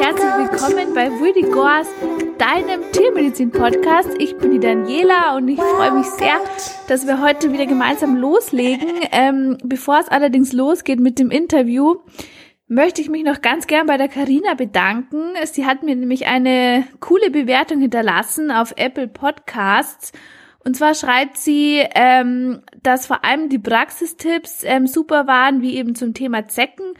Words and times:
herzlich 0.00 0.50
willkommen 0.50 0.94
bei 0.94 1.10
Wildy 1.10 1.42
Gors, 1.42 1.86
deinem 2.38 2.90
Tiermedizin-Podcast. 2.90 4.08
Ich 4.18 4.34
bin 4.38 4.52
die 4.52 4.58
Daniela 4.58 5.36
und 5.36 5.46
ich 5.46 5.60
freue 5.60 5.92
mich 5.92 6.06
sehr, 6.06 6.40
dass 6.88 7.06
wir 7.06 7.20
heute 7.20 7.52
wieder 7.52 7.66
gemeinsam 7.66 8.16
loslegen. 8.16 8.88
Ähm, 9.12 9.58
bevor 9.62 9.98
es 9.98 10.08
allerdings 10.08 10.54
losgeht 10.54 11.00
mit 11.00 11.18
dem 11.18 11.30
Interview, 11.30 11.96
möchte 12.66 13.02
ich 13.02 13.10
mich 13.10 13.24
noch 13.24 13.42
ganz 13.42 13.66
gern 13.66 13.86
bei 13.86 13.98
der 13.98 14.08
Karina 14.08 14.54
bedanken. 14.54 15.34
Sie 15.44 15.66
hat 15.66 15.82
mir 15.82 15.94
nämlich 15.94 16.26
eine 16.26 16.86
coole 17.00 17.30
Bewertung 17.30 17.80
hinterlassen 17.80 18.50
auf 18.50 18.72
Apple 18.76 19.08
Podcasts. 19.08 20.12
Und 20.64 20.78
zwar 20.78 20.94
schreibt 20.94 21.36
sie, 21.36 21.84
ähm, 21.94 22.62
dass 22.82 23.06
vor 23.06 23.22
allem 23.22 23.50
die 23.50 23.58
Praxistipps 23.58 24.62
ähm, 24.64 24.86
super 24.86 25.26
waren, 25.26 25.60
wie 25.60 25.76
eben 25.76 25.94
zum 25.94 26.14
Thema 26.14 26.48
Zecken. 26.48 26.94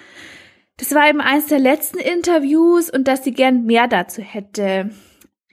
Das 0.81 0.95
war 0.95 1.07
eben 1.11 1.21
eines 1.21 1.45
der 1.47 1.59
letzten 1.59 1.99
Interviews 1.99 2.89
und 2.89 3.07
dass 3.07 3.23
sie 3.23 3.33
gern 3.33 3.67
mehr 3.67 3.87
dazu 3.87 4.23
hätte. 4.23 4.89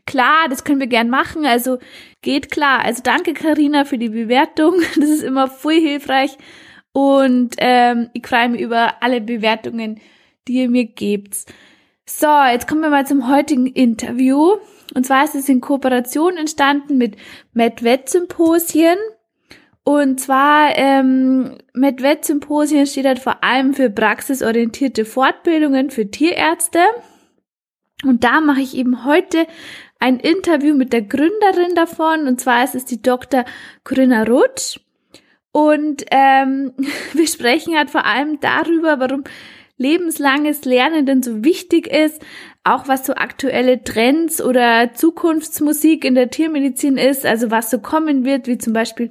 Klar, 0.06 0.48
das 0.50 0.64
können 0.64 0.80
wir 0.80 0.88
gern 0.88 1.10
machen, 1.10 1.46
also 1.46 1.80
geht 2.22 2.50
klar. 2.50 2.86
Also 2.86 3.04
danke 3.04 3.34
Karina 3.34 3.84
für 3.84 3.98
die 3.98 4.08
Bewertung, 4.08 4.76
das 4.96 5.10
ist 5.10 5.24
immer 5.24 5.50
voll 5.50 5.82
hilfreich 5.82 6.38
und 6.94 7.56
ähm, 7.58 8.10
ich 8.14 8.26
freue 8.26 8.48
mich 8.48 8.62
über 8.62 9.04
alle 9.04 9.20
Bewertungen, 9.20 10.00
die 10.48 10.62
ihr 10.62 10.70
mir 10.70 10.86
gebt. 10.86 11.36
So, 12.06 12.28
jetzt 12.50 12.70
kommen 12.70 12.80
wir 12.80 12.90
mal 12.90 13.06
zum 13.06 13.30
heutigen 13.30 13.68
Interview. 13.68 14.56
Und 14.96 15.06
zwar 15.06 15.26
ist 15.26 15.36
es 15.36 15.50
in 15.50 15.60
Kooperation 15.60 16.38
entstanden 16.38 16.98
mit 16.98 17.18
MedVet 17.52 18.08
Symposien. 18.08 18.98
Und 19.88 20.20
zwar 20.20 20.78
ähm, 20.78 21.60
MedVet 21.74 22.26
Symposien 22.26 22.86
steht 22.88 23.06
halt 23.06 23.20
vor 23.20 23.42
allem 23.42 23.74
für 23.74 23.90
praxisorientierte 23.90 25.06
Fortbildungen 25.06 25.92
für 25.92 26.12
Tierärzte. 26.12 26.80
Und 28.04 28.26
da 28.26 28.42
mache 28.42 28.60
ich 28.60 28.76
eben 28.76 29.06
heute 29.06 29.48
ein 29.98 30.20
Interview 30.20 30.76
mit 30.76 30.92
der 30.92 31.04
Gründerin 31.04 31.74
davon. 31.74 32.28
Und 32.28 32.42
zwar 32.42 32.66
ist 32.66 32.76
es 32.76 32.84
die 32.84 33.02
Dr. 33.02 33.46
Corinna 33.86 34.24
Rutsch. 34.24 34.82
Und 35.54 36.04
ähm, 36.12 36.74
wir 37.14 37.28
sprechen 37.30 37.78
halt 37.78 37.90
vor 37.90 38.06
allem 38.06 38.42
darüber, 38.42 39.00
warum 39.00 39.24
lebenslanges 39.78 40.66
Lernen 40.66 41.06
denn 41.06 41.24
so 41.24 41.46
wichtig 41.46 41.88
ist, 41.88 42.22
auch 42.66 42.90
was 42.90 43.06
so 43.06 43.14
aktuelle 43.14 43.84
Trends 43.84 44.42
oder 44.42 44.94
Zukunftsmusik 44.94 46.04
in 46.04 46.16
der 46.16 46.30
Tiermedizin 46.30 46.98
ist, 46.98 47.26
also 47.26 47.52
was 47.52 47.72
so 47.72 47.80
kommen 47.80 48.26
wird, 48.26 48.48
wie 48.48 48.58
zum 48.58 48.74
Beispiel 48.74 49.10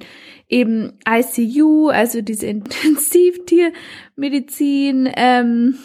eben 0.49 0.97
ICU, 1.07 1.89
also 1.89 2.21
diese 2.21 2.47
Intensivtiermedizin. 2.55 5.11
Ähm, 5.15 5.77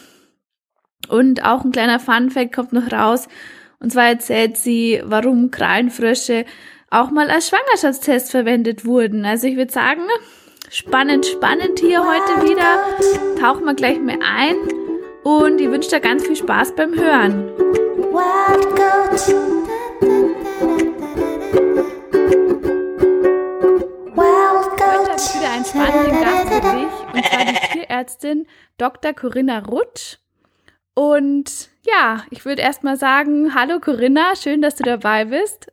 und 1.08 1.44
auch 1.44 1.64
ein 1.64 1.72
kleiner 1.72 1.98
Funfact 1.98 2.54
kommt 2.54 2.72
noch 2.72 2.92
raus. 2.92 3.26
Und 3.80 3.90
zwar 3.92 4.06
erzählt 4.06 4.56
sie, 4.56 5.02
warum 5.04 5.50
Krallenfrösche 5.50 6.44
auch 6.90 7.10
mal 7.10 7.28
als 7.30 7.48
Schwangerschaftstest 7.48 8.30
verwendet 8.30 8.84
wurden. 8.84 9.24
Also 9.24 9.48
ich 9.48 9.56
würde 9.56 9.72
sagen, 9.72 10.02
spannend, 10.70 11.26
spannend 11.26 11.80
hier 11.80 12.00
heute 12.00 12.44
wieder. 12.48 12.84
Tauchen 13.40 13.64
wir 13.64 13.74
gleich 13.74 13.98
mal 13.98 14.20
ein. 14.22 14.54
Und 15.24 15.60
ich 15.60 15.68
wünsche 15.70 15.90
dir 15.90 15.98
ganz 16.00 16.24
viel 16.26 16.36
Spaß 16.36 16.76
beim 16.76 16.94
Hören. 16.94 17.50
Spannenden 26.02 26.22
Gast 26.22 26.48
für 26.48 26.60
dich, 26.60 27.14
und 27.14 27.24
zwar 27.24 27.44
die 27.44 27.72
Tierärztin 27.72 28.46
Dr. 28.78 29.12
Corinna 29.12 29.60
Rutsch. 29.60 30.18
Und 30.94 31.70
ja, 31.86 32.24
ich 32.30 32.44
würde 32.44 32.62
erstmal 32.62 32.96
sagen, 32.96 33.54
hallo 33.54 33.80
Corinna, 33.80 34.34
schön, 34.36 34.62
dass 34.62 34.76
du 34.76 34.84
dabei 34.84 35.26
bist. 35.26 35.72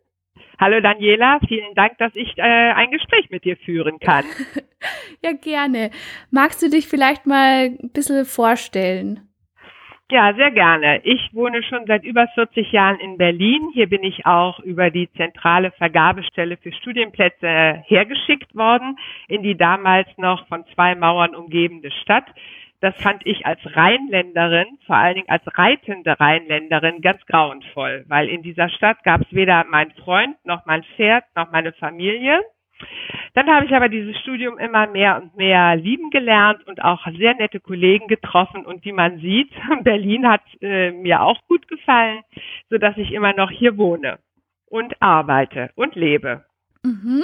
Hallo 0.59 0.81
Daniela, 0.81 1.39
vielen 1.47 1.73
Dank, 1.73 1.97
dass 1.99 2.13
ich 2.15 2.37
äh, 2.37 2.41
ein 2.41 2.91
Gespräch 2.91 3.29
mit 3.29 3.45
dir 3.45 3.55
führen 3.57 3.99
kann. 3.99 4.25
ja, 5.23 5.31
gerne. 5.31 5.89
Magst 6.31 6.61
du 6.61 6.69
dich 6.69 6.87
vielleicht 6.87 7.25
mal 7.25 7.77
ein 7.81 7.91
bisschen 7.93 8.25
vorstellen? 8.25 9.28
Ja, 10.11 10.33
sehr 10.33 10.49
gerne. 10.49 11.01
Ich 11.03 11.29
wohne 11.33 11.61
schon 11.61 11.85
seit 11.85 12.03
über 12.03 12.27
40 12.33 12.71
Jahren 12.71 12.99
in 12.99 13.19
Berlin. 13.19 13.69
Hier 13.75 13.87
bin 13.87 14.03
ich 14.03 14.25
auch 14.25 14.59
über 14.59 14.89
die 14.89 15.07
zentrale 15.13 15.69
Vergabestelle 15.69 16.57
für 16.57 16.71
Studienplätze 16.71 17.83
hergeschickt 17.85 18.55
worden 18.55 18.97
in 19.27 19.43
die 19.43 19.55
damals 19.55 20.07
noch 20.17 20.47
von 20.47 20.65
zwei 20.73 20.95
Mauern 20.95 21.35
umgebende 21.35 21.91
Stadt. 21.91 22.25
Das 22.81 22.95
fand 22.99 23.23
ich 23.27 23.45
als 23.45 23.59
Rheinländerin, 23.63 24.79
vor 24.87 24.95
allen 24.95 25.15
Dingen 25.15 25.29
als 25.29 25.43
reitende 25.45 26.19
Rheinländerin, 26.19 27.01
ganz 27.01 27.23
grauenvoll, 27.27 28.05
weil 28.07 28.29
in 28.29 28.41
dieser 28.41 28.69
Stadt 28.69 29.03
gab 29.03 29.21
es 29.21 29.31
weder 29.31 29.63
meinen 29.65 29.91
Freund 29.91 30.37
noch 30.43 30.65
mein 30.65 30.83
Pferd 30.95 31.25
noch 31.35 31.51
meine 31.51 31.73
Familie. 31.73 32.39
Dann 33.33 33.47
habe 33.47 33.65
ich 33.65 33.73
aber 33.73 33.89
dieses 33.89 34.17
Studium 34.19 34.57
immer 34.57 34.87
mehr 34.87 35.21
und 35.21 35.35
mehr 35.35 35.75
lieben 35.75 36.09
gelernt 36.09 36.65
und 36.67 36.83
auch 36.83 37.05
sehr 37.17 37.35
nette 37.35 37.59
Kollegen 37.59 38.07
getroffen. 38.07 38.65
Und 38.65 38.83
wie 38.85 38.91
man 38.91 39.19
sieht, 39.19 39.51
Berlin 39.83 40.27
hat 40.27 40.41
äh, 40.61 40.91
mir 40.91 41.21
auch 41.21 41.39
gut 41.47 41.67
gefallen, 41.67 42.21
so 42.69 42.77
dass 42.77 42.97
ich 42.97 43.11
immer 43.11 43.33
noch 43.33 43.51
hier 43.51 43.77
wohne 43.77 44.19
und 44.65 45.01
arbeite 45.01 45.71
und 45.75 45.95
lebe. 45.95 46.45
Mhm. 46.83 47.23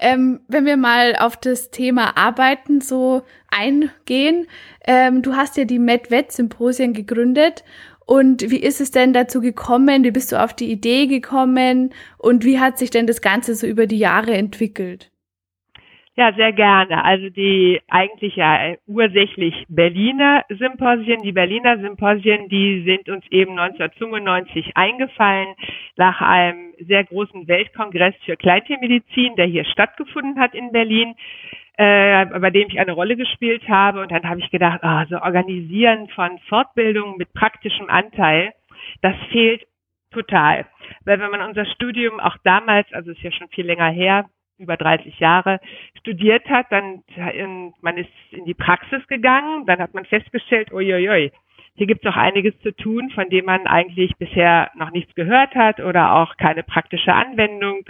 Ähm, 0.00 0.40
wenn 0.46 0.64
wir 0.64 0.76
mal 0.76 1.16
auf 1.18 1.36
das 1.36 1.70
Thema 1.70 2.16
Arbeiten 2.16 2.80
so 2.80 3.22
eingehen, 3.50 4.46
ähm, 4.86 5.22
du 5.22 5.34
hast 5.34 5.56
ja 5.56 5.64
die 5.64 5.80
MedVet-Symposien 5.80 6.92
gegründet 6.92 7.64
und 8.08 8.50
wie 8.50 8.62
ist 8.62 8.80
es 8.80 8.90
denn 8.90 9.12
dazu 9.12 9.42
gekommen? 9.42 10.02
Wie 10.02 10.10
bist 10.10 10.32
du 10.32 10.42
auf 10.42 10.54
die 10.54 10.72
Idee 10.72 11.06
gekommen? 11.08 11.90
Und 12.16 12.42
wie 12.42 12.58
hat 12.58 12.78
sich 12.78 12.88
denn 12.88 13.06
das 13.06 13.20
Ganze 13.20 13.54
so 13.54 13.66
über 13.66 13.86
die 13.86 13.98
Jahre 13.98 14.32
entwickelt? 14.32 15.10
Ja, 16.16 16.32
sehr 16.32 16.54
gerne. 16.54 17.04
Also 17.04 17.28
die 17.28 17.82
eigentlich 17.86 18.34
ja 18.36 18.76
ursächlich 18.86 19.54
Berliner 19.68 20.42
Symposien, 20.48 21.20
die 21.22 21.32
Berliner 21.32 21.78
Symposien, 21.80 22.48
die 22.48 22.82
sind 22.86 23.10
uns 23.10 23.26
eben 23.30 23.58
1995 23.58 24.72
eingefallen 24.74 25.54
nach 25.96 26.22
einem 26.22 26.72
sehr 26.80 27.04
großen 27.04 27.46
Weltkongress 27.46 28.14
für 28.24 28.38
Kleintiermedizin, 28.38 29.36
der 29.36 29.46
hier 29.46 29.66
stattgefunden 29.66 30.40
hat 30.40 30.54
in 30.54 30.72
Berlin 30.72 31.14
äh, 31.78 32.26
bei 32.26 32.50
dem 32.50 32.68
ich 32.68 32.80
eine 32.80 32.92
Rolle 32.92 33.16
gespielt 33.16 33.68
habe. 33.68 34.00
Und 34.00 34.10
dann 34.10 34.28
habe 34.28 34.40
ich 34.40 34.50
gedacht, 34.50 34.80
oh, 34.82 35.04
so 35.08 35.22
Organisieren 35.22 36.08
von 36.08 36.38
Fortbildungen 36.48 37.16
mit 37.16 37.32
praktischem 37.32 37.88
Anteil, 37.88 38.52
das 39.00 39.14
fehlt 39.30 39.64
total. 40.10 40.66
Weil 41.04 41.20
wenn 41.20 41.30
man 41.30 41.42
unser 41.42 41.64
Studium 41.66 42.18
auch 42.18 42.36
damals, 42.42 42.92
also 42.92 43.12
ist 43.12 43.22
ja 43.22 43.30
schon 43.30 43.48
viel 43.48 43.66
länger 43.66 43.90
her, 43.90 44.26
über 44.58 44.76
30 44.76 45.20
Jahre 45.20 45.60
studiert 46.00 46.48
hat, 46.48 46.66
dann 46.70 47.04
man 47.80 47.96
ist 47.96 48.10
in 48.32 48.44
die 48.44 48.54
Praxis 48.54 49.06
gegangen, 49.06 49.64
dann 49.66 49.78
hat 49.78 49.94
man 49.94 50.04
festgestellt, 50.04 50.72
uiuiui, 50.72 51.30
hier 51.76 51.86
gibt 51.86 52.04
es 52.04 52.12
auch 52.12 52.16
einiges 52.16 52.58
zu 52.62 52.74
tun, 52.74 53.10
von 53.10 53.28
dem 53.28 53.44
man 53.44 53.68
eigentlich 53.68 54.16
bisher 54.16 54.72
noch 54.74 54.90
nichts 54.90 55.14
gehört 55.14 55.54
hat 55.54 55.78
oder 55.78 56.16
auch 56.16 56.36
keine 56.38 56.64
praktische 56.64 57.14
Anwendung 57.14 57.84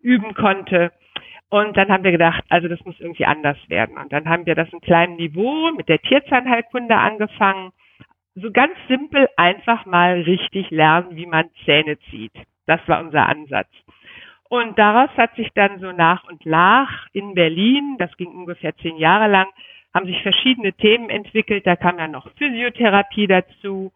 üben 0.00 0.34
konnte. 0.34 0.92
Und 1.48 1.76
dann 1.76 1.88
haben 1.90 2.04
wir 2.04 2.10
gedacht, 2.10 2.44
also 2.48 2.68
das 2.68 2.84
muss 2.84 2.98
irgendwie 2.98 3.26
anders 3.26 3.56
werden. 3.68 3.98
Und 3.98 4.12
dann 4.12 4.28
haben 4.28 4.46
wir 4.46 4.54
das 4.54 4.72
in 4.72 4.80
kleinem 4.80 5.16
Niveau 5.16 5.70
mit 5.72 5.88
der 5.88 6.00
Tierzahnheilkunde 6.00 6.96
angefangen. 6.96 7.70
So 8.34 8.50
ganz 8.50 8.72
simpel 8.88 9.28
einfach 9.36 9.86
mal 9.86 10.20
richtig 10.22 10.70
lernen, 10.70 11.16
wie 11.16 11.26
man 11.26 11.48
Zähne 11.64 11.98
zieht. 12.10 12.32
Das 12.66 12.80
war 12.86 13.00
unser 13.00 13.26
Ansatz. 13.26 13.68
Und 14.48 14.78
daraus 14.78 15.10
hat 15.16 15.34
sich 15.36 15.48
dann 15.54 15.80
so 15.80 15.92
nach 15.92 16.24
und 16.24 16.44
nach 16.46 17.06
in 17.12 17.34
Berlin, 17.34 17.96
das 17.98 18.16
ging 18.16 18.28
ungefähr 18.28 18.76
zehn 18.76 18.96
Jahre 18.96 19.28
lang, 19.28 19.46
haben 19.94 20.06
sich 20.06 20.22
verschiedene 20.22 20.72
Themen 20.72 21.10
entwickelt. 21.10 21.66
Da 21.66 21.76
kam 21.76 21.96
dann 21.96 22.12
noch 22.12 22.30
Physiotherapie 22.36 23.26
dazu, 23.26 23.92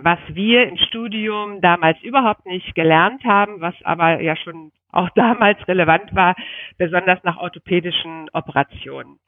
was 0.00 0.18
wir 0.28 0.68
im 0.68 0.76
Studium 0.76 1.60
damals 1.60 2.00
überhaupt 2.02 2.46
nicht 2.46 2.74
gelernt 2.74 3.24
haben, 3.24 3.60
was 3.60 3.74
aber 3.84 4.20
ja 4.20 4.36
schon 4.36 4.72
auch 4.92 5.10
damals 5.14 5.66
relevant 5.68 6.14
war, 6.14 6.34
besonders 6.78 7.22
nach 7.24 7.38
orthopädischen 7.38 8.28
Operationen. 8.32 9.18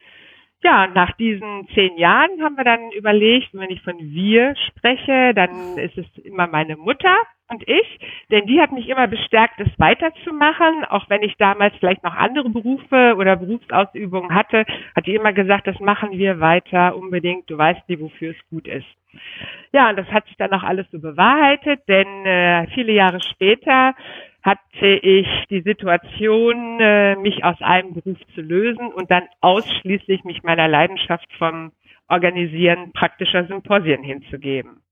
Ja, 0.65 0.87
nach 0.87 1.11
diesen 1.17 1.67
zehn 1.75 1.97
Jahren 1.99 2.41
haben 2.41 2.57
wir 2.57 2.63
dann 2.63 2.93
überlegt, 2.93 3.49
wenn 3.53 3.71
ich 3.71 3.83
von 3.83 3.99
wir 3.99 4.55
spreche, 4.69 5.35
dann 5.35 5.77
ist 5.77 5.99
es 5.99 6.07
immer 6.25 6.47
meine 6.47 6.77
Mutter 6.77 7.17
und 7.49 7.69
ich, 7.69 7.99
denn 8.31 8.47
die 8.47 8.61
hat 8.61 8.71
mich 8.71 8.89
immer 8.89 9.09
bestärkt, 9.09 9.59
es 9.59 9.69
weiterzumachen, 9.79 10.85
auch 10.85 11.11
wenn 11.11 11.23
ich 11.23 11.37
damals 11.37 11.75
vielleicht 11.81 12.05
noch 12.05 12.15
andere 12.15 12.49
Berufe 12.49 13.17
oder 13.19 13.35
Berufsausübungen 13.35 14.33
hatte, 14.33 14.65
hat 14.95 15.07
die 15.07 15.17
immer 15.17 15.33
gesagt, 15.33 15.67
das 15.67 15.81
machen 15.81 16.13
wir 16.13 16.39
weiter 16.39 16.97
unbedingt, 16.97 17.51
du 17.51 17.59
weißt 17.59 17.89
nie, 17.89 17.99
wofür 18.01 18.31
es 18.31 18.49
gut 18.49 18.69
ist. 18.69 18.87
Ja, 19.73 19.91
und 19.91 19.97
das 19.97 20.07
hat 20.09 20.27
sich 20.27 20.37
dann 20.37 20.53
auch 20.53 20.63
alles 20.63 20.87
so 20.91 20.99
bewahrheitet, 21.01 21.81
denn 21.89 22.27
äh, 22.27 22.67
viele 22.75 22.93
Jahre 22.93 23.21
später 23.23 23.95
hatte 24.43 24.87
ich 24.87 25.29
die 25.51 25.63
Situation, 25.63 26.81
äh, 26.81 27.17
mich 27.17 27.45
aus 27.45 27.61
einem 27.61 27.95
Beruf 27.95 28.19
zu 28.35 28.41
lösen 28.41 28.93
und 28.93 29.11
dann 29.11 29.25
ausschließlich 29.41 30.25
mich 30.25 30.43
meiner 30.43 30.69
Leidenschaft 30.69 31.33
vom 31.39 31.73
Organisieren 32.09 32.93
praktischer 32.93 33.47
Symposien 33.47 34.03
hinzugeben. 34.03 34.83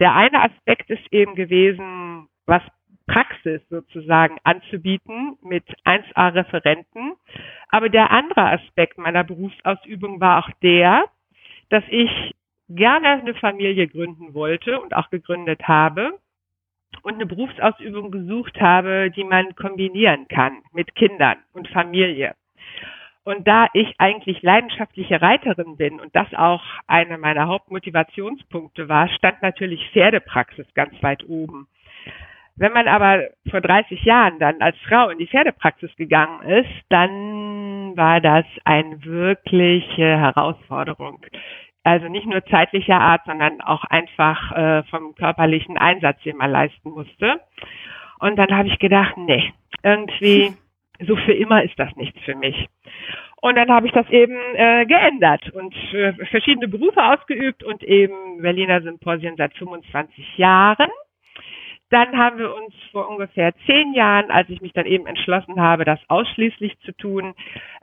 Der 0.00 0.14
eine 0.14 0.42
Aspekt 0.42 0.90
ist 0.90 1.12
eben 1.12 1.34
gewesen, 1.34 2.26
was 2.46 2.62
Praxis 3.06 3.60
sozusagen 3.70 4.36
anzubieten 4.44 5.36
mit 5.42 5.64
1A-Referenten. 5.84 7.14
Aber 7.68 7.88
der 7.88 8.10
andere 8.10 8.50
Aspekt 8.50 8.98
meiner 8.98 9.24
Berufsausübung 9.24 10.20
war 10.20 10.44
auch 10.44 10.50
der, 10.62 11.04
dass 11.70 11.84
ich 11.88 12.34
gerne 12.70 13.08
eine 13.08 13.34
Familie 13.34 13.88
gründen 13.88 14.34
wollte 14.34 14.80
und 14.80 14.94
auch 14.94 15.10
gegründet 15.10 15.66
habe 15.66 16.18
und 17.02 17.14
eine 17.14 17.26
Berufsausübung 17.26 18.10
gesucht 18.10 18.60
habe, 18.60 19.10
die 19.10 19.24
man 19.24 19.54
kombinieren 19.56 20.28
kann 20.28 20.58
mit 20.72 20.94
Kindern 20.94 21.38
und 21.52 21.68
Familie. 21.68 22.34
Und 23.22 23.46
da 23.46 23.68
ich 23.74 23.94
eigentlich 23.98 24.42
leidenschaftliche 24.42 25.20
Reiterin 25.20 25.76
bin 25.76 26.00
und 26.00 26.14
das 26.16 26.32
auch 26.34 26.62
eine 26.86 27.18
meiner 27.18 27.48
Hauptmotivationspunkte 27.48 28.88
war, 28.88 29.08
stand 29.08 29.42
natürlich 29.42 29.88
Pferdepraxis 29.90 30.66
ganz 30.74 30.94
weit 31.02 31.28
oben. 31.28 31.68
Wenn 32.56 32.72
man 32.72 32.88
aber 32.88 33.28
vor 33.50 33.60
30 33.60 34.02
Jahren 34.04 34.38
dann 34.38 34.60
als 34.60 34.76
Frau 34.88 35.10
in 35.10 35.18
die 35.18 35.26
Pferdepraxis 35.26 35.94
gegangen 35.96 36.42
ist, 36.42 36.70
dann 36.88 37.96
war 37.96 38.20
das 38.20 38.44
eine 38.64 39.02
wirkliche 39.04 40.18
Herausforderung. 40.18 41.24
Also 41.82 42.08
nicht 42.08 42.26
nur 42.26 42.44
zeitlicher 42.46 43.00
Art, 43.00 43.22
sondern 43.24 43.60
auch 43.62 43.84
einfach 43.84 44.52
äh, 44.52 44.82
vom 44.84 45.14
körperlichen 45.14 45.78
Einsatz, 45.78 46.20
den 46.22 46.36
man 46.36 46.50
leisten 46.50 46.90
musste. 46.90 47.40
Und 48.18 48.36
dann 48.36 48.54
habe 48.54 48.68
ich 48.68 48.78
gedacht, 48.78 49.16
nee, 49.16 49.52
irgendwie 49.82 50.52
so 51.06 51.16
für 51.16 51.32
immer 51.32 51.62
ist 51.62 51.78
das 51.78 51.94
nichts 51.96 52.20
für 52.24 52.34
mich. 52.34 52.68
Und 53.40 53.56
dann 53.56 53.70
habe 53.70 53.86
ich 53.86 53.92
das 53.92 54.08
eben 54.10 54.36
äh, 54.54 54.84
geändert 54.84 55.50
und 55.50 55.74
äh, 55.94 56.12
verschiedene 56.26 56.68
Berufe 56.68 57.02
ausgeübt 57.02 57.64
und 57.64 57.82
eben 57.82 58.42
Berliner 58.42 58.82
Symposien 58.82 59.36
seit 59.36 59.54
25 59.54 60.36
Jahren. 60.36 60.90
Dann 61.90 62.16
haben 62.16 62.38
wir 62.38 62.54
uns 62.54 62.72
vor 62.92 63.08
ungefähr 63.08 63.52
zehn 63.66 63.94
Jahren, 63.94 64.30
als 64.30 64.48
ich 64.48 64.60
mich 64.60 64.72
dann 64.72 64.86
eben 64.86 65.06
entschlossen 65.06 65.60
habe, 65.60 65.84
das 65.84 65.98
ausschließlich 66.06 66.78
zu 66.80 66.92
tun, 66.92 67.34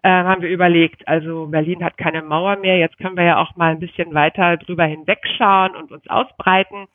äh, 0.02 0.10
haben 0.10 0.42
wir 0.42 0.50
überlegt, 0.50 1.06
also 1.10 1.48
Berlin 1.48 1.84
hat 1.84 1.98
keine 1.98 2.22
Mauer 2.22 2.56
mehr, 2.56 2.78
jetzt 2.78 2.98
können 3.00 3.18
wir 3.18 3.26
ja 3.26 3.38
auch 3.38 3.58
mal 3.58 3.72
ein 3.72 3.80
bisschen 3.80 4.14
weiter 4.14 4.56
drüber 4.56 4.86
hinwegschauen 4.86 5.76
und 5.76 5.92
uns 5.92 6.10
ausbreiten. 6.10 6.88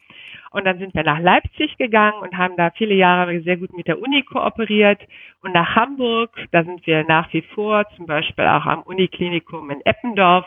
Und 0.53 0.65
dann 0.65 0.79
sind 0.79 0.95
wir 0.95 1.03
nach 1.03 1.19
Leipzig 1.19 1.77
gegangen 1.77 2.21
und 2.23 2.37
haben 2.37 2.57
da 2.57 2.71
viele 2.71 2.95
Jahre 2.95 3.41
sehr 3.43 3.59
gut 3.59 3.77
mit 3.77 3.89
der 3.89 4.01
Uni 4.01 4.23
kooperiert. 4.23 5.01
Und 5.43 5.53
nach 5.53 5.77
Hamburg, 5.77 6.31
da 6.51 6.65
sind 6.65 6.87
wir 6.87 7.05
nach 7.05 7.31
wie 7.35 7.43
vor, 7.43 7.85
zum 7.97 8.07
Beispiel 8.07 8.47
auch 8.47 8.65
am 8.65 8.83
Uniklinikum 8.83 9.71
in 9.71 9.85
Eppendorf 9.85 10.47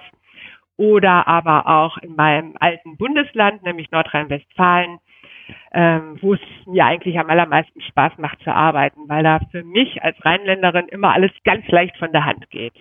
oder 0.78 1.28
aber 1.28 1.68
auch 1.68 1.98
in 2.00 2.16
meinem 2.16 2.54
alten 2.60 2.98
Bundesland, 2.98 3.64
nämlich 3.64 3.92
Nordrhein-Westfalen, 3.92 5.00
ähm, 5.74 6.18
wo 6.22 6.34
es 6.34 6.40
mir 6.66 6.86
eigentlich 6.86 7.20
am 7.20 7.30
allermeisten 7.30 7.82
Spaß 7.82 8.14
macht 8.18 8.42
zu 8.44 8.54
arbeiten, 8.54 9.08
weil 9.08 9.24
da 9.24 9.40
für 9.52 9.64
mich 9.64 10.04
als 10.04 10.18
Rheinländerin 10.24 10.88
immer 10.88 11.14
alles 11.14 11.32
ganz 11.44 11.68
leicht 11.68 11.98
von 11.98 12.12
der 12.12 12.26
Hand 12.26 12.50
geht. 12.50 12.74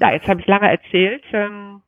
Ja, 0.00 0.12
jetzt 0.12 0.28
habe 0.28 0.40
ich 0.40 0.46
lange 0.46 0.70
erzählt. 0.70 1.24
Ähm, 1.32 1.82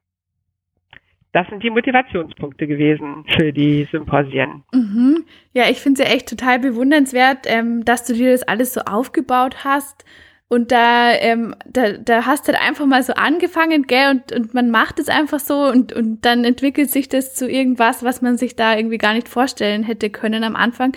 das 1.33 1.49
sind 1.49 1.65
die 1.65 1.71
Motivationspunkte 1.71 2.69
gewesen 2.69 3.25
für 3.37 3.53
die 3.53 3.89
Symposien. 3.91 4.63
Mhm. 4.73 5.25
Ja, 5.53 5.65
ich 5.69 5.81
finde 5.81 6.03
es 6.03 6.09
ja 6.09 6.15
echt 6.15 6.29
total 6.29 6.61
bewundernswert, 6.61 7.47
ähm, 7.47 7.85
dass 7.85 8.05
du 8.05 8.13
dir 8.13 8.31
das 8.31 8.45
alles 8.45 8.73
so 8.73 8.83
aufgebaut 8.83 9.65
hast 9.65 10.05
und 10.49 10.73
da, 10.73 11.13
ähm, 11.13 11.55
da, 11.67 11.93
da 11.93 12.27
hast 12.27 12.47
du 12.47 12.53
halt 12.53 12.63
einfach 12.63 12.87
mal 12.87 13.03
so 13.03 13.15
angefangen, 13.15 13.85
gell, 13.85 14.11
und, 14.11 14.33
und 14.33 14.55
man 14.55 14.71
macht 14.71 14.99
es 14.99 15.09
einfach 15.09 15.41
so 15.41 15.67
und, 15.67 15.93
und 15.93 16.25
dann 16.25 16.45
entwickelt 16.45 16.91
sich 16.91 17.09
das 17.09 17.35
zu 17.35 17.49
irgendwas, 17.49 18.05
was 18.05 18.21
man 18.21 18.37
sich 18.37 18.55
da 18.55 18.77
irgendwie 18.77 18.99
gar 18.99 19.15
nicht 19.15 19.29
vorstellen 19.29 19.83
hätte 19.83 20.11
können 20.11 20.45
am 20.45 20.55
Anfang. 20.55 20.93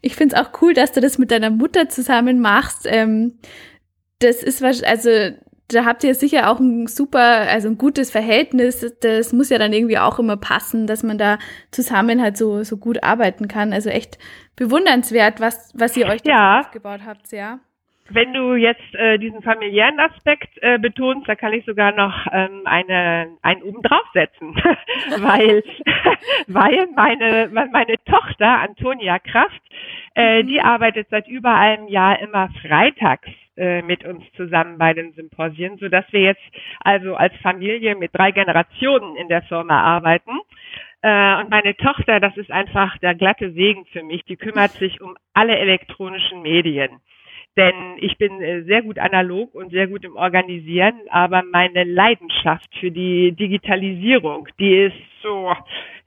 Ich 0.00 0.14
finde 0.14 0.36
es 0.36 0.40
auch 0.40 0.62
cool, 0.62 0.72
dass 0.72 0.92
du 0.92 1.00
das 1.00 1.18
mit 1.18 1.30
deiner 1.30 1.50
Mutter 1.50 1.88
zusammen 1.88 2.40
machst. 2.40 2.86
Ähm, 2.88 3.38
das 4.20 4.42
ist 4.42 4.62
was, 4.62 4.82
also 4.84 5.10
da 5.68 5.84
habt 5.84 6.04
ihr 6.04 6.14
sicher 6.14 6.50
auch 6.50 6.60
ein 6.60 6.86
super, 6.86 7.20
also 7.20 7.68
ein 7.68 7.78
gutes 7.78 8.10
Verhältnis. 8.10 8.86
Das 9.00 9.32
muss 9.32 9.50
ja 9.50 9.58
dann 9.58 9.72
irgendwie 9.72 9.98
auch 9.98 10.18
immer 10.18 10.36
passen, 10.36 10.86
dass 10.86 11.02
man 11.02 11.18
da 11.18 11.38
zusammen 11.70 12.22
halt 12.22 12.36
so, 12.36 12.62
so 12.62 12.76
gut 12.76 13.02
arbeiten 13.02 13.48
kann. 13.48 13.72
Also 13.72 13.90
echt 13.90 14.18
bewundernswert, 14.54 15.40
was, 15.40 15.72
was 15.74 15.96
ihr 15.96 16.06
euch 16.06 16.20
ja. 16.24 16.60
aufgebaut 16.60 17.00
habt, 17.04 17.30
ja. 17.32 17.60
Wenn 18.14 18.32
du 18.32 18.54
jetzt 18.54 18.94
äh, 18.94 19.18
diesen 19.18 19.42
familiären 19.42 19.98
Aspekt 19.98 20.50
äh, 20.62 20.78
betonst, 20.78 21.28
da 21.28 21.34
kann 21.34 21.52
ich 21.52 21.64
sogar 21.64 21.92
noch 21.92 22.26
ähm, 22.32 22.62
eine 22.64 23.38
einen 23.42 23.62
oben 23.62 23.82
draufsetzen, 23.82 24.54
weil 25.18 25.62
weil 26.46 26.88
meine 26.94 27.50
meine 27.50 27.96
Tochter 28.04 28.60
Antonia 28.60 29.18
Kraft, 29.18 29.62
äh, 30.14 30.42
mhm. 30.42 30.46
die 30.46 30.60
arbeitet 30.60 31.08
seit 31.10 31.28
über 31.28 31.54
einem 31.54 31.88
Jahr 31.88 32.18
immer 32.20 32.48
freitags 32.60 33.28
äh, 33.56 33.82
mit 33.82 34.04
uns 34.04 34.24
zusammen 34.36 34.78
bei 34.78 34.94
den 34.94 35.12
Symposien, 35.12 35.76
so 35.78 35.88
dass 35.88 36.04
wir 36.10 36.20
jetzt 36.20 36.42
also 36.80 37.16
als 37.16 37.34
Familie 37.42 37.94
mit 37.96 38.14
drei 38.14 38.30
Generationen 38.30 39.16
in 39.16 39.28
der 39.28 39.42
Firma 39.42 39.80
arbeiten. 39.82 40.40
Äh, 41.02 41.40
und 41.40 41.50
meine 41.50 41.76
Tochter, 41.76 42.20
das 42.20 42.36
ist 42.36 42.50
einfach 42.50 42.96
der 42.98 43.14
glatte 43.14 43.52
Segen 43.52 43.84
für 43.92 44.02
mich. 44.02 44.24
Die 44.24 44.36
kümmert 44.36 44.70
sich 44.72 45.00
um 45.00 45.16
alle 45.34 45.58
elektronischen 45.58 46.42
Medien. 46.42 47.00
Denn 47.56 47.98
ich 47.98 48.16
bin 48.16 48.40
äh, 48.40 48.62
sehr 48.62 48.82
gut 48.82 48.98
analog 48.98 49.54
und 49.54 49.72
sehr 49.72 49.86
gut 49.86 50.04
im 50.04 50.16
Organisieren, 50.16 50.94
aber 51.10 51.42
meine 51.42 51.84
Leidenschaft 51.84 52.68
für 52.78 52.90
die 52.90 53.32
Digitalisierung, 53.32 54.48
die 54.58 54.86
ist 54.86 54.96
so, 55.22 55.52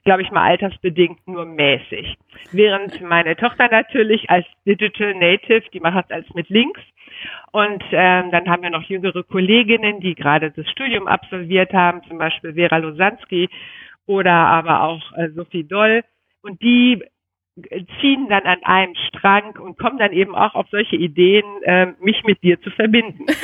glaube 0.04 0.22
ich 0.22 0.30
mal, 0.32 0.42
altersbedingt 0.42 1.26
nur 1.28 1.44
mäßig. 1.44 2.16
Während 2.50 3.00
meine 3.00 3.36
Tochter 3.36 3.68
natürlich 3.70 4.28
als 4.28 4.44
Digital 4.66 5.14
Native, 5.14 5.62
die 5.72 5.80
macht 5.80 6.10
das 6.10 6.10
als 6.10 6.34
mit 6.34 6.48
Links. 6.48 6.80
Und 7.52 7.82
ähm, 7.92 8.30
dann 8.32 8.48
haben 8.48 8.62
wir 8.62 8.70
noch 8.70 8.82
jüngere 8.82 9.22
Kolleginnen, 9.22 10.00
die 10.00 10.16
gerade 10.16 10.50
das 10.50 10.68
Studium 10.70 11.06
absolviert 11.06 11.72
haben, 11.72 12.02
zum 12.08 12.18
Beispiel 12.18 12.54
Vera 12.54 12.78
Losanski 12.78 13.48
oder 14.06 14.32
aber 14.32 14.82
auch 14.82 15.12
äh, 15.16 15.28
Sophie 15.30 15.64
Doll. 15.64 16.02
Und 16.42 16.60
die 16.60 17.02
ziehen 18.00 18.28
dann 18.28 18.44
an 18.44 18.62
einem 18.62 18.94
Strang 19.08 19.56
und 19.58 19.78
kommen 19.78 19.98
dann 19.98 20.12
eben 20.12 20.34
auch 20.34 20.54
auf 20.54 20.66
solche 20.70 20.96
Ideen, 20.96 21.44
äh, 21.62 21.86
mich 22.00 22.22
mit 22.24 22.42
dir 22.42 22.60
zu 22.60 22.70
verbinden. 22.70 23.24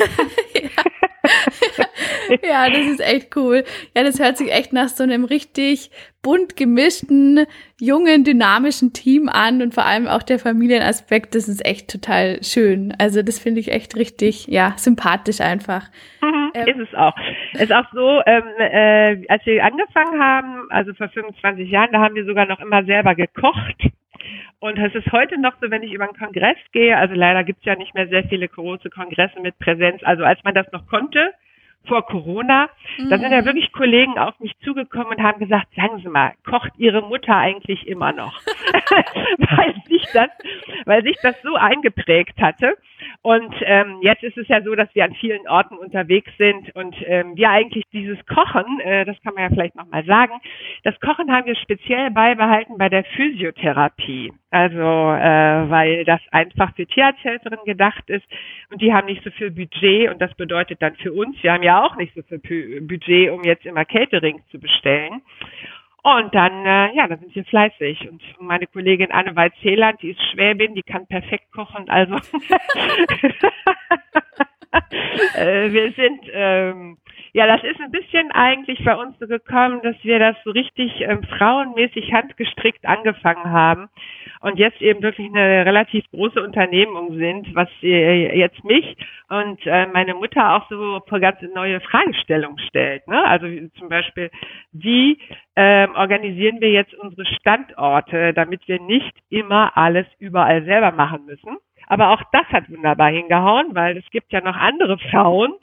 ja. 2.43 2.69
das 2.69 2.85
ist 2.85 2.99
echt 2.99 3.35
cool. 3.35 3.63
Ja, 3.95 4.03
das 4.03 4.19
hört 4.19 4.37
sich 4.37 4.51
echt 4.51 4.71
nach 4.71 4.89
so 4.89 5.03
einem 5.03 5.25
richtig 5.25 5.89
bunt 6.21 6.55
gemischten, 6.55 7.45
jungen, 7.79 8.23
dynamischen 8.23 8.93
Team 8.93 9.29
an 9.29 9.63
und 9.63 9.73
vor 9.73 9.85
allem 9.85 10.07
auch 10.07 10.21
der 10.21 10.37
Familienaspekt, 10.37 11.33
das 11.33 11.49
ist 11.49 11.65
echt 11.65 11.89
total 11.89 12.43
schön. 12.43 12.93
Also 12.99 13.23
das 13.23 13.39
finde 13.39 13.61
ich 13.61 13.71
echt 13.71 13.95
richtig, 13.95 14.45
ja, 14.47 14.73
sympathisch 14.77 15.41
einfach. 15.41 15.89
Mhm, 16.21 16.51
ähm, 16.53 16.67
ist 16.67 16.87
es 16.87 16.93
auch. 16.95 17.15
Ist 17.53 17.73
auch 17.73 17.91
so, 17.93 18.21
ähm, 18.27 18.43
äh, 18.59 19.25
als 19.27 19.43
wir 19.45 19.63
angefangen 19.63 20.21
haben, 20.21 20.67
also 20.69 20.93
vor 20.93 21.09
25 21.09 21.69
Jahren, 21.69 21.91
da 21.91 21.99
haben 21.99 22.15
wir 22.15 22.25
sogar 22.25 22.45
noch 22.45 22.59
immer 22.59 22.85
selber 22.85 23.15
gekocht. 23.15 23.91
Und 24.63 24.77
es 24.77 24.95
ist 24.95 25.11
heute 25.11 25.37
noch 25.37 25.55
so, 25.59 25.69
wenn 25.71 25.83
ich 25.83 25.91
über 25.91 26.05
einen 26.05 26.17
Kongress 26.17 26.55
gehe, 26.71 26.95
also 26.95 27.13
leider 27.13 27.43
gibt 27.43 27.59
es 27.59 27.65
ja 27.65 27.75
nicht 27.75 27.93
mehr 27.95 28.07
sehr 28.07 28.23
viele 28.23 28.47
große 28.47 28.89
Kongresse 28.89 29.41
mit 29.41 29.59
Präsenz, 29.59 30.01
also 30.05 30.23
als 30.23 30.41
man 30.45 30.53
das 30.53 30.71
noch 30.71 30.87
konnte, 30.87 31.33
vor 31.85 32.05
Corona, 32.05 32.69
mhm. 32.97 33.09
da 33.09 33.17
sind 33.17 33.33
ja 33.33 33.41
mhm. 33.41 33.45
wirklich 33.45 33.73
Kollegen 33.73 34.17
auf 34.17 34.39
mich 34.39 34.53
zugekommen 34.63 35.17
und 35.17 35.21
haben 35.21 35.39
gesagt, 35.39 35.67
sagen 35.75 35.99
Sie 36.01 36.07
mal, 36.07 36.31
kocht 36.45 36.71
Ihre 36.77 37.01
Mutter 37.01 37.35
eigentlich 37.35 37.85
immer 37.87 38.13
noch? 38.13 38.39
weil 39.37 39.75
sich 39.89 40.05
das, 40.13 40.29
weil 40.85 41.03
sich 41.03 41.17
das 41.21 41.35
so 41.41 41.55
eingeprägt 41.55 42.39
hatte. 42.39 42.77
Und 43.23 43.55
ähm, 43.61 43.99
jetzt 44.01 44.21
ist 44.21 44.37
es 44.37 44.49
ja 44.49 44.61
so, 44.61 44.75
dass 44.75 44.93
wir 44.93 45.05
an 45.05 45.13
vielen 45.13 45.47
Orten 45.47 45.77
unterwegs 45.77 46.29
sind 46.37 46.75
und 46.75 46.93
ähm, 47.05 47.37
wir 47.37 47.49
eigentlich 47.51 47.85
dieses 47.93 48.17
Kochen, 48.25 48.81
äh, 48.81 49.05
das 49.05 49.15
kann 49.23 49.33
man 49.33 49.43
ja 49.43 49.49
vielleicht 49.49 49.75
nochmal 49.75 50.03
sagen, 50.03 50.33
das 50.83 50.99
Kochen 50.99 51.31
haben 51.31 51.45
wir 51.45 51.55
speziell 51.55 52.11
beibehalten 52.11 52.77
bei 52.77 52.89
der 52.89 53.05
Physiotherapie. 53.05 54.33
Also 54.51 54.77
äh, 54.77 55.69
weil 55.69 56.03
das 56.03 56.19
einfach 56.31 56.75
für 56.75 56.85
Tierarzthelferinnen 56.85 57.63
gedacht 57.63 58.09
ist 58.09 58.25
und 58.71 58.81
die 58.81 58.91
haben 58.93 59.05
nicht 59.05 59.23
so 59.23 59.31
viel 59.31 59.51
Budget 59.51 60.11
und 60.11 60.21
das 60.21 60.33
bedeutet 60.33 60.81
dann 60.81 60.95
für 60.97 61.13
uns, 61.13 61.41
wir 61.41 61.53
haben 61.53 61.63
ja 61.63 61.81
auch 61.81 61.95
nicht 61.95 62.13
so 62.15 62.21
viel 62.39 62.81
Budget, 62.81 63.31
um 63.31 63.41
jetzt 63.45 63.65
immer 63.65 63.85
Catering 63.85 64.41
zu 64.51 64.59
bestellen. 64.59 65.21
Und 66.03 66.35
dann, 66.35 66.65
äh, 66.65 66.93
ja, 66.95 67.07
dann 67.07 67.19
sind 67.19 67.33
wir 67.33 67.45
fleißig. 67.45 68.09
Und 68.09 68.21
meine 68.39 68.67
Kollegin 68.67 69.11
Anne 69.11 69.33
Weiß-Heland, 69.35 70.01
die 70.01 70.11
ist 70.11 70.21
Schwäbin, 70.31 70.75
die 70.75 70.83
kann 70.83 71.07
perfekt 71.07 71.49
kochen. 71.53 71.89
Also 71.89 72.15
äh, 75.35 75.71
wir 75.71 75.93
sind, 75.93 76.19
ähm, 76.33 76.97
ja, 77.33 77.47
das 77.47 77.63
ist 77.63 77.79
ein 77.81 77.91
bisschen 77.91 78.31
eigentlich 78.31 78.83
bei 78.85 78.95
uns 78.95 79.17
so 79.19 79.27
gekommen, 79.27 79.81
dass 79.81 79.95
wir 80.03 80.19
das 80.19 80.35
so 80.43 80.51
richtig 80.51 81.01
ähm, 81.01 81.23
frauenmäßig 81.23 82.13
handgestrickt 82.13 82.85
angefangen 82.85 83.51
haben. 83.51 83.89
und 84.43 84.59
jetzt 84.59 84.81
eben 84.81 85.01
wirklich 85.01 85.29
eine 85.29 85.65
relativ 85.65 86.05
große 86.11 86.43
Unternehmung 86.43 87.15
sind, 87.17 87.55
was 87.55 87.69
äh, 87.81 88.37
jetzt 88.37 88.63
mich 88.63 88.97
und 89.29 89.59
äh, 89.65 89.87
meine 89.87 90.13
Mutter 90.13 90.55
auch 90.55 90.69
so 90.69 91.01
vor 91.07 91.19
ganz 91.19 91.41
neue 91.55 91.79
Fragestellungen 91.79 92.59
stellt. 92.59 93.07
Ne? 93.07 93.23
Also 93.25 93.47
zum 93.79 93.89
Beispiel, 93.89 94.29
wie 94.73 95.17
ähm, 95.55 95.95
organisieren 95.95 96.59
wir 96.59 96.71
jetzt 96.71 96.93
unsere 96.93 97.25
Standorte, 97.25 98.33
damit 98.33 98.67
wir 98.67 98.81
nicht 98.81 99.13
immer 99.29 99.75
alles 99.77 100.05
überall 100.19 100.63
selber 100.65 100.91
machen 100.91 101.25
müssen. 101.25 101.57
Aber 101.87 102.09
auch 102.09 102.21
das 102.31 102.45
hat 102.47 102.69
wunderbar 102.69 103.11
hingehauen, 103.11 103.67
weil 103.73 103.97
es 103.97 104.09
gibt 104.11 104.31
ja 104.31 104.41
noch 104.41 104.55
andere 104.55 104.97
Frauen, 104.97 105.53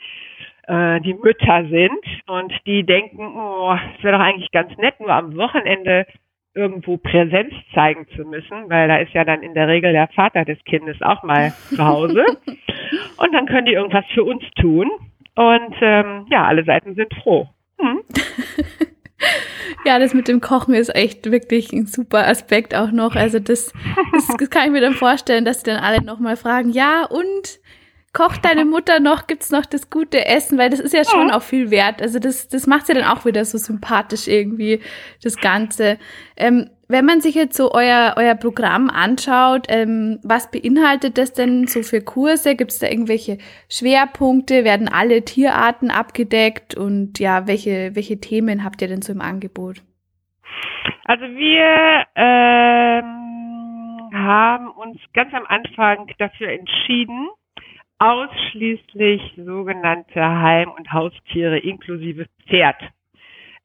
äh, 0.70 1.00
die 1.00 1.14
Mütter 1.14 1.64
sind 1.68 2.04
und 2.28 2.52
die 2.64 2.84
denken, 2.84 3.34
oh, 3.36 3.76
es 3.96 4.04
wäre 4.04 4.16
doch 4.16 4.24
eigentlich 4.24 4.52
ganz 4.52 4.76
nett, 4.78 5.00
nur 5.00 5.10
am 5.10 5.36
Wochenende 5.36 6.06
irgendwo 6.54 6.96
Präsenz 6.96 7.52
zeigen 7.74 8.06
zu 8.14 8.24
müssen, 8.24 8.70
weil 8.70 8.86
da 8.88 8.96
ist 8.98 9.12
ja 9.12 9.24
dann 9.24 9.42
in 9.42 9.54
der 9.54 9.66
Regel 9.66 9.92
der 9.92 10.08
Vater 10.08 10.44
des 10.44 10.62
Kindes 10.64 11.00
auch 11.02 11.22
mal 11.24 11.52
zu 11.74 11.84
Hause. 11.84 12.24
Und 13.16 13.32
dann 13.32 13.46
können 13.46 13.66
die 13.66 13.72
irgendwas 13.72 14.04
für 14.14 14.22
uns 14.22 14.44
tun. 14.60 14.90
Und 15.34 15.74
ähm, 15.80 16.26
ja, 16.30 16.44
alle 16.44 16.64
Seiten 16.64 16.94
sind 16.94 17.12
froh. 17.22 17.48
Hm. 17.78 18.00
Ja, 19.84 19.98
das 19.98 20.14
mit 20.14 20.28
dem 20.28 20.40
Kochen 20.40 20.74
ist 20.74 20.94
echt 20.94 21.30
wirklich 21.30 21.72
ein 21.72 21.86
super 21.86 22.26
Aspekt 22.26 22.74
auch 22.74 22.90
noch. 22.90 23.16
Also 23.16 23.38
das, 23.38 23.72
das, 24.12 24.26
das 24.38 24.50
kann 24.50 24.66
ich 24.66 24.72
mir 24.72 24.80
dann 24.80 24.94
vorstellen, 24.94 25.44
dass 25.44 25.62
die 25.62 25.70
dann 25.70 25.82
alle 25.82 26.02
nochmal 26.02 26.36
fragen, 26.36 26.70
ja, 26.70 27.04
und 27.04 27.60
kocht 28.12 28.44
deine 28.44 28.64
Mutter 28.64 28.98
noch, 28.98 29.26
gibt's 29.26 29.50
noch 29.50 29.66
das 29.66 29.88
gute 29.88 30.26
Essen, 30.26 30.58
weil 30.58 30.70
das 30.70 30.80
ist 30.80 30.94
ja 30.94 31.04
schon 31.04 31.30
auch 31.30 31.42
viel 31.42 31.70
wert. 31.70 32.02
Also 32.02 32.18
das, 32.18 32.48
das 32.48 32.66
macht's 32.66 32.88
ja 32.88 32.94
dann 32.94 33.04
auch 33.04 33.24
wieder 33.24 33.44
so 33.44 33.56
sympathisch 33.56 34.26
irgendwie, 34.26 34.80
das 35.22 35.36
Ganze. 35.36 35.98
Ähm, 36.36 36.70
wenn 36.88 37.04
man 37.04 37.20
sich 37.20 37.36
jetzt 37.36 37.56
so 37.56 37.70
euer, 37.72 38.14
euer 38.16 38.34
Programm 38.34 38.90
anschaut, 38.90 39.66
ähm, 39.68 40.18
was 40.24 40.50
beinhaltet 40.50 41.18
das 41.18 41.32
denn 41.32 41.68
so 41.68 41.82
für 41.82 42.00
Kurse? 42.00 42.56
Gibt's 42.56 42.80
da 42.80 42.88
irgendwelche 42.88 43.38
Schwerpunkte? 43.68 44.64
Werden 44.64 44.88
alle 44.88 45.24
Tierarten 45.24 45.92
abgedeckt? 45.92 46.74
Und 46.74 47.20
ja, 47.20 47.46
welche, 47.46 47.94
welche 47.94 48.18
Themen 48.18 48.64
habt 48.64 48.82
ihr 48.82 48.88
denn 48.88 49.02
so 49.02 49.12
im 49.12 49.20
Angebot? 49.20 49.82
Also 51.04 51.26
wir 51.26 52.06
ähm, 52.16 53.04
haben 54.12 54.68
uns 54.72 54.98
ganz 55.14 55.32
am 55.32 55.46
Anfang 55.46 56.08
dafür 56.18 56.48
entschieden, 56.48 57.28
ausschließlich 58.00 59.34
sogenannte 59.36 60.20
Heim- 60.20 60.72
und 60.76 60.92
Haustiere 60.92 61.58
inklusive 61.58 62.26
Pferd 62.48 62.76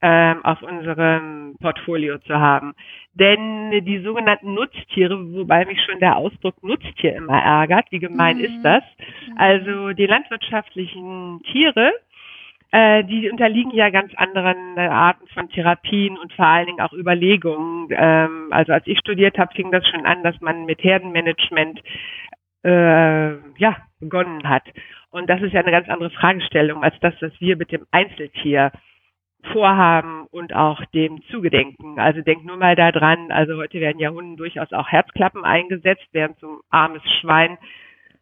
ähm, 0.02 0.44
auf 0.44 0.62
unserem 0.62 1.56
Portfolio 1.62 2.20
zu 2.20 2.38
haben. 2.38 2.74
Denn 3.14 3.72
die 3.86 4.00
sogenannten 4.00 4.54
Nutztiere, 4.54 5.34
wobei 5.34 5.66
mich 5.66 5.82
schon 5.86 6.00
der 6.00 6.18
Ausdruck 6.18 6.62
Nutztier 6.62 7.16
immer 7.16 7.42
ärgert, 7.42 7.86
wie 7.92 8.00
gemein 8.00 8.38
mhm. 8.38 8.44
ist 8.44 8.62
das? 8.62 8.84
Mhm. 9.28 9.38
Also 9.38 9.94
die 9.94 10.06
landwirtschaftlichen 10.06 11.42
Tiere, 11.52 11.94
äh, 12.72 13.06
die 13.06 13.30
unterliegen 13.32 13.72
ja 13.72 13.90
ganz 13.90 14.14
anderen 14.16 14.76
äh, 14.76 14.82
Arten 14.82 15.28
von 15.30 15.48
Therapien 15.50 16.18
und 16.18 16.34
vor 16.34 16.46
allen 16.46 16.66
Dingen 16.66 16.82
auch 16.82 16.92
Überlegungen. 16.92 17.88
Ähm, 17.92 18.48
also 18.52 18.74
als 18.74 18.86
ich 18.86 19.00
studiert 19.00 19.38
habe, 19.38 19.56
fing 19.56 19.72
das 19.72 19.88
schon 19.88 20.06
an, 20.06 20.24
dass 20.24 20.42
man 20.42 20.66
mit 20.66 20.84
Herdenmanagement 20.84 21.82
äh, 22.66 23.36
ja, 23.58 23.78
begonnen 24.00 24.50
hat. 24.50 24.64
Und 25.12 25.30
das 25.30 25.42
ist 25.42 25.54
ja 25.54 25.62
eine 25.62 25.72
ganz 25.72 25.88
andere 25.88 26.10
Fragestellung 26.10 26.84
als 26.84 26.96
das, 27.00 27.14
was 27.22 27.32
wir 27.40 27.56
mit 27.56 27.72
dem 27.72 27.86
Einzeltier 27.92 28.72
vorhaben 29.54 30.26
und 30.32 30.56
auch 30.56 30.84
dem 30.86 31.22
zugedenken. 31.30 32.00
Also 32.00 32.22
denk 32.22 32.44
nur 32.44 32.58
mal 32.58 32.76
daran, 32.76 33.32
also 33.32 33.58
heute 33.58 33.80
werden 33.80 34.00
ja 34.00 34.10
Hunden 34.10 34.38
durchaus 34.38 34.74
auch 34.74 34.90
Herzklappen 34.90 35.46
eingesetzt, 35.46 36.08
während 36.12 36.40
so 36.40 36.48
ein 36.48 36.60
armes 36.72 37.04
Schwein 37.22 37.58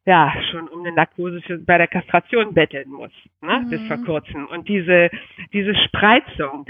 ja 0.05 0.33
schon 0.51 0.67
um 0.67 0.81
eine 0.81 0.91
Narkose 0.91 1.41
für, 1.41 1.57
bei 1.59 1.77
der 1.77 1.87
Kastration 1.87 2.53
betteln 2.53 2.89
muss, 2.89 3.11
ne, 3.41 3.61
mhm. 3.61 3.69
bis 3.69 3.87
vor 3.87 3.97
kurzem. 4.03 4.47
Und 4.47 4.67
diese 4.67 5.09
diese 5.53 5.73
Spreizung, 5.75 6.65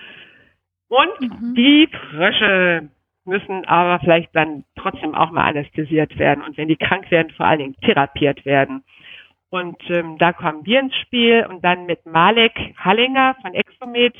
Und 0.87 1.21
mhm. 1.21 1.53
die 1.55 1.87
Frösche 2.09 2.89
müssen 3.25 3.65
aber 3.65 3.99
vielleicht 3.99 4.35
dann 4.35 4.63
trotzdem 4.75 5.15
auch 5.15 5.31
mal 5.31 5.45
anästhesiert 5.45 6.17
werden 6.17 6.43
und 6.43 6.57
wenn 6.57 6.67
die 6.67 6.75
krank 6.75 7.09
werden, 7.11 7.31
vor 7.31 7.45
allen 7.45 7.59
Dingen 7.59 7.75
therapiert 7.81 8.45
werden. 8.45 8.83
Und 9.49 9.77
ähm, 9.89 10.17
da 10.17 10.33
kommen 10.33 10.65
wir 10.65 10.79
ins 10.79 10.95
Spiel 10.95 11.45
und 11.47 11.63
dann 11.63 11.85
mit 11.85 12.05
Malek 12.05 12.53
Hallinger 12.77 13.35
von 13.41 13.53
Exomed, 13.53 14.15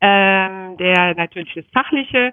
ähm, 0.00 0.76
der 0.78 1.14
natürlich 1.14 1.52
das 1.54 1.66
Fachliche 1.72 2.32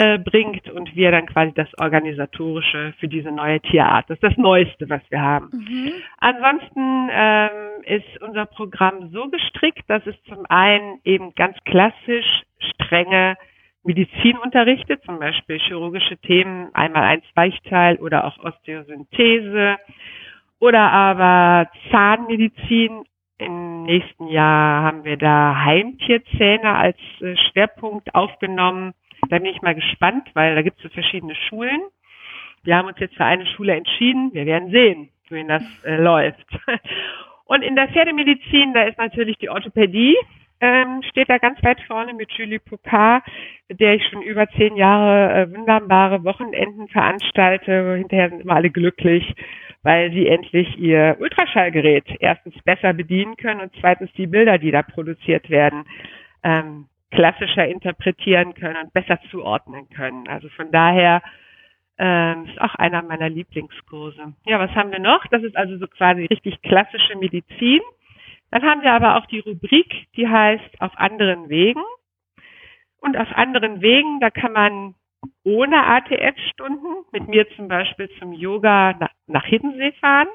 äh, 0.00 0.18
bringt 0.18 0.68
und 0.68 0.94
wir 0.94 1.10
dann 1.10 1.26
quasi 1.26 1.52
das 1.54 1.68
Organisatorische 1.78 2.94
für 3.00 3.08
diese 3.08 3.32
neue 3.32 3.60
Tierart. 3.60 4.08
Das 4.08 4.16
ist 4.16 4.22
das 4.22 4.36
Neueste, 4.36 4.88
was 4.88 5.00
wir 5.08 5.20
haben. 5.20 5.48
Mhm. 5.52 5.92
Ansonsten 6.18 7.08
ähm, 7.10 7.82
ist 7.84 8.22
unser 8.22 8.46
Programm 8.46 9.10
so 9.10 9.28
gestrickt, 9.28 9.88
dass 9.88 10.06
es 10.06 10.14
zum 10.24 10.46
einen 10.48 11.00
eben 11.04 11.34
ganz 11.34 11.56
klassisch 11.64 12.42
strenge 12.60 13.36
Medizin 13.84 14.36
unterrichtet, 14.38 15.02
zum 15.04 15.18
Beispiel 15.18 15.58
chirurgische 15.58 16.18
Themen, 16.18 16.74
einmal 16.74 17.04
ein 17.04 17.22
Weichteil 17.34 17.96
oder 17.96 18.24
auch 18.24 18.38
Osteosynthese 18.38 19.78
oder 20.60 20.92
aber 20.92 21.70
Zahnmedizin. 21.90 23.04
Im 23.38 23.84
nächsten 23.84 24.26
Jahr 24.28 24.82
haben 24.82 25.04
wir 25.04 25.16
da 25.16 25.64
Heimtierzähne 25.64 26.74
als 26.74 26.98
äh, 27.20 27.36
Schwerpunkt 27.36 28.14
aufgenommen. 28.14 28.94
Da 29.30 29.38
bin 29.38 29.46
ich 29.46 29.62
mal 29.62 29.76
gespannt, 29.76 30.28
weil 30.34 30.56
da 30.56 30.62
gibt 30.62 30.78
es 30.78 30.82
so 30.82 30.88
verschiedene 30.88 31.36
Schulen. 31.48 31.80
Wir 32.64 32.76
haben 32.76 32.88
uns 32.88 32.98
jetzt 32.98 33.14
für 33.14 33.24
eine 33.24 33.46
Schule 33.46 33.76
entschieden. 33.76 34.32
Wir 34.32 34.44
werden 34.44 34.70
sehen, 34.70 35.10
wohin 35.28 35.48
das 35.48 35.62
äh, 35.84 35.96
läuft. 35.96 36.46
Und 37.44 37.62
in 37.62 37.76
der 37.76 37.88
Pferdemedizin, 37.88 38.74
da 38.74 38.82
ist 38.82 38.98
natürlich 38.98 39.38
die 39.38 39.48
Orthopädie, 39.48 40.16
ähm, 40.60 41.02
steht 41.10 41.28
da 41.28 41.38
ganz 41.38 41.62
weit 41.62 41.80
vorne 41.82 42.14
mit 42.14 42.30
Julie 42.32 42.58
Pocard, 42.58 43.24
mit 43.68 43.80
der 43.80 43.94
ich 43.94 44.06
schon 44.08 44.22
über 44.22 44.48
zehn 44.50 44.76
Jahre 44.76 45.42
äh, 45.42 45.54
wunderbare 45.54 46.24
Wochenenden 46.24 46.88
veranstalte. 46.88 47.94
Hinterher 47.96 48.30
sind 48.30 48.40
immer 48.40 48.56
alle 48.56 48.70
glücklich, 48.70 49.34
weil 49.82 50.10
sie 50.12 50.26
endlich 50.26 50.76
ihr 50.78 51.16
Ultraschallgerät 51.20 52.04
erstens 52.20 52.54
besser 52.64 52.92
bedienen 52.92 53.36
können 53.36 53.60
und 53.60 53.72
zweitens 53.80 54.12
die 54.14 54.26
Bilder, 54.26 54.58
die 54.58 54.70
da 54.70 54.82
produziert 54.82 55.48
werden, 55.50 55.84
ähm, 56.42 56.86
klassischer 57.10 57.66
interpretieren 57.66 58.54
können 58.54 58.76
und 58.84 58.92
besser 58.92 59.18
zuordnen 59.30 59.88
können. 59.90 60.28
Also 60.28 60.48
von 60.50 60.70
daher 60.72 61.22
ähm, 61.98 62.46
ist 62.46 62.60
auch 62.60 62.74
einer 62.76 63.02
meiner 63.02 63.28
Lieblingskurse. 63.28 64.34
Ja, 64.46 64.58
was 64.58 64.70
haben 64.72 64.92
wir 64.92 65.00
noch? 65.00 65.24
Das 65.30 65.42
ist 65.42 65.56
also 65.56 65.78
so 65.78 65.86
quasi 65.88 66.26
richtig 66.26 66.60
klassische 66.62 67.16
Medizin. 67.16 67.80
Dann 68.50 68.62
haben 68.62 68.82
wir 68.82 68.92
aber 68.92 69.16
auch 69.16 69.26
die 69.26 69.40
Rubrik, 69.40 70.06
die 70.16 70.28
heißt 70.28 70.80
auf 70.80 70.92
anderen 70.96 71.48
Wegen. 71.48 71.82
Und 73.00 73.16
auf 73.16 73.28
anderen 73.32 73.80
Wegen, 73.80 74.20
da 74.20 74.30
kann 74.30 74.52
man 74.52 74.94
ohne 75.44 75.84
ATF-Stunden 75.86 77.04
mit 77.12 77.28
mir 77.28 77.48
zum 77.56 77.68
Beispiel 77.68 78.08
zum 78.18 78.32
Yoga 78.32 78.98
nach, 79.26 79.44
Hiddensee 79.44 79.92
fahren 80.00 80.28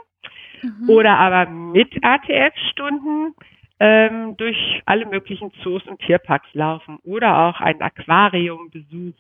mhm. 0.62 0.90
oder 0.90 1.18
aber 1.18 1.50
mit 1.50 2.04
ATF-Stunden 2.04 3.34
ähm, 3.80 4.38
durch 4.38 4.82
alle 4.86 5.06
möglichen 5.06 5.52
Zoos 5.62 5.86
und 5.88 6.00
Tierparks 6.00 6.54
laufen 6.54 7.00
oder 7.04 7.38
auch 7.48 7.60
ein 7.60 7.82
Aquariumbesuch 7.82 9.16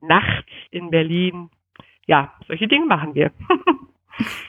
nachts 0.00 0.52
in 0.70 0.90
Berlin. 0.90 1.50
Ja, 2.06 2.34
solche 2.46 2.68
Dinge 2.68 2.86
machen 2.86 3.14
wir. 3.14 3.30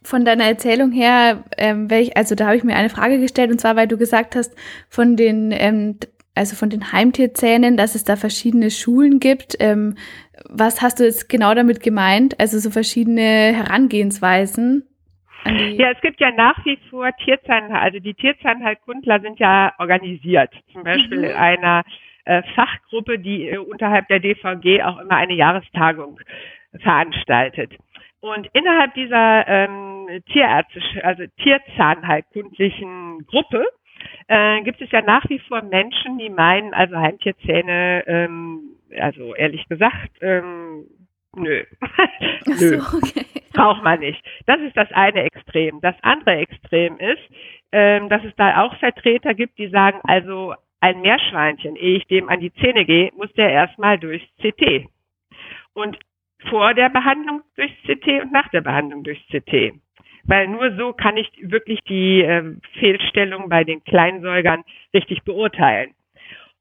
Von 0.03 0.25
deiner 0.25 0.45
Erzählung 0.45 0.91
her, 0.91 1.43
ähm, 1.57 1.89
welch, 1.89 2.17
also 2.17 2.35
da 2.35 2.47
habe 2.47 2.57
ich 2.57 2.63
mir 2.63 2.75
eine 2.75 2.89
Frage 2.89 3.19
gestellt, 3.19 3.51
und 3.51 3.59
zwar, 3.59 3.75
weil 3.75 3.87
du 3.87 3.97
gesagt 3.97 4.35
hast, 4.35 4.55
von 4.89 5.15
den, 5.15 5.51
ähm, 5.51 5.97
also 6.35 6.55
von 6.55 6.69
den 6.69 6.91
Heimtierzähnen, 6.91 7.77
dass 7.77 7.95
es 7.95 8.03
da 8.03 8.15
verschiedene 8.15 8.71
Schulen 8.71 9.19
gibt. 9.19 9.55
Ähm, 9.59 9.95
was 10.49 10.81
hast 10.81 10.99
du 10.99 11.03
jetzt 11.05 11.29
genau 11.29 11.53
damit 11.53 11.81
gemeint? 11.81 12.39
Also 12.39 12.59
so 12.59 12.69
verschiedene 12.69 13.21
Herangehensweisen? 13.21 14.87
Ja, 15.45 15.91
es 15.91 16.01
gibt 16.01 16.19
ja 16.19 16.31
nach 16.31 16.63
wie 16.65 16.77
vor 16.89 17.09
Tierzahn, 17.23 17.71
also 17.71 17.99
die 17.99 18.13
Tierzahnheilkundler 18.13 19.21
sind 19.21 19.39
ja 19.39 19.73
organisiert, 19.79 20.53
zum 20.71 20.83
Beispiel 20.83 21.19
mhm. 21.19 21.23
in 21.23 21.31
einer 21.31 21.83
äh, 22.25 22.43
Fachgruppe, 22.53 23.17
die 23.17 23.49
äh, 23.49 23.57
unterhalb 23.57 24.07
der 24.07 24.19
DVG 24.19 24.83
auch 24.83 24.99
immer 24.99 25.15
eine 25.15 25.33
Jahrestagung 25.33 26.19
veranstaltet. 26.79 27.73
Und 28.21 28.47
innerhalb 28.53 28.93
dieser 28.93 29.47
ähm, 29.47 30.07
tierärztischen, 30.31 31.01
also 31.01 31.23
tierzahnheilkundlichen 31.41 33.25
Gruppe 33.25 33.65
äh, 34.27 34.61
gibt 34.61 34.79
es 34.81 34.91
ja 34.91 35.01
nach 35.01 35.27
wie 35.29 35.39
vor 35.39 35.63
Menschen, 35.63 36.19
die 36.19 36.29
meinen, 36.29 36.73
also 36.73 36.95
Heimtierzähne, 36.97 38.03
ähm, 38.05 38.77
also 38.99 39.33
ehrlich 39.35 39.67
gesagt, 39.67 40.11
ähm, 40.21 40.85
nö. 41.35 41.63
nö. 42.45 42.79
So, 42.79 42.97
okay. 42.97 43.25
Braucht 43.53 43.83
man 43.83 43.99
nicht. 43.99 44.23
Das 44.45 44.59
ist 44.61 44.77
das 44.77 44.91
eine 44.91 45.23
Extrem. 45.23 45.81
Das 45.81 45.95
andere 46.03 46.37
Extrem 46.37 46.97
ist, 46.99 47.21
ähm, 47.71 48.07
dass 48.09 48.23
es 48.23 48.35
da 48.35 48.63
auch 48.63 48.75
Vertreter 48.77 49.33
gibt, 49.33 49.57
die 49.57 49.69
sagen, 49.69 49.99
also 50.03 50.53
ein 50.79 51.01
Meerschweinchen, 51.01 51.75
ehe 51.75 51.97
ich 51.97 52.07
dem 52.07 52.29
an 52.29 52.39
die 52.39 52.53
Zähne 52.53 52.85
gehe, 52.85 53.11
muss 53.17 53.31
der 53.33 53.49
erstmal 53.49 53.97
durchs 53.97 54.25
CT. 54.41 54.87
Und 55.73 55.97
vor 56.49 56.73
der 56.73 56.89
Behandlung 56.89 57.41
durchs 57.55 57.75
CT 57.83 58.23
und 58.23 58.31
nach 58.31 58.47
der 58.49 58.61
Behandlung 58.61 59.03
durchs 59.03 59.25
CT. 59.27 59.73
Weil 60.23 60.47
nur 60.47 60.75
so 60.75 60.93
kann 60.93 61.17
ich 61.17 61.29
wirklich 61.41 61.79
die 61.87 62.21
äh, 62.21 62.55
Fehlstellung 62.79 63.49
bei 63.49 63.63
den 63.63 63.83
Kleinsäugern 63.83 64.63
richtig 64.93 65.23
beurteilen. 65.23 65.93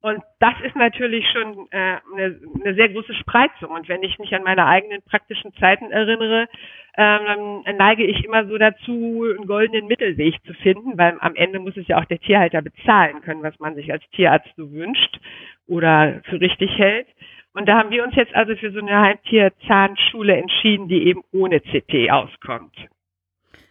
Und 0.03 0.23
das 0.39 0.55
ist 0.65 0.77
natürlich 0.77 1.27
schon 1.31 1.69
äh, 1.71 1.99
eine, 2.13 2.41
eine 2.65 2.75
sehr 2.75 2.89
große 2.89 3.15
Spreizung. 3.15 3.71
Und 3.71 3.89
wenn 3.89 4.03
ich 4.03 4.19
mich 4.19 4.35
an 4.35 4.43
meine 4.43 4.65
eigenen 4.67 5.03
praktischen 5.03 5.53
Zeiten 5.57 5.91
erinnere, 5.91 6.49
ähm, 6.97 7.63
dann 7.65 7.77
neige 7.77 8.05
ich 8.05 8.25
immer 8.25 8.47
so 8.47 8.57
dazu, 8.57 9.27
einen 9.29 9.47
goldenen 9.47 9.87
Mittelweg 9.87 10.43
zu 10.45 10.55
finden, 10.55 10.97
weil 10.97 11.19
am 11.21 11.35
Ende 11.37 11.59
muss 11.61 11.77
es 11.77 11.87
ja 11.87 11.99
auch 11.99 12.07
der 12.07 12.19
Tierhalter 12.19 12.63
bezahlen 12.63 13.21
können, 13.21 13.43
was 13.43 13.59
man 13.59 13.75
sich 13.75 13.93
als 13.93 14.03
Tierarzt 14.11 14.51
so 14.57 14.73
wünscht 14.73 15.21
oder 15.67 16.23
für 16.25 16.41
richtig 16.41 16.79
hält. 16.79 17.07
Und 17.53 17.67
da 17.67 17.79
haben 17.79 17.91
wir 17.91 18.05
uns 18.05 18.15
jetzt 18.15 18.35
also 18.35 18.55
für 18.57 18.71
so 18.73 18.79
eine 18.79 19.01
Heimtierzahnschule 19.01 20.37
entschieden, 20.37 20.89
die 20.89 21.07
eben 21.07 21.23
ohne 21.33 21.61
CT 21.61 22.11
auskommt. 22.11 22.77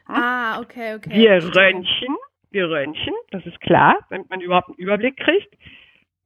Ah, 0.05 0.59
okay, 0.59 0.95
okay. 0.95 1.11
Wir 1.11 1.55
röntgen, 1.55 2.15
wir 2.51 2.69
röntgen, 2.69 3.13
das 3.31 3.45
ist 3.45 3.59
klar, 3.61 3.97
damit 4.09 4.29
man 4.29 4.41
überhaupt 4.41 4.69
einen 4.69 4.77
Überblick 4.77 5.17
kriegt 5.17 5.55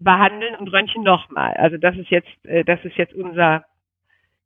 behandeln 0.04 0.56
und 0.56 0.68
röntgen 0.68 1.04
nochmal. 1.04 1.54
Also 1.54 1.78
das 1.78 1.96
ist 1.98 2.10
jetzt, 2.10 2.46
äh, 2.46 2.63
das 2.63 2.84
ist 2.84 2.98
jetzt 2.98 3.13
unser, 3.13 3.66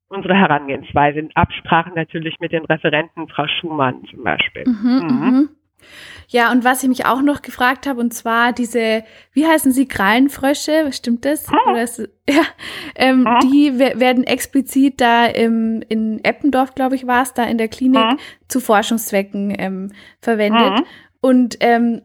unsere 0.08 0.36
Herangehensweise 0.36 1.20
in 1.20 1.36
Absprache 1.36 1.92
natürlich 1.94 2.40
mit 2.40 2.52
den 2.52 2.66
Referenten, 2.66 3.28
Frau 3.28 3.48
Schumann 3.48 4.06
zum 4.06 4.24
Beispiel. 4.24 4.66
Mhm, 4.66 5.08
mhm. 5.08 5.50
Ja, 6.30 6.52
und 6.52 6.64
was 6.66 6.84
ich 6.84 6.90
mich 6.90 7.06
auch 7.06 7.22
noch 7.22 7.42
gefragt 7.42 7.88
habe, 7.88 8.02
und 8.02 8.14
zwar 8.14 8.52
diese, 8.52 9.04
wie 9.32 9.46
heißen 9.46 9.72
sie, 9.72 9.88
Krallenfrösche, 9.88 10.92
stimmt 10.92 11.24
das? 11.24 11.50
Hm. 11.50 11.58
Oder 11.70 11.84
ist, 11.84 12.00
ja, 12.30 12.44
ähm, 12.96 13.26
hm. 13.26 13.50
die 13.50 13.80
werden 13.80 14.24
explizit 14.26 15.00
da 15.00 15.26
im, 15.26 15.82
in 15.88 16.24
Eppendorf, 16.24 16.76
glaube 16.76 16.96
ich, 16.96 17.08
war 17.08 17.24
es, 17.24 17.34
da 17.34 17.44
in 17.44 17.58
der 17.58 17.70
Klinik 17.70 18.04
hm. 18.04 18.18
zu 18.48 18.60
Forschungszwecken 18.60 19.56
ähm, 19.58 19.92
verwendet. 20.20 20.86
Und 21.22 21.58
ähm, 21.62 22.02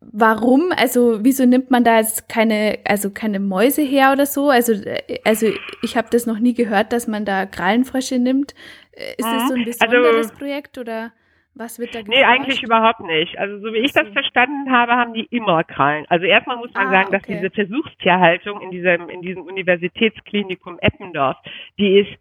warum? 0.00 0.72
Also 0.76 1.18
wieso 1.22 1.46
nimmt 1.46 1.70
man 1.70 1.84
da 1.84 1.98
jetzt 1.98 2.28
keine, 2.28 2.78
also 2.84 3.10
keine 3.10 3.40
Mäuse 3.40 3.82
her 3.82 4.12
oder 4.12 4.26
so? 4.26 4.50
Also, 4.50 4.72
äh, 4.72 5.20
also 5.24 5.46
ich 5.82 5.96
habe 5.96 6.08
das 6.10 6.26
noch 6.26 6.38
nie 6.38 6.54
gehört, 6.54 6.92
dass 6.92 7.06
man 7.06 7.24
da 7.24 7.46
Krallenfrösche 7.46 8.18
nimmt. 8.18 8.54
Äh, 8.92 9.12
ist 9.16 9.26
das 9.26 9.48
so 9.48 9.54
ein 9.54 9.60
also 9.60 9.86
besonderes 9.86 10.26
also, 10.28 10.38
Projekt 10.38 10.78
oder 10.78 11.12
was 11.58 11.78
wird 11.78 11.94
da 11.94 12.00
geforscht? 12.00 12.18
Nee, 12.18 12.24
eigentlich 12.24 12.62
überhaupt 12.62 13.00
nicht. 13.00 13.38
Also 13.38 13.58
so 13.58 13.72
wie 13.72 13.78
ich 13.78 13.92
das 13.92 14.08
verstanden 14.08 14.70
habe, 14.70 14.92
haben 14.92 15.12
die 15.12 15.26
immer 15.30 15.64
Krallen. 15.64 16.06
Also 16.08 16.24
erstmal 16.24 16.56
muss 16.56 16.72
man 16.72 16.88
ah, 16.88 16.90
sagen, 16.90 17.12
dass 17.12 17.22
diese 17.22 17.50
Versuchstierhaltung 17.50 18.60
in 18.60 18.70
diesem, 18.70 19.08
in 19.08 19.22
diesem 19.22 19.42
Universitätsklinikum 19.42 20.78
Eppendorf, 20.80 21.36
die 21.78 21.98
ist 21.98 22.18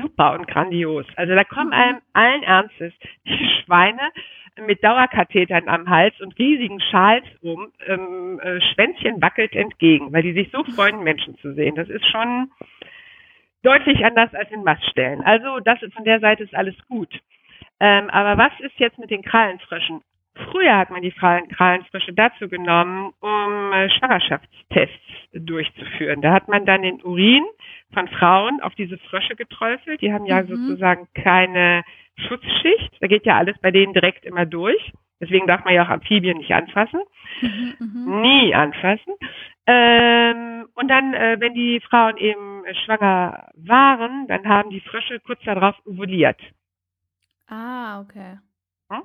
super 0.00 0.32
und 0.32 0.46
grandios. 0.46 1.06
Also 1.16 1.34
da 1.34 1.44
kommen 1.44 1.68
mhm. 1.68 1.72
einem 1.72 1.98
allen 2.12 2.42
Ernstes 2.42 2.92
die 3.26 3.48
Schweine 3.62 4.10
mit 4.66 4.82
Dauerkathetern 4.82 5.68
am 5.68 5.88
Hals 5.88 6.20
und 6.20 6.38
riesigen 6.38 6.80
Schals 6.80 7.24
um, 7.42 7.68
ähm, 7.86 8.40
äh, 8.40 8.60
Schwänzchen 8.72 9.22
wackelt 9.22 9.54
entgegen, 9.54 10.12
weil 10.12 10.22
die 10.22 10.32
sich 10.32 10.50
so 10.50 10.64
freuen, 10.64 11.04
Menschen 11.04 11.36
zu 11.38 11.54
sehen. 11.54 11.76
Das 11.76 11.88
ist 11.88 12.06
schon 12.10 12.50
deutlich 13.62 14.04
anders 14.04 14.32
als 14.34 14.50
in 14.50 14.64
Maststellen. 14.64 15.22
Also 15.22 15.60
das 15.60 15.78
von 15.94 16.04
der 16.04 16.20
Seite 16.20 16.44
ist 16.44 16.54
alles 16.54 16.74
gut. 16.88 17.12
Ähm, 17.80 18.10
aber 18.10 18.38
was 18.38 18.52
ist 18.60 18.78
jetzt 18.78 18.98
mit 18.98 19.10
den 19.10 19.22
Krallenfröschen? 19.22 20.02
Früher 20.50 20.76
hat 20.76 20.90
man 20.90 21.02
die 21.02 21.12
Krallenfrösche 21.12 22.12
dazu 22.12 22.48
genommen, 22.48 23.12
um 23.20 23.72
äh, 23.72 23.90
Schwangerschaftstests 23.90 24.94
durchzuführen. 25.32 26.22
Da 26.22 26.32
hat 26.32 26.48
man 26.48 26.64
dann 26.64 26.82
den 26.82 27.02
Urin 27.02 27.44
von 27.92 28.08
Frauen 28.08 28.60
auf 28.60 28.74
diese 28.76 28.98
Frösche 28.98 29.34
geträufelt. 29.34 30.00
Die 30.00 30.12
haben 30.12 30.26
ja 30.26 30.42
mhm. 30.42 30.48
sozusagen 30.48 31.08
keine 31.14 31.82
Schutzschicht. 32.28 32.96
Da 33.00 33.08
geht 33.08 33.26
ja 33.26 33.36
alles 33.36 33.56
bei 33.60 33.70
denen 33.70 33.94
direkt 33.94 34.24
immer 34.24 34.46
durch. 34.46 34.92
Deswegen 35.20 35.48
darf 35.48 35.64
man 35.64 35.74
ja 35.74 35.84
auch 35.84 35.90
Amphibien 35.90 36.38
nicht 36.38 36.52
anfassen. 36.52 37.00
Mhm, 37.40 37.74
mhm. 37.80 38.20
Nie 38.20 38.54
anfassen. 38.54 39.14
Ähm, 39.66 40.66
und 40.74 40.88
dann, 40.88 41.14
äh, 41.14 41.36
wenn 41.40 41.54
die 41.54 41.80
Frauen 41.80 42.16
eben 42.16 42.62
schwanger 42.84 43.50
waren, 43.56 44.26
dann 44.28 44.46
haben 44.46 44.70
die 44.70 44.80
Frösche 44.80 45.18
kurz 45.20 45.42
darauf 45.42 45.74
ovuliert. 45.84 46.40
Ah, 47.48 48.00
okay. 48.00 48.38
Hm? 48.90 49.02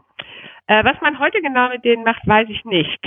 Äh, 0.68 0.84
was 0.84 1.00
man 1.02 1.20
heute 1.20 1.42
genau 1.42 1.70
mit 1.70 1.84
denen 1.84 2.04
macht, 2.04 2.26
weiß 2.28 2.48
ich 2.50 2.64
nicht. 2.66 3.00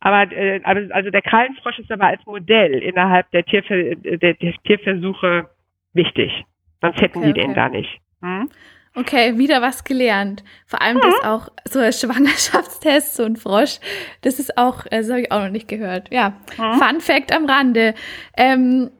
Aber 0.00 0.30
äh, 0.32 0.60
also 0.64 1.10
der 1.10 1.22
Krallenfrosch 1.22 1.78
ist 1.78 1.90
aber 1.90 2.06
als 2.06 2.24
Modell 2.26 2.74
innerhalb 2.82 3.30
der, 3.30 3.44
Tierver 3.44 3.94
der, 3.96 4.34
der 4.34 4.54
Tierversuche 4.64 5.48
wichtig. 5.92 6.44
Sonst 6.80 7.00
hätten 7.00 7.18
okay, 7.18 7.32
die 7.32 7.40
okay. 7.40 7.46
den 7.46 7.54
da 7.54 7.68
nicht. 7.68 8.00
Hm? 8.20 8.50
Okay, 8.96 9.38
wieder 9.38 9.60
was 9.60 9.82
gelernt. 9.82 10.44
Vor 10.66 10.80
allem 10.80 11.00
das 11.00 11.14
mhm. 11.22 11.28
auch 11.28 11.48
so 11.64 11.80
Schwangerschaftstests 11.80 13.16
so 13.16 13.24
ein 13.24 13.36
Frosch. 13.36 13.80
Das 14.20 14.38
ist 14.38 14.56
auch, 14.56 14.84
das 14.84 15.10
habe 15.10 15.22
ich 15.22 15.32
auch 15.32 15.42
noch 15.42 15.50
nicht 15.50 15.68
gehört. 15.68 16.12
Ja, 16.12 16.34
mhm. 16.58 16.74
Fun 16.74 17.00
Fact 17.00 17.34
am 17.34 17.46
Rande. 17.46 17.94
Ähm, 18.36 18.90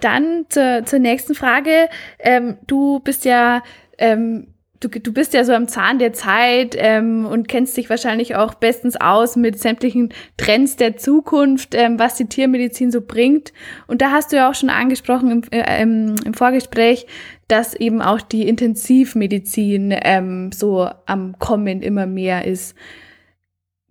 dann 0.00 0.46
zur, 0.48 0.84
zur 0.84 0.98
nächsten 0.98 1.34
Frage. 1.34 1.88
Ähm, 2.18 2.58
du 2.66 3.00
bist 3.00 3.24
ja 3.24 3.62
ähm, 3.98 4.49
du, 4.80 4.88
du 4.88 5.12
bist 5.12 5.34
ja 5.34 5.44
so 5.44 5.52
am 5.52 5.68
Zahn 5.68 5.98
der 5.98 6.12
Zeit 6.12 6.74
ähm, 6.78 7.26
und 7.26 7.48
kennst 7.48 7.76
dich 7.76 7.90
wahrscheinlich 7.90 8.34
auch 8.36 8.54
bestens 8.54 9.00
aus 9.00 9.36
mit 9.36 9.58
sämtlichen 9.58 10.12
Trends 10.36 10.76
der 10.76 10.96
Zukunft, 10.96 11.74
ähm, 11.74 11.98
was 11.98 12.16
die 12.16 12.28
Tiermedizin 12.28 12.90
so 12.90 13.06
bringt. 13.06 13.52
Und 13.86 14.02
da 14.02 14.10
hast 14.10 14.32
du 14.32 14.36
ja 14.36 14.50
auch 14.50 14.54
schon 14.54 14.70
angesprochen 14.70 15.30
im, 15.30 15.42
äh, 15.52 15.82
im, 15.82 16.16
im 16.24 16.34
Vorgespräch, 16.34 17.06
dass 17.48 17.74
eben 17.74 18.00
auch 18.00 18.20
die 18.20 18.48
Intensivmedizin 18.48 19.94
ähm, 20.02 20.50
so 20.52 20.88
am 21.06 21.38
Kommen 21.38 21.82
immer 21.82 22.06
mehr 22.06 22.44
ist. 22.44 22.76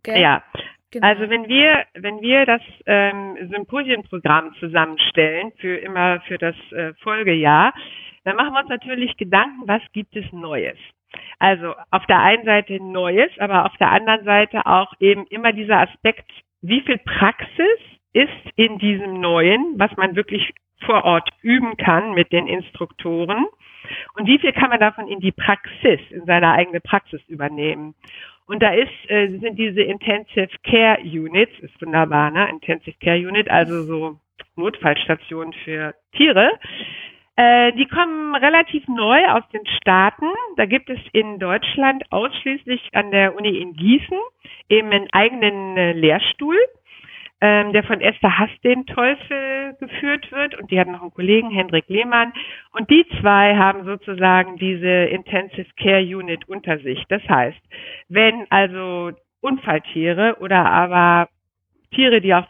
Gell? 0.04 0.20
Ja. 0.20 0.44
Genau. 0.92 1.06
Also 1.06 1.30
wenn 1.30 1.48
wir 1.48 1.86
wenn 1.94 2.20
wir 2.20 2.48
das 2.48 2.62
ähm, 2.88 3.38
Symposienprogramm 3.52 4.56
zusammenstellen 4.60 5.52
für 5.60 5.78
immer 5.78 6.20
für 6.22 6.40
das 6.40 6.56
äh, 6.72 6.94
Folgejahr, 7.04 7.76
dann 8.24 8.36
machen 8.36 8.54
wir 8.54 8.62
uns 8.62 8.70
natürlich 8.70 9.18
Gedanken, 9.18 9.68
was 9.68 9.82
gibt 9.94 10.16
es 10.16 10.26
Neues. 10.32 10.78
Also 11.40 11.74
auf 11.92 12.06
der 12.06 12.20
einen 12.20 12.46
Seite 12.46 12.84
Neues, 12.84 13.32
aber 13.40 13.66
auf 13.66 13.76
der 13.78 13.92
anderen 13.92 14.24
Seite 14.26 14.66
auch 14.66 14.94
eben 15.00 15.26
immer 15.28 15.54
dieser 15.54 15.80
Aspekt, 15.80 16.30
wie 16.62 16.82
viel 16.82 16.98
Praxis 17.00 17.80
ist 18.14 18.30
in 18.56 18.78
diesem 18.80 19.20
Neuen, 19.20 19.76
was 19.78 19.96
man 19.98 20.16
wirklich 20.16 20.54
vor 20.86 21.04
Ort 21.04 21.30
üben 21.42 21.78
kann 21.78 22.14
mit 22.14 22.32
den 22.32 22.48
Instruktoren 22.48 23.46
und 24.16 24.28
wie 24.28 24.40
viel 24.40 24.54
kann 24.54 24.70
man 24.70 24.80
davon 24.80 25.08
in 25.08 25.20
die 25.20 25.32
Praxis, 25.32 26.00
in 26.10 26.26
seine 26.26 26.52
eigene 26.52 26.80
Praxis 26.80 27.22
übernehmen. 27.28 27.96
Und 28.46 28.64
da 28.64 28.72
ist, 28.74 29.10
äh, 29.10 29.28
sind 29.28 29.58
diese 29.60 29.82
Intensive 29.82 30.50
Care 30.64 31.00
Units, 31.02 31.52
ist 31.60 31.80
wunderbar, 31.82 32.32
ne? 32.32 32.50
Intensive 32.50 32.98
Care 33.00 33.18
Unit, 33.18 33.50
also 33.50 33.84
so 33.84 34.20
Notfallstationen 34.56 35.54
für 35.54 35.94
Tiere. 36.14 36.52
Äh, 37.40 37.72
die 37.74 37.86
kommen 37.86 38.36
relativ 38.36 38.86
neu 38.90 39.26
aus 39.30 39.48
den 39.54 39.66
Staaten. 39.78 40.26
Da 40.58 40.66
gibt 40.66 40.90
es 40.90 41.00
in 41.14 41.40
Deutschland 41.40 42.04
ausschließlich 42.12 42.90
an 42.92 43.12
der 43.12 43.34
Uni 43.38 43.58
in 43.60 43.74
Gießen 43.76 44.18
eben 44.68 44.92
einen 44.92 45.08
eigenen 45.14 45.78
äh, 45.78 45.94
Lehrstuhl 45.94 46.58
ähm, 47.42 47.72
der 47.72 47.84
von 47.84 48.02
Esther 48.02 48.38
Hass 48.38 48.50
den 48.64 48.86
Teufel 48.86 49.74
geführt 49.80 50.30
wird 50.32 50.60
und 50.60 50.72
die 50.72 50.80
hat 50.80 50.88
noch 50.88 51.02
einen 51.02 51.14
Kollegen, 51.14 51.50
Hendrik 51.50 51.88
Lehmann. 51.88 52.34
Und 52.72 52.90
die 52.90 53.06
zwei 53.22 53.56
haben 53.56 53.86
sozusagen 53.86 54.58
diese 54.58 54.88
Intensive 54.88 55.70
Care 55.78 56.02
Unit 56.02 56.48
unter 56.50 56.80
sich. 56.80 57.02
Das 57.08 57.22
heißt, 57.30 57.60
wenn 58.10 58.46
also 58.50 59.12
Unfalltiere 59.42 60.38
oder 60.42 60.66
aber 60.66 61.30
Tiere, 61.96 62.20
die 62.20 62.34
aus 62.34 62.44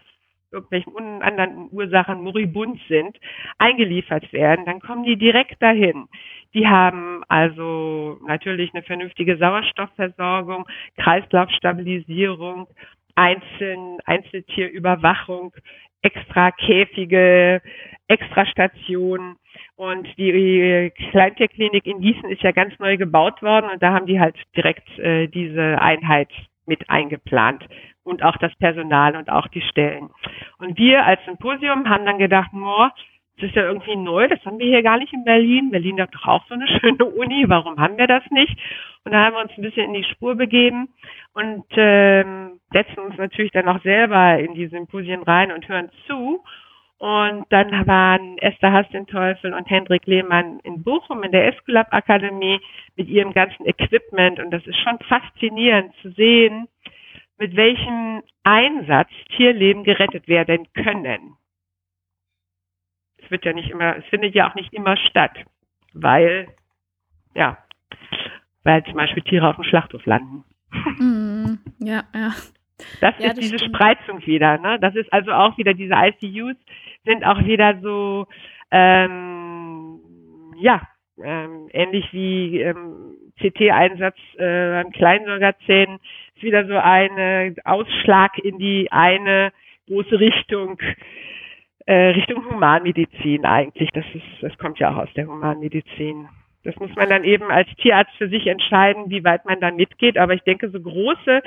irgendwelchen 0.52 1.22
anderen 1.22 1.70
Ursachen 1.72 2.22
moribund 2.22 2.80
sind, 2.88 3.18
eingeliefert 3.58 4.32
werden, 4.34 4.66
dann 4.66 4.80
kommen 4.80 5.04
die 5.04 5.18
direkt 5.18 5.62
dahin. 5.62 6.08
Die 6.54 6.68
haben 6.68 7.24
also 7.28 8.20
natürlich 8.26 8.74
eine 8.74 8.84
vernünftige 8.84 9.38
Sauerstoffversorgung, 9.38 10.68
Kreislaufstabilisierung 10.98 12.68
einzeln, 13.16 14.00
Einzeltierüberwachung, 14.06 15.54
extra 16.02 16.52
Käfige, 16.52 17.62
extra 18.08 18.46
Stationen. 18.46 19.36
Und 19.76 20.08
die 20.18 20.92
Kleintierklinik 21.12 21.86
in 21.86 22.02
Gießen 22.02 22.30
ist 22.30 22.42
ja 22.42 22.52
ganz 22.52 22.78
neu 22.80 22.98
gebaut 22.98 23.42
worden 23.42 23.70
und 23.72 23.84
da 23.84 23.94
haben 23.94 24.06
die 24.06 24.20
halt 24.20 24.36
direkt 24.56 24.88
äh, 25.00 25.28
diese 25.28 25.82
Einheit 25.82 26.30
mit 26.66 26.90
eingeplant 26.90 27.66
und 28.10 28.24
auch 28.24 28.38
das 28.38 28.54
Personal 28.56 29.16
und 29.16 29.30
auch 29.30 29.48
die 29.48 29.62
Stellen. 29.62 30.10
Und 30.58 30.78
wir 30.78 31.06
als 31.06 31.24
Symposium 31.26 31.88
haben 31.90 32.06
dann 32.06 32.18
gedacht, 32.18 32.50
boah, 32.52 32.92
das 33.38 33.50
ist 33.50 33.56
ja 33.56 33.64
irgendwie 33.64 33.96
neu, 33.96 34.28
das 34.28 34.44
haben 34.46 34.60
wir 34.60 34.68
hier 34.68 34.84
gar 34.84 34.98
nicht 34.98 35.14
in 35.14 35.24
Berlin. 35.24 35.72
Berlin 35.72 36.02
hat 36.02 36.14
doch 36.14 36.28
auch 36.28 36.46
so 36.48 36.56
eine 36.56 36.68
schöne 36.80 37.06
Uni, 37.06 37.46
warum 37.48 37.80
haben 37.80 37.98
wir 37.98 38.08
das 38.08 38.24
nicht? 38.32 38.58
Und 39.06 39.14
da 39.14 39.26
haben 39.26 39.36
wir 39.36 39.42
uns 39.42 39.52
ein 39.58 39.62
bisschen 39.62 39.86
in 39.86 39.94
die 39.94 40.04
Spur 40.04 40.36
begeben 40.36 40.90
und 41.34 41.66
ähm, 41.78 42.60
setzen 42.72 43.00
uns 43.00 43.18
natürlich 43.18 43.52
dann 43.52 43.68
auch 43.68 43.82
selber 43.82 44.38
in 44.40 44.54
die 44.54 44.68
Symposien 44.68 45.24
rein 45.24 45.52
und 45.52 45.68
hören 45.68 45.90
zu. 46.06 46.44
Und 46.98 47.46
dann 47.50 47.88
waren 47.88 48.38
Esther 48.40 48.74
Hastenteufel 48.74 49.54
und 49.54 49.70
Hendrik 49.70 50.06
Lehmann 50.06 50.60
in 50.64 50.84
Bochum 50.84 51.24
in 51.24 51.32
der 51.32 51.48
Esculap 51.48 51.94
Akademie 51.94 52.60
mit 52.98 53.08
ihrem 53.08 53.32
ganzen 53.32 53.66
Equipment. 53.66 54.38
Und 54.38 54.52
das 54.52 54.68
ist 54.68 54.78
schon 54.80 55.00
faszinierend 55.08 55.94
zu 56.02 56.12
sehen, 56.12 56.68
mit 57.40 57.56
welchem 57.56 58.22
Einsatz 58.44 59.10
Tierleben 59.36 59.84
gerettet 59.84 60.28
werden 60.28 60.68
können 60.74 61.38
es 63.30 63.32
wird 63.32 63.46
ja 63.46 63.54
nicht 63.54 63.70
immer, 63.70 63.98
es 63.98 64.06
findet 64.06 64.34
ja 64.36 64.50
auch 64.50 64.56
nicht 64.56 64.74
immer 64.74 64.98
statt, 64.98 65.38
weil, 65.94 66.48
ja, 67.36 67.58
weil 68.64 68.84
zum 68.86 68.96
Beispiel 68.96 69.24
Tiere 69.24 69.48
auf 69.48 69.56
dem 69.56 69.64
Schlachthof 69.66 70.06
landen. 70.06 70.44
Mm, 70.72 71.60
ja, 71.80 72.04
ja. 72.14 72.34
Das 73.02 73.14
ja, 73.20 73.28
ist 73.28 73.38
das 73.38 73.40
diese 73.40 73.60
stimmt. 73.60 73.76
Spreizung 73.76 74.26
wieder, 74.26 74.58
ne? 74.58 74.80
Das 74.80 74.96
ist 74.96 75.12
also 75.12 75.32
auch 75.32 75.58
wieder 75.58 75.74
diese 75.74 75.94
ICUs 75.94 76.56
sind 77.06 77.26
auch 77.26 77.44
wieder 77.44 77.80
so, 77.82 78.28
ähm, 78.72 80.00
ja, 80.58 80.82
ähm, 81.24 81.70
ähnlich 81.72 82.12
wie 82.12 82.62
ähm, 82.62 83.16
CT-Einsatz 83.40 84.18
äh, 84.38 84.72
beim 84.72 84.92
Kleinsäugerzähnen, 84.92 86.00
ist 86.36 86.44
wieder 86.44 86.66
so 86.68 86.76
ein 86.76 87.56
Ausschlag 87.66 88.38
in 88.40 88.60
die 88.60 88.92
eine 88.92 89.52
große 89.88 90.20
Richtung 90.20 90.80
äh, 91.90 92.12
Richtung 92.12 92.46
Humanmedizin 92.46 93.46
eigentlich. 93.46 93.90
Das 93.94 94.06
ist, 94.14 94.24
das 94.42 94.56
kommt 94.60 94.78
ja 94.78 94.92
auch 94.92 94.98
aus 94.98 95.14
der 95.16 95.26
Humanmedizin. 95.26 96.30
Das 96.64 96.76
muss 96.76 96.96
man 96.96 97.10
dann 97.10 97.24
eben 97.24 97.50
als 97.50 97.68
Tierarzt 97.78 98.14
für 98.18 98.30
sich 98.30 98.46
entscheiden, 98.46 99.10
wie 99.10 99.24
weit 99.24 99.46
man 99.46 99.60
dann 99.60 99.76
mitgeht. 99.76 100.18
Aber 100.18 100.36
ich 100.36 100.44
denke, 100.44 100.70
so 100.70 100.80
große 100.80 101.42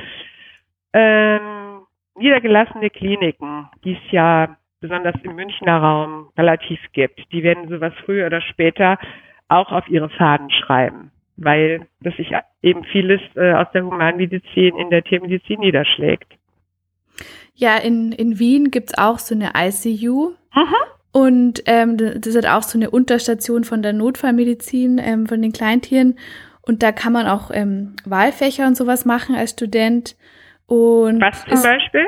ähm, 0.95 1.83
niedergelassene 2.17 2.91
Kliniken, 2.91 3.69
die 3.85 3.93
es 3.93 4.11
ja 4.11 4.57
besonders 4.81 5.15
im 5.23 5.37
Münchner 5.37 5.79
Raum 5.79 6.31
relativ 6.37 6.81
gibt, 6.93 7.21
die 7.31 7.45
werden 7.45 7.69
sowas 7.69 7.93
früher 8.05 8.27
oder 8.27 8.41
später 8.41 8.99
auch 9.49 9.71
auf 9.73 9.89
ihre 9.89 10.09
Fahnen 10.11 10.51
schreiben, 10.51 11.11
weil 11.37 11.87
das 12.01 12.17
sich 12.17 12.31
eben 12.63 12.85
vieles 12.85 13.21
äh, 13.37 13.53
aus 13.53 13.69
der 13.73 13.85
Humanmedizin 13.85 14.77
in 14.77 14.91
der 14.91 15.03
Tiermedizin 15.05 15.61
niederschlägt. 15.61 16.33
Ja, 17.55 17.77
in, 17.77 18.13
in 18.13 18.39
Wien 18.39 18.71
gibt's 18.71 18.97
auch 18.97 19.19
so 19.19 19.35
eine 19.35 19.53
ICU. 19.57 20.33
Aha. 20.53 20.77
Und 21.13 21.63
ähm, 21.67 21.99
das 21.99 22.27
ist 22.27 22.49
auch 22.49 22.63
so 22.63 22.79
eine 22.79 22.91
Unterstation 22.91 23.65
von 23.65 23.83
der 23.83 23.93
Notfallmedizin, 23.93 24.99
ähm, 24.99 25.27
von 25.27 25.43
den 25.43 25.53
Kleintieren. 25.53 26.19
Und 26.63 26.83
da 26.83 26.93
kann 26.93 27.13
man 27.13 27.27
auch 27.27 27.51
ähm, 27.53 27.97
Wahlfächer 28.07 28.67
und 28.67 28.77
sowas 28.77 29.05
machen 29.05 29.35
als 29.35 29.51
Student. 29.51 30.17
Und 30.67 31.21
Was 31.21 31.45
zum 31.45 31.63
Beispiel? 31.63 32.07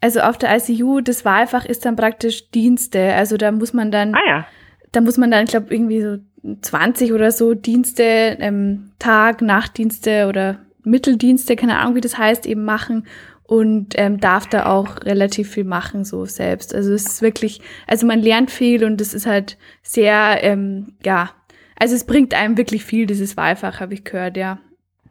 Also 0.00 0.20
auf 0.20 0.38
der 0.38 0.56
ICU, 0.56 1.00
das 1.00 1.24
Wahlfach 1.24 1.64
ist 1.66 1.84
dann 1.84 1.96
praktisch 1.96 2.50
Dienste. 2.50 3.14
Also 3.14 3.36
da 3.36 3.52
muss 3.52 3.72
man 3.72 3.90
dann, 3.90 4.14
ah, 4.14 4.20
ja. 4.26 4.46
Da 4.94 5.00
muss 5.00 5.18
man 5.18 5.30
dann, 5.30 5.44
ich 5.44 5.50
glaube, 5.50 5.74
irgendwie 5.74 6.00
so 6.00 6.18
20 6.62 7.12
oder 7.12 7.30
so 7.30 7.54
Dienste, 7.54 8.36
ähm, 8.40 8.92
Tag, 8.98 9.42
Nachtdienste 9.42 10.26
oder 10.28 10.60
Mitteldienste, 10.84 11.56
keine 11.56 11.78
Ahnung, 11.78 11.94
wie 11.96 12.00
das 12.00 12.18
heißt, 12.18 12.46
eben 12.46 12.64
machen 12.64 13.06
und 13.44 13.94
ähm, 13.96 14.20
darf 14.20 14.46
da 14.46 14.66
auch 14.66 15.02
relativ 15.04 15.50
viel 15.50 15.64
machen 15.64 16.04
so 16.04 16.24
selbst. 16.24 16.74
Also 16.74 16.92
es 16.92 17.06
ist 17.06 17.22
wirklich, 17.22 17.60
also 17.86 18.06
man 18.06 18.20
lernt 18.20 18.50
viel 18.50 18.84
und 18.84 19.00
es 19.00 19.14
ist 19.14 19.26
halt 19.26 19.58
sehr, 19.82 20.42
ähm, 20.42 20.94
ja, 21.04 21.30
also 21.76 21.94
es 21.94 22.04
bringt 22.04 22.34
einem 22.34 22.56
wirklich 22.56 22.84
viel, 22.84 23.06
dieses 23.06 23.36
Wahlfach, 23.36 23.80
habe 23.80 23.94
ich 23.94 24.04
gehört, 24.04 24.36
ja. 24.36 24.58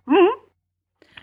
Mhm. 0.05 0.29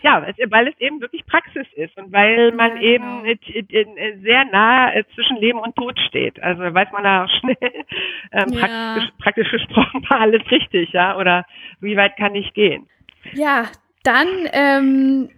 Ja, 0.03 0.25
weil 0.49 0.67
es 0.67 0.79
eben 0.79 0.99
wirklich 0.99 1.25
Praxis 1.27 1.67
ist 1.75 1.95
und 1.97 2.11
weil 2.11 2.51
man 2.53 2.81
ja, 2.81 2.97
genau. 2.97 3.23
eben 3.23 4.21
sehr 4.23 4.45
nah 4.45 4.93
äh, 4.93 5.03
zwischen 5.13 5.37
Leben 5.37 5.59
und 5.59 5.75
Tod 5.75 5.99
steht. 6.07 6.41
Also 6.41 6.61
weiß 6.61 6.87
man 6.91 7.03
da 7.03 7.25
auch 7.25 7.29
schnell, 7.39 7.85
ähm, 8.31 8.53
ja. 8.53 8.59
praktisch, 8.59 9.09
praktisch 9.19 9.51
gesprochen 9.51 10.05
war 10.09 10.21
alles 10.21 10.41
richtig, 10.49 10.91
ja, 10.91 11.17
oder 11.17 11.45
wie 11.81 11.95
weit 11.97 12.17
kann 12.17 12.33
ich 12.35 12.53
gehen? 12.53 12.87
Ja, 13.33 13.65
dann 14.03 14.27
ähm, 14.53 15.29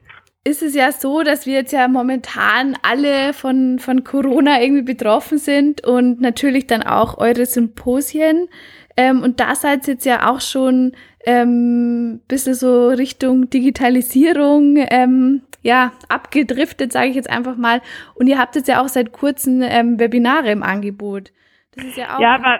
ist 0.45 0.61
es 0.61 0.75
ja 0.75 0.91
so, 0.91 1.23
dass 1.23 1.45
wir 1.45 1.53
jetzt 1.53 1.71
ja 1.71 1.87
momentan 1.87 2.77
alle 2.81 3.33
von, 3.33 3.79
von 3.79 4.03
Corona 4.03 4.61
irgendwie 4.61 4.83
betroffen 4.83 5.37
sind 5.37 5.85
und 5.85 6.19
natürlich 6.19 6.67
dann 6.67 6.83
auch 6.83 7.17
eure 7.17 7.45
Symposien. 7.45 8.49
Ähm, 8.95 9.23
und 9.23 9.39
da 9.39 9.55
seid 9.55 9.87
ihr 9.87 9.93
jetzt 9.93 10.05
ja 10.05 10.29
auch 10.29 10.41
schon 10.41 10.93
ähm, 11.25 12.21
bisschen 12.27 12.53
so 12.53 12.89
Richtung 12.89 13.49
Digitalisierung 13.49 14.75
ähm, 14.77 15.41
ja 15.61 15.93
abgedriftet, 16.09 16.91
sage 16.91 17.09
ich 17.09 17.15
jetzt 17.15 17.29
einfach 17.29 17.55
mal. 17.55 17.81
Und 18.15 18.27
ihr 18.27 18.37
habt 18.37 18.55
jetzt 18.55 18.67
ja 18.67 18.81
auch 18.81 18.89
seit 18.89 19.13
kurzem 19.13 19.61
ähm, 19.61 19.99
Webinare 19.99 20.51
im 20.51 20.63
Angebot. 20.63 21.31
Das 21.71 21.85
ist 21.85 21.97
ja 21.97 22.15
auch. 22.15 22.19
Ja, 22.19 22.35
aber 22.35 22.59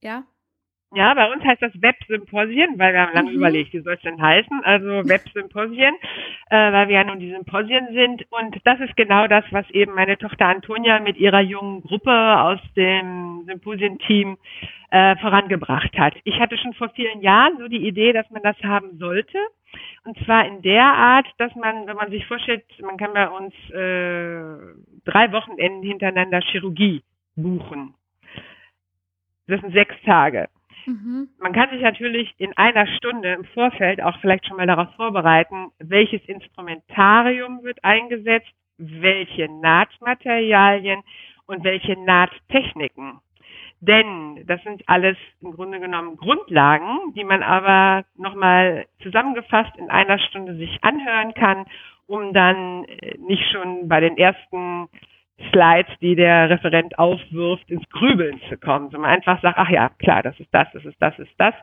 ja. 0.00 0.24
Ja, 0.94 1.14
bei 1.14 1.30
uns 1.30 1.42
heißt 1.42 1.60
das 1.60 1.82
Web-Symposien, 1.82 2.78
weil 2.78 2.92
wir 2.92 3.00
haben 3.00 3.14
lange 3.14 3.30
mhm. 3.30 3.36
überlegt, 3.36 3.72
wie 3.72 3.80
soll 3.80 3.94
es 3.94 4.02
denn 4.02 4.22
heißen. 4.22 4.62
Also 4.64 4.86
Web-Symposien, 5.08 5.94
äh, 6.48 6.72
weil 6.72 6.88
wir 6.88 6.94
ja 6.94 7.04
nun 7.04 7.18
die 7.18 7.32
Symposien 7.32 7.88
sind. 7.92 8.24
Und 8.30 8.56
das 8.64 8.78
ist 8.80 8.96
genau 8.96 9.26
das, 9.26 9.44
was 9.50 9.68
eben 9.70 9.94
meine 9.94 10.16
Tochter 10.16 10.46
Antonia 10.46 11.00
mit 11.00 11.16
ihrer 11.16 11.40
jungen 11.40 11.82
Gruppe 11.82 12.12
aus 12.12 12.60
dem 12.76 13.42
Symposienteam 13.46 14.38
äh, 14.90 15.16
vorangebracht 15.16 15.98
hat. 15.98 16.14
Ich 16.22 16.38
hatte 16.38 16.56
schon 16.56 16.72
vor 16.74 16.88
vielen 16.90 17.20
Jahren 17.20 17.58
so 17.58 17.66
die 17.66 17.86
Idee, 17.86 18.12
dass 18.12 18.30
man 18.30 18.42
das 18.42 18.56
haben 18.62 18.96
sollte. 18.98 19.38
Und 20.04 20.16
zwar 20.24 20.46
in 20.46 20.62
der 20.62 20.84
Art, 20.84 21.26
dass 21.38 21.54
man, 21.56 21.88
wenn 21.88 21.96
man 21.96 22.10
sich 22.10 22.24
vorstellt, 22.26 22.64
man 22.80 22.96
kann 22.96 23.12
bei 23.12 23.28
uns 23.28 23.52
äh, 23.70 24.74
drei 25.04 25.32
Wochenenden 25.32 25.82
hintereinander 25.82 26.40
Chirurgie 26.40 27.02
buchen. 27.34 27.94
Das 29.48 29.60
sind 29.60 29.72
sechs 29.72 29.94
Tage. 30.04 30.48
Mhm. 30.86 31.28
Man 31.38 31.52
kann 31.52 31.70
sich 31.70 31.82
natürlich 31.82 32.32
in 32.38 32.56
einer 32.56 32.86
Stunde 32.86 33.32
im 33.32 33.44
Vorfeld 33.46 34.00
auch 34.02 34.18
vielleicht 34.20 34.46
schon 34.46 34.56
mal 34.56 34.66
darauf 34.66 34.94
vorbereiten, 34.94 35.72
welches 35.78 36.24
Instrumentarium 36.26 37.62
wird 37.62 37.82
eingesetzt, 37.84 38.52
welche 38.78 39.48
Nahtmaterialien 39.48 41.02
und 41.46 41.64
welche 41.64 41.98
Nahttechniken. 41.98 43.20
Denn 43.80 44.44
das 44.46 44.62
sind 44.62 44.88
alles 44.88 45.16
im 45.42 45.52
Grunde 45.52 45.80
genommen 45.80 46.16
Grundlagen, 46.16 47.12
die 47.14 47.24
man 47.24 47.42
aber 47.42 48.06
nochmal 48.16 48.86
zusammengefasst 49.02 49.76
in 49.76 49.90
einer 49.90 50.18
Stunde 50.18 50.56
sich 50.56 50.78
anhören 50.82 51.34
kann, 51.34 51.66
um 52.06 52.32
dann 52.32 52.84
äh, 52.84 53.18
nicht 53.18 53.44
schon 53.50 53.88
bei 53.88 54.00
den 54.00 54.16
ersten 54.16 54.88
Slides, 55.50 55.92
die 56.00 56.16
der 56.16 56.48
Referent 56.48 56.98
aufwirft, 56.98 57.70
ins 57.70 57.88
Grübeln 57.90 58.40
zu 58.48 58.56
kommen, 58.56 58.90
sondern 58.90 59.10
einfach 59.10 59.40
sagt, 59.42 59.58
ach 59.58 59.68
ja, 59.68 59.90
klar, 59.98 60.22
das 60.22 60.38
ist 60.40 60.52
das, 60.52 60.66
das 60.72 60.84
ist 60.84 61.00
das, 61.00 61.18
ist 61.18 61.34
das. 61.38 61.54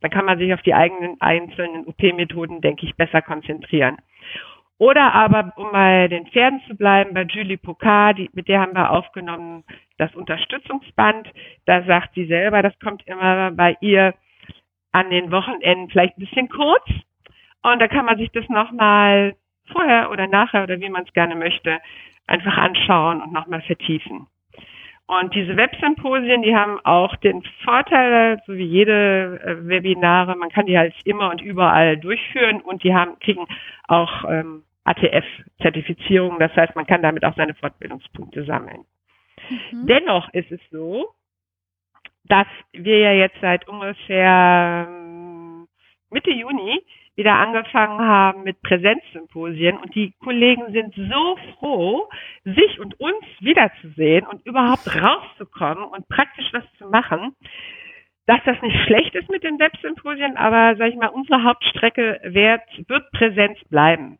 Dann 0.00 0.10
kann 0.10 0.26
man 0.26 0.38
sich 0.38 0.52
auf 0.52 0.62
die 0.62 0.74
eigenen 0.74 1.18
einzelnen 1.20 1.86
UP-Methoden, 1.86 2.60
denke 2.60 2.84
ich, 2.84 2.94
besser 2.96 3.22
konzentrieren. 3.22 3.96
Oder 4.78 5.14
aber, 5.14 5.52
um 5.56 5.70
bei 5.72 6.08
den 6.08 6.26
Pferden 6.26 6.60
zu 6.66 6.74
bleiben, 6.74 7.14
bei 7.14 7.22
Julie 7.22 7.56
Pocard, 7.56 8.18
die, 8.18 8.28
mit 8.34 8.48
der 8.48 8.60
haben 8.60 8.74
wir 8.74 8.90
aufgenommen 8.90 9.64
das 9.96 10.14
Unterstützungsband. 10.14 11.28
Da 11.66 11.84
sagt 11.84 12.14
sie 12.14 12.26
selber, 12.26 12.62
das 12.62 12.78
kommt 12.80 13.06
immer 13.06 13.52
bei 13.52 13.76
ihr 13.80 14.14
an 14.90 15.08
den 15.08 15.30
Wochenenden 15.30 15.88
vielleicht 15.88 16.18
ein 16.18 16.24
bisschen 16.26 16.48
kurz. 16.48 16.84
Und 17.62 17.78
da 17.78 17.88
kann 17.88 18.06
man 18.06 18.18
sich 18.18 18.30
das 18.32 18.48
nochmal 18.48 19.36
vorher 19.70 20.10
oder 20.10 20.26
nachher 20.26 20.64
oder 20.64 20.80
wie 20.80 20.88
man 20.88 21.04
es 21.04 21.12
gerne 21.12 21.36
möchte, 21.36 21.78
einfach 22.26 22.56
anschauen 22.56 23.20
und 23.20 23.32
nochmal 23.32 23.62
vertiefen. 23.62 24.26
Und 25.06 25.34
diese 25.34 25.56
Websymposien, 25.56 26.42
die 26.42 26.54
haben 26.54 26.80
auch 26.84 27.16
den 27.16 27.42
Vorteil, 27.64 28.40
so 28.46 28.54
wie 28.54 28.64
jede 28.64 29.40
äh, 29.44 29.68
Webinare, 29.68 30.36
man 30.36 30.48
kann 30.48 30.66
die 30.66 30.78
halt 30.78 30.94
immer 31.04 31.30
und 31.30 31.42
überall 31.42 31.98
durchführen 31.98 32.60
und 32.62 32.82
die 32.82 32.94
haben, 32.94 33.18
kriegen 33.18 33.46
auch 33.88 34.24
ähm, 34.28 34.62
ATF-Zertifizierung. 34.84 36.38
Das 36.38 36.54
heißt, 36.56 36.74
man 36.76 36.86
kann 36.86 37.02
damit 37.02 37.24
auch 37.24 37.36
seine 37.36 37.54
Fortbildungspunkte 37.54 38.44
sammeln. 38.44 38.84
Mhm. 39.50 39.86
Dennoch 39.86 40.32
ist 40.32 40.50
es 40.50 40.60
so, 40.70 41.08
dass 42.24 42.46
wir 42.72 42.98
ja 42.98 43.12
jetzt 43.12 43.40
seit 43.40 43.68
ungefähr 43.68 44.86
ähm, 44.88 45.66
Mitte 46.10 46.30
Juni 46.30 46.80
wieder 47.14 47.34
angefangen 47.34 48.00
haben 48.00 48.42
mit 48.42 48.62
Präsenzsymposien 48.62 49.76
und 49.76 49.94
die 49.94 50.12
Kollegen 50.22 50.72
sind 50.72 50.94
so 50.94 51.36
froh, 51.58 52.08
sich 52.44 52.80
und 52.80 52.98
uns 52.98 53.24
wiederzusehen 53.40 54.26
und 54.26 54.44
überhaupt 54.46 54.86
rauszukommen 54.94 55.84
und 55.84 56.08
praktisch 56.08 56.48
was 56.52 56.64
zu 56.78 56.88
machen, 56.88 57.36
dass 58.26 58.40
das 58.44 58.60
nicht 58.62 58.78
schlecht 58.86 59.14
ist 59.14 59.28
mit 59.30 59.42
den 59.42 59.58
Websymposien, 59.58 60.36
aber 60.36 60.76
sag 60.76 60.88
ich 60.88 60.96
mal, 60.96 61.08
unsere 61.08 61.42
Hauptstrecke 61.42 62.20
wird, 62.24 62.62
wird 62.88 63.10
Präsenz 63.12 63.58
bleiben, 63.68 64.18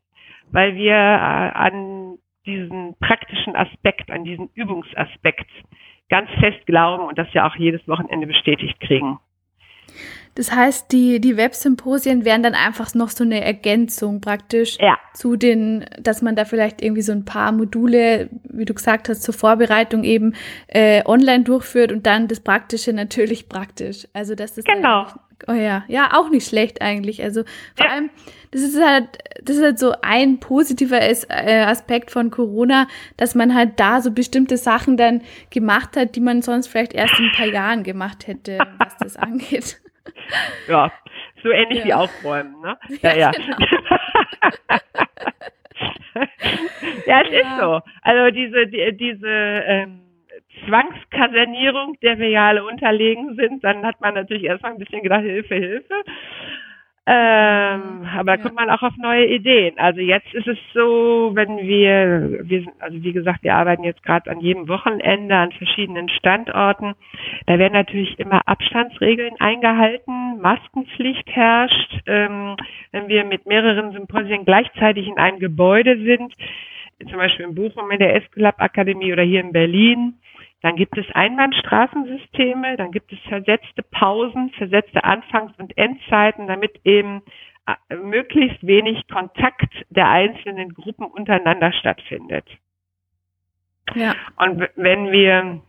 weil 0.51 0.75
wir 0.75 0.95
äh, 0.95 0.97
an 0.97 2.19
diesen 2.45 2.97
praktischen 2.99 3.55
Aspekt, 3.55 4.11
an 4.11 4.25
diesen 4.25 4.51
Übungsaspekt 4.55 5.49
ganz 6.09 6.29
fest 6.41 6.67
glauben 6.67 7.05
und 7.05 7.17
das 7.17 7.33
ja 7.33 7.47
auch 7.49 7.57
jedes 7.57 7.87
Wochenende 7.89 8.27
bestätigt 8.27 8.79
kriegen. 8.81 9.19
Das 10.35 10.51
heißt, 10.51 10.91
die, 10.93 11.21
die 11.21 11.37
Websymposien 11.37 12.25
wären 12.25 12.43
dann 12.43 12.55
einfach 12.55 12.95
noch 12.95 13.11
so 13.11 13.23
eine 13.23 13.45
Ergänzung 13.45 14.21
praktisch 14.21 14.79
ja. 14.81 14.99
zu 15.13 15.37
den, 15.37 15.85
dass 16.01 16.23
man 16.23 16.37
da 16.37 16.47
vielleicht 16.47 16.83
irgendwie 16.83 17.03
so 17.03 17.13
ein 17.13 17.27
paar 17.27 17.53
Module, 17.53 18.31
wie 18.45 18.65
du 18.65 18.73
gesagt 18.73 19.11
hast, 19.11 19.23
zur 19.23 19.35
Vorbereitung 19.35 20.05
eben 20.05 20.35
äh, 20.69 21.03
online 21.05 21.45
durchführt 21.45 21.93
und 21.93 22.07
dann 22.07 22.29
das 22.29 22.41
Praktische 22.41 22.95
natürlich 22.95 23.49
praktisch. 23.49 24.09
Also 24.15 24.35
das 24.35 24.57
ist 24.57 24.67
genau. 24.67 25.07
Oh 25.49 25.53
ja, 25.53 25.85
ja, 25.89 26.11
auch 26.15 26.31
nicht 26.31 26.47
schlecht 26.47 26.81
eigentlich. 26.81 27.23
Also 27.23 27.43
vor 27.75 27.87
ja. 27.87 27.93
allem, 27.93 28.11
das 28.53 28.63
ist 28.63 28.81
halt, 28.81 29.19
das 29.43 29.57
ist 29.57 29.63
halt 29.63 29.79
so 29.79 29.93
ein 30.01 30.39
positiver 30.41 31.01
äh, 31.01 31.63
Aspekt 31.65 32.11
von 32.11 32.31
Corona, 32.31 32.87
dass 33.17 33.35
man 33.35 33.55
halt 33.55 33.79
da 33.81 34.01
so 34.01 34.13
bestimmte 34.13 34.57
Sachen 34.57 34.97
dann 34.97 35.23
gemacht 35.51 35.97
hat, 35.97 36.15
die 36.15 36.21
man 36.21 36.43
sonst 36.43 36.69
vielleicht 36.69 36.95
erst 36.95 37.19
in 37.19 37.27
ein 37.27 37.33
paar 37.33 37.47
Jahren 37.47 37.83
gemacht 37.83 38.27
hätte, 38.27 38.59
was 38.79 38.97
das 38.99 39.17
angeht. 39.19 39.83
Ja, 40.69 40.93
so 41.43 41.51
ähnlich 41.51 41.81
ja. 41.81 41.85
wie 41.85 41.95
Aufräumen, 41.95 42.61
ne? 42.61 42.79
Ja, 43.03 43.15
ja. 43.15 43.31
Genau. 43.31 43.57
ja, 47.07 47.23
es 47.23 47.33
ja. 47.33 47.41
ist 47.41 47.61
so. 47.61 47.81
Also 48.03 48.35
diese, 48.35 48.67
die, 48.69 48.97
diese 48.97 49.29
ähm, 49.29 50.01
Zwangskasernierung, 50.67 51.99
der 52.01 52.19
wir 52.19 52.29
ja 52.29 52.49
alle 52.49 52.65
unterlegen 52.65 53.37
sind, 53.37 53.65
dann 53.65 53.85
hat 53.85 54.01
man 54.01 54.15
natürlich 54.15 54.45
erstmal 54.45 54.73
ein 54.73 54.79
bisschen 54.79 55.03
gedacht, 55.03 55.23
Hilfe, 55.23 55.55
Hilfe. 55.55 55.95
Ähm, 57.05 58.07
aber 58.17 58.37
da 58.37 58.43
kommt 58.43 58.55
man 58.55 58.71
auch 58.71 58.83
auf 58.83 58.97
neue 58.97 59.27
Ideen. 59.27 59.77
Also 59.77 60.01
jetzt 60.01 60.33
ist 60.35 60.47
es 60.47 60.59
so, 60.73 61.33
wenn 61.35 61.59
wir, 61.59 62.39
wir 62.45 62.61
sind, 62.61 62.73
also 62.79 63.03
wie 63.03 63.13
gesagt, 63.13 63.43
wir 63.43 63.57
arbeiten 63.57 63.83
jetzt 63.83 64.05
gerade 64.05 64.31
an 64.31 64.41
jedem 64.41 64.69
Wochenende 64.69 65.35
an 65.35 65.51
verschiedenen 65.51 66.09
Standorten. 66.09 66.95
Da 67.47 67.59
werden 67.59 67.73
natürlich 67.73 68.21
immer 68.21 68.43
Abstandsregeln 68.47 69.35
eingehalten, 69.41 70.41
Maskenpflicht 70.41 71.29
herrscht. 71.29 72.03
Ähm, 72.07 72.57
wenn 72.93 73.09
wir 73.09 73.25
mit 73.25 73.47
mehreren 73.47 73.91
Symposien 73.91 74.45
gleichzeitig 74.45 75.09
in 75.09 75.19
einem 75.19 75.41
Gebäude 75.41 75.97
sind, 75.99 76.33
zum 77.09 77.19
Beispiel 77.19 77.47
in 77.47 77.57
Bochum 77.57 77.91
in 77.91 77.99
der 77.99 78.15
Esculap 78.15 78.61
Akademie 78.61 79.13
oder 79.13 79.25
hier 79.25 79.41
in 79.41 79.51
Berlin, 79.51 80.15
dann 80.63 80.77
gibt 80.77 80.97
es 80.97 81.07
Einbahnstraßensysteme, 81.13 82.77
dann 82.77 82.93
gibt 82.93 83.13
es 83.13 83.19
versetzte 83.29 83.83
Pausen, 83.83 84.51
versetzte 84.51 85.05
Anfangs- 85.05 85.59
und 85.59 85.77
Endzeiten, 85.77 86.47
damit 86.47 86.81
eben 86.85 87.23
äh, 87.67 87.97
möglichst 87.97 88.65
wenig 88.65 89.07
Kontakt 89.09 89.73
der 89.91 90.09
einzelnen 90.09 90.73
Gruppen 90.73 91.07
untereinander 91.07 91.73
stattfindet. 91.73 92.47
Ja. 93.95 94.15
Und 94.37 94.69
wenn 94.77 95.11
wir 95.11 95.61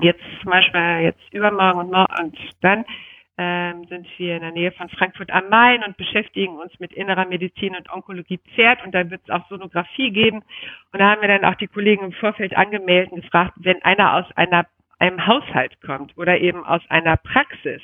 jetzt 0.00 0.22
zum 0.40 0.50
Beispiel 0.50 1.00
jetzt 1.02 1.32
übermorgen 1.32 1.80
und 1.80 1.90
morgen 1.92 2.24
und 2.24 2.38
dann 2.62 2.84
ähm, 3.36 3.84
sind 3.88 4.06
wir 4.16 4.36
in 4.36 4.42
der 4.42 4.52
Nähe 4.52 4.72
von 4.72 4.88
Frankfurt 4.88 5.30
am 5.30 5.48
Main 5.48 5.82
und 5.82 5.96
beschäftigen 5.96 6.56
uns 6.56 6.78
mit 6.78 6.92
innerer 6.92 7.26
Medizin 7.26 7.74
und 7.74 7.90
Onkologie 7.92 8.38
Pferd 8.54 8.84
und 8.84 8.94
da 8.94 9.10
wird 9.10 9.22
es 9.24 9.30
auch 9.30 9.48
Sonographie 9.48 10.10
geben. 10.12 10.42
Und 10.92 11.00
da 11.00 11.10
haben 11.10 11.20
wir 11.20 11.28
dann 11.28 11.44
auch 11.44 11.56
die 11.56 11.66
Kollegen 11.66 12.04
im 12.04 12.12
Vorfeld 12.12 12.56
angemeldet 12.56 13.12
und 13.12 13.22
gefragt, 13.22 13.54
wenn 13.56 13.82
einer 13.82 14.14
aus 14.14 14.26
einer, 14.36 14.66
einem 14.98 15.26
Haushalt 15.26 15.80
kommt 15.80 16.16
oder 16.16 16.38
eben 16.38 16.64
aus 16.64 16.82
einer 16.88 17.16
Praxis, 17.16 17.82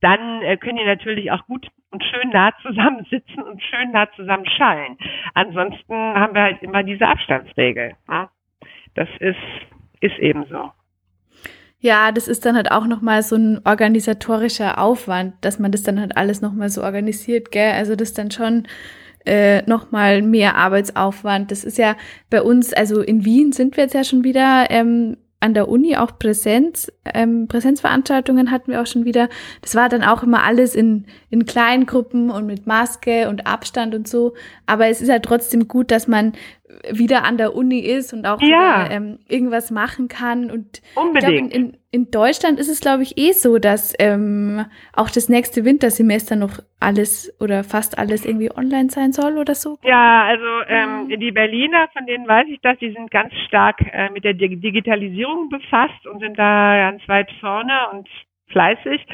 dann 0.00 0.42
äh, 0.42 0.56
können 0.58 0.78
die 0.78 0.84
natürlich 0.84 1.30
auch 1.30 1.46
gut 1.46 1.68
und 1.90 2.02
schön 2.04 2.30
nah 2.30 2.52
zusammensitzen 2.60 3.42
und 3.42 3.62
schön 3.62 3.92
nah 3.92 4.10
zusammen 4.12 4.46
schallen. 4.46 4.98
Ansonsten 5.34 5.94
haben 5.94 6.34
wir 6.34 6.42
halt 6.42 6.62
immer 6.62 6.82
diese 6.82 7.06
Abstandsregel. 7.06 7.94
Ja? 8.08 8.30
Das 8.94 9.08
ist, 9.20 9.36
ist 10.00 10.18
eben 10.18 10.44
so. 10.46 10.70
Ja, 11.82 12.12
das 12.12 12.28
ist 12.28 12.46
dann 12.46 12.54
halt 12.54 12.70
auch 12.70 12.86
nochmal 12.86 13.24
so 13.24 13.34
ein 13.34 13.60
organisatorischer 13.64 14.78
Aufwand, 14.78 15.34
dass 15.40 15.58
man 15.58 15.72
das 15.72 15.82
dann 15.82 15.98
halt 15.98 16.16
alles 16.16 16.40
nochmal 16.40 16.70
so 16.70 16.80
organisiert, 16.80 17.50
gell? 17.50 17.72
Also 17.72 17.96
das 17.96 18.10
ist 18.10 18.18
dann 18.18 18.30
schon 18.30 18.68
äh, 19.26 19.62
nochmal 19.62 20.22
mehr 20.22 20.54
Arbeitsaufwand. 20.54 21.50
Das 21.50 21.64
ist 21.64 21.78
ja 21.78 21.96
bei 22.30 22.40
uns, 22.40 22.72
also 22.72 23.00
in 23.00 23.24
Wien 23.24 23.50
sind 23.50 23.76
wir 23.76 23.82
jetzt 23.82 23.94
ja 23.94 24.04
schon 24.04 24.22
wieder 24.22 24.70
ähm, 24.70 25.16
an 25.40 25.54
der 25.54 25.68
Uni 25.68 25.96
auch 25.96 26.20
Präsenz, 26.20 26.92
ähm, 27.04 27.48
Präsenzveranstaltungen 27.48 28.52
hatten 28.52 28.70
wir 28.70 28.80
auch 28.80 28.86
schon 28.86 29.04
wieder. 29.04 29.28
Das 29.60 29.74
war 29.74 29.88
dann 29.88 30.04
auch 30.04 30.22
immer 30.22 30.44
alles 30.44 30.76
in, 30.76 31.06
in 31.30 31.46
kleinen 31.46 31.86
Gruppen 31.86 32.30
und 32.30 32.46
mit 32.46 32.68
Maske 32.68 33.28
und 33.28 33.44
Abstand 33.44 33.96
und 33.96 34.06
so. 34.06 34.34
Aber 34.66 34.86
es 34.86 35.02
ist 35.02 35.10
halt 35.10 35.24
trotzdem 35.24 35.66
gut, 35.66 35.90
dass 35.90 36.06
man 36.06 36.34
wieder 36.90 37.24
an 37.24 37.36
der 37.36 37.54
Uni 37.54 37.80
ist 37.80 38.12
und 38.12 38.26
auch 38.26 38.40
ja. 38.40 38.84
wieder, 38.86 38.90
ähm, 38.90 39.18
irgendwas 39.28 39.70
machen 39.70 40.08
kann. 40.08 40.50
Und 40.50 40.82
Unbedingt. 40.94 41.52
Ich 41.54 41.60
glaub, 41.60 41.72
in, 41.72 41.78
in, 41.90 42.10
Deutschland 42.10 42.58
ist 42.58 42.68
es, 42.68 42.80
glaube 42.80 43.02
ich, 43.02 43.18
eh 43.18 43.32
so, 43.32 43.58
dass 43.58 43.94
ähm, 43.98 44.64
auch 44.92 45.10
das 45.10 45.28
nächste 45.28 45.64
Wintersemester 45.64 46.36
noch 46.36 46.58
alles 46.80 47.34
oder 47.40 47.64
fast 47.64 47.98
alles 47.98 48.24
irgendwie 48.24 48.50
online 48.50 48.90
sein 48.90 49.12
soll 49.12 49.38
oder 49.38 49.54
so. 49.54 49.78
Ja, 49.82 50.24
also 50.24 50.44
ähm, 50.68 51.08
die 51.08 51.30
Berliner, 51.30 51.88
von 51.92 52.06
denen 52.06 52.26
weiß 52.26 52.46
ich 52.48 52.60
das, 52.62 52.78
die 52.78 52.92
sind 52.92 53.10
ganz 53.10 53.32
stark 53.46 53.80
äh, 53.92 54.10
mit 54.10 54.24
der 54.24 54.34
Digitalisierung 54.34 55.48
befasst 55.48 56.06
und 56.06 56.20
sind 56.20 56.38
da 56.38 56.90
ganz 56.90 57.06
weit 57.08 57.30
vorne 57.40 57.90
und 57.92 58.08
fleißig. 58.48 59.06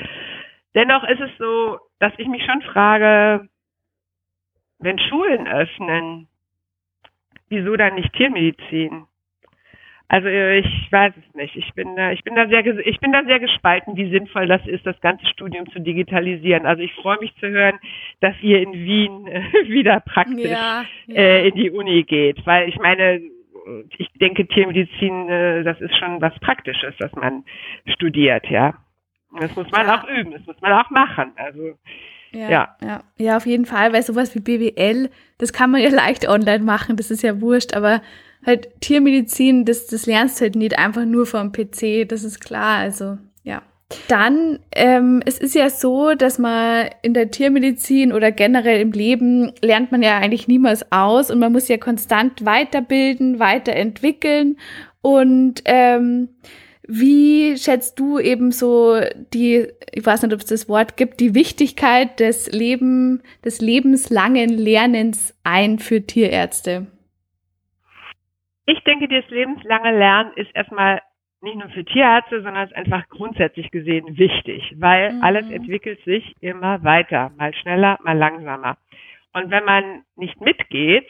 Dennoch 0.75 1.05
ist 1.05 1.21
es 1.21 1.31
so, 1.39 1.79
dass 1.99 2.13
ich 2.19 2.29
mich 2.29 2.45
schon 2.45 2.63
frage, 2.63 3.49
wenn 4.79 4.99
Schulen 4.99 5.49
öffnen, 5.49 6.28
wieso 7.49 7.77
dann 7.77 7.95
nicht 7.95 8.13
Tiermedizin? 8.15 9.07
Also 10.11 10.27
ich 10.29 10.91
weiß 10.91 11.13
es 11.17 11.35
nicht. 11.35 11.55
Ich 11.55 11.75
bin 11.75 11.95
da, 11.95 12.13
ich 12.13 12.25
bin 12.25 12.35
da 12.35 12.49
sehr, 12.49 12.65
ich 12.65 12.99
bin 12.99 13.13
da 13.13 13.25
sehr 13.25 13.41
gespalten, 13.41 13.95
wie 13.97 14.11
sinnvoll 14.11 14.47
das 14.47 14.67
ist, 14.67 14.87
das 14.87 14.99
ganze 15.03 15.27
Studium 15.27 15.71
zu 15.71 15.81
digitalisieren. 15.81 16.65
Also 16.65 16.83
ich 16.83 16.95
freue 16.95 17.19
mich 17.21 17.35
zu 17.37 17.49
hören, 17.49 17.79
dass 18.21 18.35
ihr 18.41 18.63
in 18.63 18.73
Wien 18.73 19.27
äh, 19.27 19.43
wieder 19.69 20.01
praktisch 20.01 20.51
ja, 20.51 20.85
ja. 21.07 21.15
Äh, 21.15 21.49
in 21.49 21.55
die 21.57 21.71
Uni 21.71 22.05
geht, 22.05 22.45
weil 22.47 22.71
ich 22.71 22.79
meine, 22.79 23.21
ich 23.99 24.09
denke, 24.15 24.47
Tiermedizin, 24.47 25.29
äh, 25.29 25.63
das 25.63 25.79
ist 25.83 25.95
schon 25.99 26.23
was 26.23 26.39
Praktisches, 26.41 26.97
dass 26.99 27.13
man 27.13 27.45
studiert, 27.87 28.49
ja. 28.49 28.75
Das 29.39 29.55
muss 29.55 29.71
man 29.71 29.87
ja. 29.87 30.01
auch 30.01 30.09
üben, 30.09 30.33
das 30.33 30.47
muss 30.47 30.61
man 30.63 30.73
auch 30.73 30.89
machen. 30.89 31.33
Also 31.37 31.75
ja, 32.33 32.51
ja, 32.51 32.77
ja. 32.83 33.03
Ja, 33.17 33.37
auf 33.37 33.47
jeden 33.47 33.67
Fall, 33.67 33.93
weil 33.93 34.03
sowas 34.03 34.35
wie 34.35 34.41
BWL, 34.41 35.11
das 35.39 35.53
kann 35.53 35.71
man 35.71 35.81
ja 35.81 35.91
leicht 35.95 36.29
online 36.29 36.65
machen, 36.65 36.97
das 36.97 37.11
ist 37.11 37.23
ja 37.23 37.41
wurscht, 37.41 37.75
aber 37.75 38.03
halt 38.45 38.69
Tiermedizin, 38.81 39.65
das, 39.65 39.87
das 39.87 40.07
lernst 40.07 40.41
du 40.41 40.43
halt 40.43 40.57
nicht 40.57 40.79
einfach 40.79 41.05
nur 41.05 41.27
vom 41.27 41.53
PC, 41.53 42.09
das 42.09 42.25
ist 42.25 42.41
klar, 42.41 42.79
also 42.79 43.19
ja. 43.43 43.63
Dann, 44.09 44.59
ähm, 44.73 45.23
es 45.25 45.39
ist 45.39 45.55
ja 45.55 45.71
so, 45.71 46.15
dass 46.15 46.39
man 46.39 46.89
in 47.01 47.15
der 47.15 47.31
Tiermedizin 47.31 48.13
oder 48.13 48.31
generell 48.31 48.83
im 48.83 48.93
Leben 48.93 49.53
lernt 49.63 49.93
man 49.93 50.03
ja 50.03 50.19
eigentlich 50.19 50.47
niemals 50.47 50.93
aus 50.93 51.31
und 51.31 51.39
man 51.39 51.53
muss 51.53 51.69
ja 51.69 51.79
konstant 51.79 52.45
weiterbilden, 52.45 53.39
weiterentwickeln. 53.39 54.59
Und 55.01 55.63
ähm, 55.65 56.29
wie 56.89 57.57
schätzt 57.59 57.99
du 57.99 58.19
eben 58.19 58.51
so 58.51 58.99
die, 59.35 59.69
ich 59.93 60.07
weiß 60.07 60.23
nicht, 60.23 60.33
ob 60.33 60.41
es 60.41 60.47
das 60.47 60.69
Wort 60.69 60.97
gibt, 60.97 61.21
die 61.21 61.35
Wichtigkeit 61.35 62.19
des 62.19 62.51
Leben, 62.51 63.23
des 63.45 63.61
lebenslangen 63.61 64.49
Lernens 64.49 65.39
ein 65.45 65.79
für 65.79 66.07
Tierärzte? 66.07 66.87
Ich 68.65 68.83
denke, 68.85 69.07
das 69.09 69.29
lebenslange 69.31 69.97
Lernen 69.97 70.33
ist 70.37 70.51
erstmal 70.55 71.03
nicht 71.43 71.57
nur 71.57 71.69
für 71.69 71.85
Tierärzte, 71.85 72.43
sondern 72.43 72.67
ist 72.67 72.75
einfach 72.75 73.07
grundsätzlich 73.09 73.71
gesehen 73.71 74.19
wichtig, 74.19 74.75
weil 74.79 75.13
mhm. 75.13 75.23
alles 75.23 75.51
entwickelt 75.51 76.03
sich 76.05 76.35
immer 76.41 76.83
weiter, 76.83 77.31
mal 77.37 77.55
schneller, 77.55 77.99
mal 78.03 78.17
langsamer. 78.17 78.77
Und 79.35 79.51
wenn 79.51 79.65
man 79.65 80.03
nicht 80.17 80.41
mitgeht, 80.41 81.07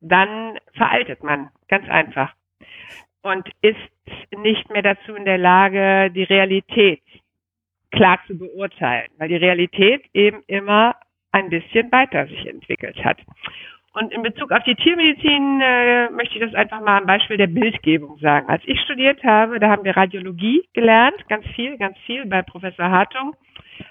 dann 0.00 0.58
veraltet 0.74 1.22
man, 1.24 1.48
ganz 1.68 1.88
einfach. 1.88 2.34
Und 3.24 3.48
ist 3.62 3.78
nicht 4.36 4.70
mehr 4.70 4.82
dazu 4.82 5.14
in 5.14 5.24
der 5.24 5.38
Lage, 5.38 6.10
die 6.10 6.24
Realität 6.24 7.00
klar 7.90 8.18
zu 8.26 8.36
beurteilen, 8.36 9.08
weil 9.16 9.28
die 9.28 9.36
Realität 9.36 10.02
eben 10.12 10.42
immer 10.46 10.94
ein 11.32 11.48
bisschen 11.48 11.90
weiter 11.90 12.26
sich 12.26 12.46
entwickelt 12.46 13.02
hat. 13.02 13.16
Und 13.94 14.12
in 14.12 14.22
Bezug 14.22 14.52
auf 14.52 14.62
die 14.64 14.74
Tiermedizin 14.74 15.60
äh, 15.62 16.10
möchte 16.10 16.34
ich 16.34 16.44
das 16.44 16.54
einfach 16.54 16.82
mal 16.82 16.98
am 16.98 17.06
Beispiel 17.06 17.38
der 17.38 17.46
Bildgebung 17.46 18.18
sagen. 18.18 18.46
Als 18.48 18.62
ich 18.66 18.78
studiert 18.80 19.24
habe, 19.24 19.58
da 19.58 19.70
haben 19.70 19.84
wir 19.84 19.96
Radiologie 19.96 20.68
gelernt, 20.74 21.16
ganz 21.28 21.46
viel, 21.54 21.78
ganz 21.78 21.96
viel 22.04 22.26
bei 22.26 22.42
Professor 22.42 22.90
Hartung. 22.90 23.34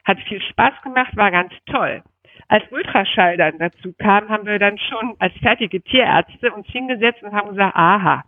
Hat 0.06 0.20
viel 0.28 0.42
Spaß 0.42 0.74
gemacht, 0.84 1.16
war 1.16 1.32
ganz 1.32 1.54
toll. 1.66 2.04
Als 2.50 2.70
Ultraschall 2.72 3.38
dann 3.38 3.58
dazu 3.58 3.94
kam, 3.98 4.30
haben 4.30 4.46
wir 4.46 4.60
dann 4.60 4.78
schon 4.78 5.16
als 5.18 5.34
fertige 5.42 5.82
Tierärzte 5.82 6.52
uns 6.52 6.68
hingesetzt 6.68 7.24
und 7.24 7.32
haben 7.32 7.50
gesagt, 7.50 7.76
aha, 7.76 8.26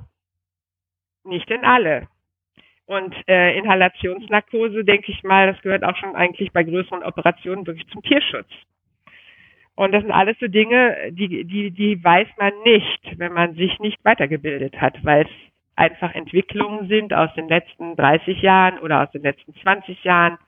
nicht 1.24 1.48
in 1.50 1.64
alle. 1.64 2.08
Und 2.86 3.14
äh, 3.26 3.58
Inhalationsnarkose, 3.58 4.84
denke 4.84 5.10
ich 5.10 5.22
mal, 5.24 5.52
das 5.52 5.60
gehört 5.62 5.84
auch 5.84 5.96
schon 5.96 6.14
eigentlich 6.14 6.52
bei 6.52 6.62
größeren 6.62 7.02
Operationen 7.02 7.66
wirklich 7.66 7.88
zum 7.88 8.02
Tierschutz. 8.02 8.48
Und 9.74 9.92
das 9.92 10.02
sind 10.02 10.12
alles 10.12 10.38
so 10.40 10.46
Dinge, 10.46 10.96
die, 11.10 11.44
die, 11.44 11.70
die 11.70 12.02
weiß 12.02 12.28
man 12.38 12.52
nicht, 12.64 13.18
wenn 13.18 13.32
man 13.32 13.54
sich 13.54 13.78
nicht 13.80 14.02
weitergebildet 14.04 14.80
hat, 14.80 15.04
weil 15.04 15.22
es 15.22 15.30
einfach 15.74 16.14
Entwicklungen 16.14 16.88
sind 16.88 17.12
aus 17.12 17.32
den 17.34 17.48
letzten 17.48 17.94
30 17.96 18.40
Jahren 18.40 18.78
oder 18.78 19.02
aus 19.02 19.10
den 19.10 19.22
letzten 19.22 19.54
20 19.54 20.02
Jahren. 20.04 20.38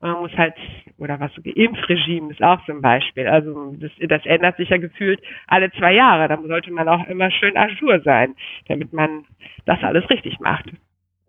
Und 0.00 0.10
man 0.10 0.20
muss 0.22 0.36
halt, 0.36 0.54
oder 0.98 1.20
was 1.20 1.32
so 1.34 1.42
Impfregime 1.42 2.32
ist 2.32 2.42
auch 2.42 2.64
zum 2.66 2.82
Beispiel. 2.82 3.28
Also 3.28 3.74
das, 3.78 3.92
das 4.00 4.26
ändert 4.26 4.56
sich 4.56 4.70
ja 4.70 4.78
gefühlt 4.78 5.20
alle 5.46 5.70
zwei 5.72 5.92
Jahre. 5.92 6.26
Da 6.26 6.36
sollte 6.42 6.72
man 6.72 6.88
auch 6.88 7.06
immer 7.06 7.30
schön 7.30 7.56
ajour 7.56 8.00
sein, 8.00 8.34
damit 8.66 8.92
man 8.92 9.24
das 9.66 9.82
alles 9.84 10.08
richtig 10.10 10.40
macht. 10.40 10.66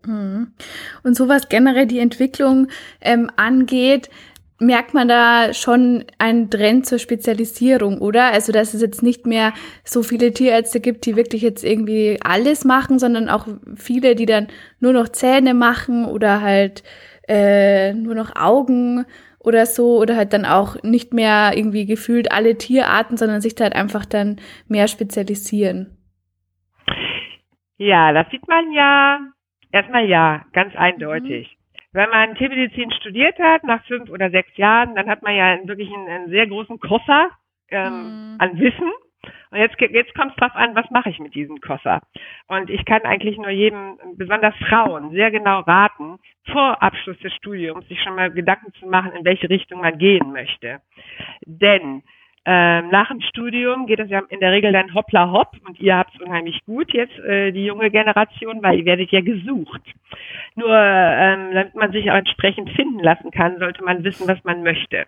Mhm. 0.06 0.54
Und 1.04 1.16
so 1.16 1.28
was 1.28 1.50
generell 1.50 1.88
die 1.88 2.00
Entwicklung 2.00 2.68
ähm, 3.02 3.30
angeht, 3.36 4.10
merkt 4.60 4.94
man 4.94 5.08
da 5.08 5.54
schon 5.54 6.06
einen 6.18 6.50
Trend 6.50 6.86
zur 6.86 7.00
Spezialisierung, 7.00 8.00
oder? 8.00 8.32
Also, 8.32 8.52
dass 8.52 8.74
es 8.74 8.82
jetzt 8.82 9.04
nicht 9.04 9.26
mehr 9.26 9.54
so 9.84 10.02
viele 10.02 10.32
Tierärzte 10.32 10.80
gibt, 10.80 11.06
die 11.06 11.16
wirklich 11.16 11.42
jetzt 11.42 11.64
irgendwie 11.64 12.18
alles 12.24 12.64
machen, 12.64 12.98
sondern 12.98 13.28
auch 13.28 13.48
viele, 13.76 14.16
die 14.16 14.26
dann 14.26 14.48
nur 14.80 14.94
noch 14.94 15.10
Zähne 15.10 15.54
machen 15.54 16.06
oder 16.06 16.42
halt 16.42 16.84
äh, 17.28 17.94
nur 17.94 18.16
noch 18.16 18.36
Augen 18.36 19.06
oder 19.40 19.66
so 19.66 19.98
oder 19.98 20.16
halt 20.16 20.34
dann 20.34 20.46
auch 20.46 20.82
nicht 20.84 21.14
mehr 21.14 21.52
irgendwie 21.56 21.86
gefühlt 21.86 22.32
alle 22.32 22.58
Tierarten, 22.58 23.18
sondern 23.18 23.42
sich 23.42 23.56
da 23.56 23.66
halt 23.66 23.76
einfach 23.76 24.06
dann 24.06 24.38
mehr 24.68 24.88
spezialisieren. 24.88 25.98
Ja, 27.78 28.14
das 28.14 28.28
sieht 28.32 28.48
man 28.48 28.72
ja 28.72 29.20
Erstmal 29.76 30.06
ja, 30.06 30.46
ganz 30.54 30.74
eindeutig. 30.78 31.52
Mhm. 31.52 31.90
Wenn 31.92 32.10
man 32.10 32.36
Tiermedizin 32.36 32.92
studiert 32.94 33.38
hat, 33.40 33.66
nach 33.66 33.84
fünf 33.88 34.10
oder 34.10 34.30
sechs 34.30 34.56
Jahren, 34.56 34.96
dann 34.96 35.10
hat 35.10 35.22
man 35.22 35.36
ja 35.36 35.58
wirklich 35.66 35.94
einen, 35.94 36.08
einen 36.08 36.30
sehr 36.30 36.48
großen 36.48 36.80
Koffer 36.80 37.32
ähm, 37.72 37.92
mhm. 37.92 38.36
an 38.40 38.58
Wissen. 38.58 38.90
Und 39.52 39.58
jetzt, 39.58 39.76
jetzt 39.82 40.16
kommt 40.16 40.32
es 40.32 40.38
drauf 40.38 40.56
an, 40.56 40.76
was 40.76 40.90
mache 40.92 41.10
ich 41.10 41.20
mit 41.20 41.36
diesem 41.36 41.60
Koffer? 41.60 42.02
Und 42.48 42.70
ich 42.70 42.86
kann 42.86 43.02
eigentlich 43.02 43.38
nur 43.38 43.50
jedem, 43.50 43.98
besonders 44.16 44.56
Frauen, 44.70 45.12
sehr 45.12 45.30
genau 45.30 45.60
raten, 45.60 46.20
vor 46.54 46.82
Abschluss 46.82 47.20
des 47.20 47.34
Studiums 47.34 47.86
sich 47.90 48.02
schon 48.02 48.16
mal 48.16 48.32
Gedanken 48.32 48.72
zu 48.80 48.88
machen, 48.88 49.12
in 49.12 49.26
welche 49.26 49.50
Richtung 49.50 49.82
man 49.82 49.98
gehen 49.98 50.32
möchte. 50.32 50.80
Denn 51.46 52.02
ähm, 52.46 52.90
nach 52.90 53.08
dem 53.08 53.22
Studium 53.22 53.88
geht 53.88 54.00
es 54.00 54.10
ja 54.10 54.22
in 54.30 54.40
der 54.40 54.52
Regel 54.52 54.72
dann 54.72 54.94
hoppla 54.94 55.32
hopp 55.32 55.54
und 55.68 55.80
ihr 55.80 55.98
habt 55.98 56.14
es 56.14 56.22
unheimlich 56.22 56.64
gut 56.66 56.94
jetzt, 56.94 57.18
äh, 57.20 57.52
die 57.52 57.66
junge 57.66 57.90
Generation, 57.90 58.62
weil 58.62 58.80
ihr 58.80 58.86
werdet 58.86 59.12
ja 59.12 59.22
gesucht. 59.22 59.82
Nur 60.56 60.70
ähm, 60.70 61.54
damit 61.54 61.76
man 61.76 61.92
sich 61.92 62.12
auch 62.12 62.16
entsprechend 62.16 62.70
finden 62.72 63.00
lassen 63.00 63.32
kann, 63.32 63.58
sollte 63.58 63.84
man 63.84 64.04
wissen, 64.04 64.28
was 64.28 64.44
man 64.44 64.62
möchte. 64.62 65.08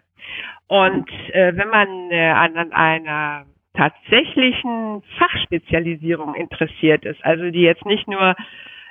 Und 0.68 1.10
äh, 1.32 1.56
wenn 1.56 1.70
man 1.70 2.12
äh, 2.12 2.30
an, 2.30 2.58
an 2.58 2.74
einer 2.74 3.46
tatsächlichen 3.76 5.04
Fachspezialisierung 5.20 6.34
interessiert 6.34 7.06
ist, 7.06 7.24
also 7.24 7.52
die 7.52 7.62
jetzt 7.62 7.86
nicht 7.86 8.08
nur 8.08 8.36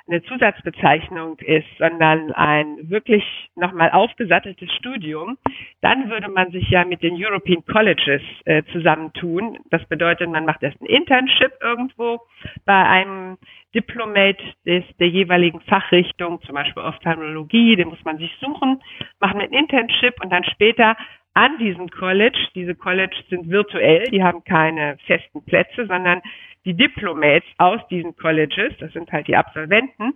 eine 0.07 0.23
Zusatzbezeichnung 0.23 1.37
ist, 1.39 1.67
sondern 1.77 2.31
ein 2.31 2.89
wirklich 2.89 3.23
nochmal 3.55 3.91
aufgesatteltes 3.91 4.71
Studium, 4.73 5.37
dann 5.81 6.09
würde 6.09 6.29
man 6.29 6.51
sich 6.51 6.69
ja 6.69 6.85
mit 6.85 7.03
den 7.03 7.15
European 7.15 7.65
Colleges 7.65 8.21
äh, 8.45 8.63
zusammentun. 8.71 9.57
Das 9.69 9.85
bedeutet, 9.85 10.29
man 10.29 10.45
macht 10.45 10.63
erst 10.63 10.81
ein 10.81 10.85
Internship 10.85 11.51
irgendwo 11.61 12.21
bei 12.65 12.83
einem 12.85 13.37
Diplomate 13.75 14.43
des, 14.65 14.83
der 14.99 15.09
jeweiligen 15.09 15.59
Fachrichtung, 15.61 16.41
zum 16.41 16.55
Beispiel 16.55 16.83
Ophthalmologie, 16.83 17.75
den 17.75 17.89
muss 17.89 18.03
man 18.05 18.17
sich 18.17 18.31
suchen, 18.39 18.81
machen 19.19 19.41
ein 19.41 19.51
Internship 19.51 20.15
und 20.23 20.31
dann 20.31 20.43
später 20.45 20.95
an 21.33 21.59
diesem 21.59 21.89
College, 21.89 22.47
diese 22.55 22.73
Colleges 22.73 23.23
sind 23.29 23.49
virtuell, 23.49 24.09
die 24.09 24.23
haben 24.23 24.43
keine 24.43 24.97
festen 25.05 25.45
Plätze, 25.45 25.85
sondern 25.85 26.21
die 26.67 26.73
Diplomates 26.73 27.47
aus 27.57 27.79
diesen 27.87 28.17
Colleges, 28.17 28.73
das 28.79 28.91
sind 28.91 29.09
halt 29.13 29.29
die 29.29 29.37
Absolventen, 29.37 30.13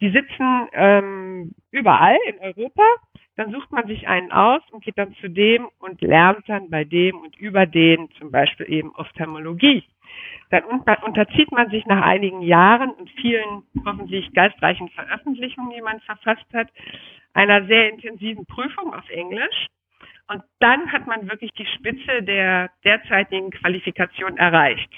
die 0.00 0.10
sitzen 0.10 0.68
ähm, 0.72 1.52
überall 1.70 2.18
in 2.26 2.38
Europa. 2.40 2.82
Dann 3.36 3.52
sucht 3.52 3.70
man 3.70 3.86
sich 3.86 4.08
einen 4.08 4.32
aus 4.32 4.60
und 4.72 4.84
geht 4.84 4.98
dann 4.98 5.14
zu 5.20 5.28
dem 5.28 5.68
und 5.78 6.02
lernt 6.02 6.48
dann 6.48 6.68
bei 6.68 6.82
dem 6.82 7.16
und 7.18 7.36
über 7.36 7.66
den 7.66 8.10
zum 8.18 8.32
Beispiel 8.32 8.68
eben 8.68 8.92
Ophthalmologie. 8.96 9.84
dann 10.50 10.64
unterzieht 10.64 11.52
man 11.52 11.70
sich 11.70 11.86
nach 11.86 12.02
einigen 12.02 12.42
Jahren 12.42 12.90
und 12.90 13.08
vielen 13.10 13.62
hoffentlich 13.86 14.32
geistreichen 14.32 14.88
Veröffentlichungen, 14.88 15.70
die 15.76 15.82
man 15.82 16.00
verfasst 16.00 16.46
hat, 16.52 16.68
einer 17.34 17.66
sehr 17.66 17.88
intensiven 17.90 18.46
Prüfung 18.46 18.92
auf 18.94 19.08
Englisch. 19.10 19.68
Und 20.26 20.42
dann 20.58 20.90
hat 20.90 21.06
man 21.06 21.28
wirklich 21.28 21.52
die 21.52 21.66
Spitze 21.66 22.22
der 22.22 22.70
derzeitigen 22.84 23.50
Qualifikation 23.50 24.38
erreicht. 24.38 24.90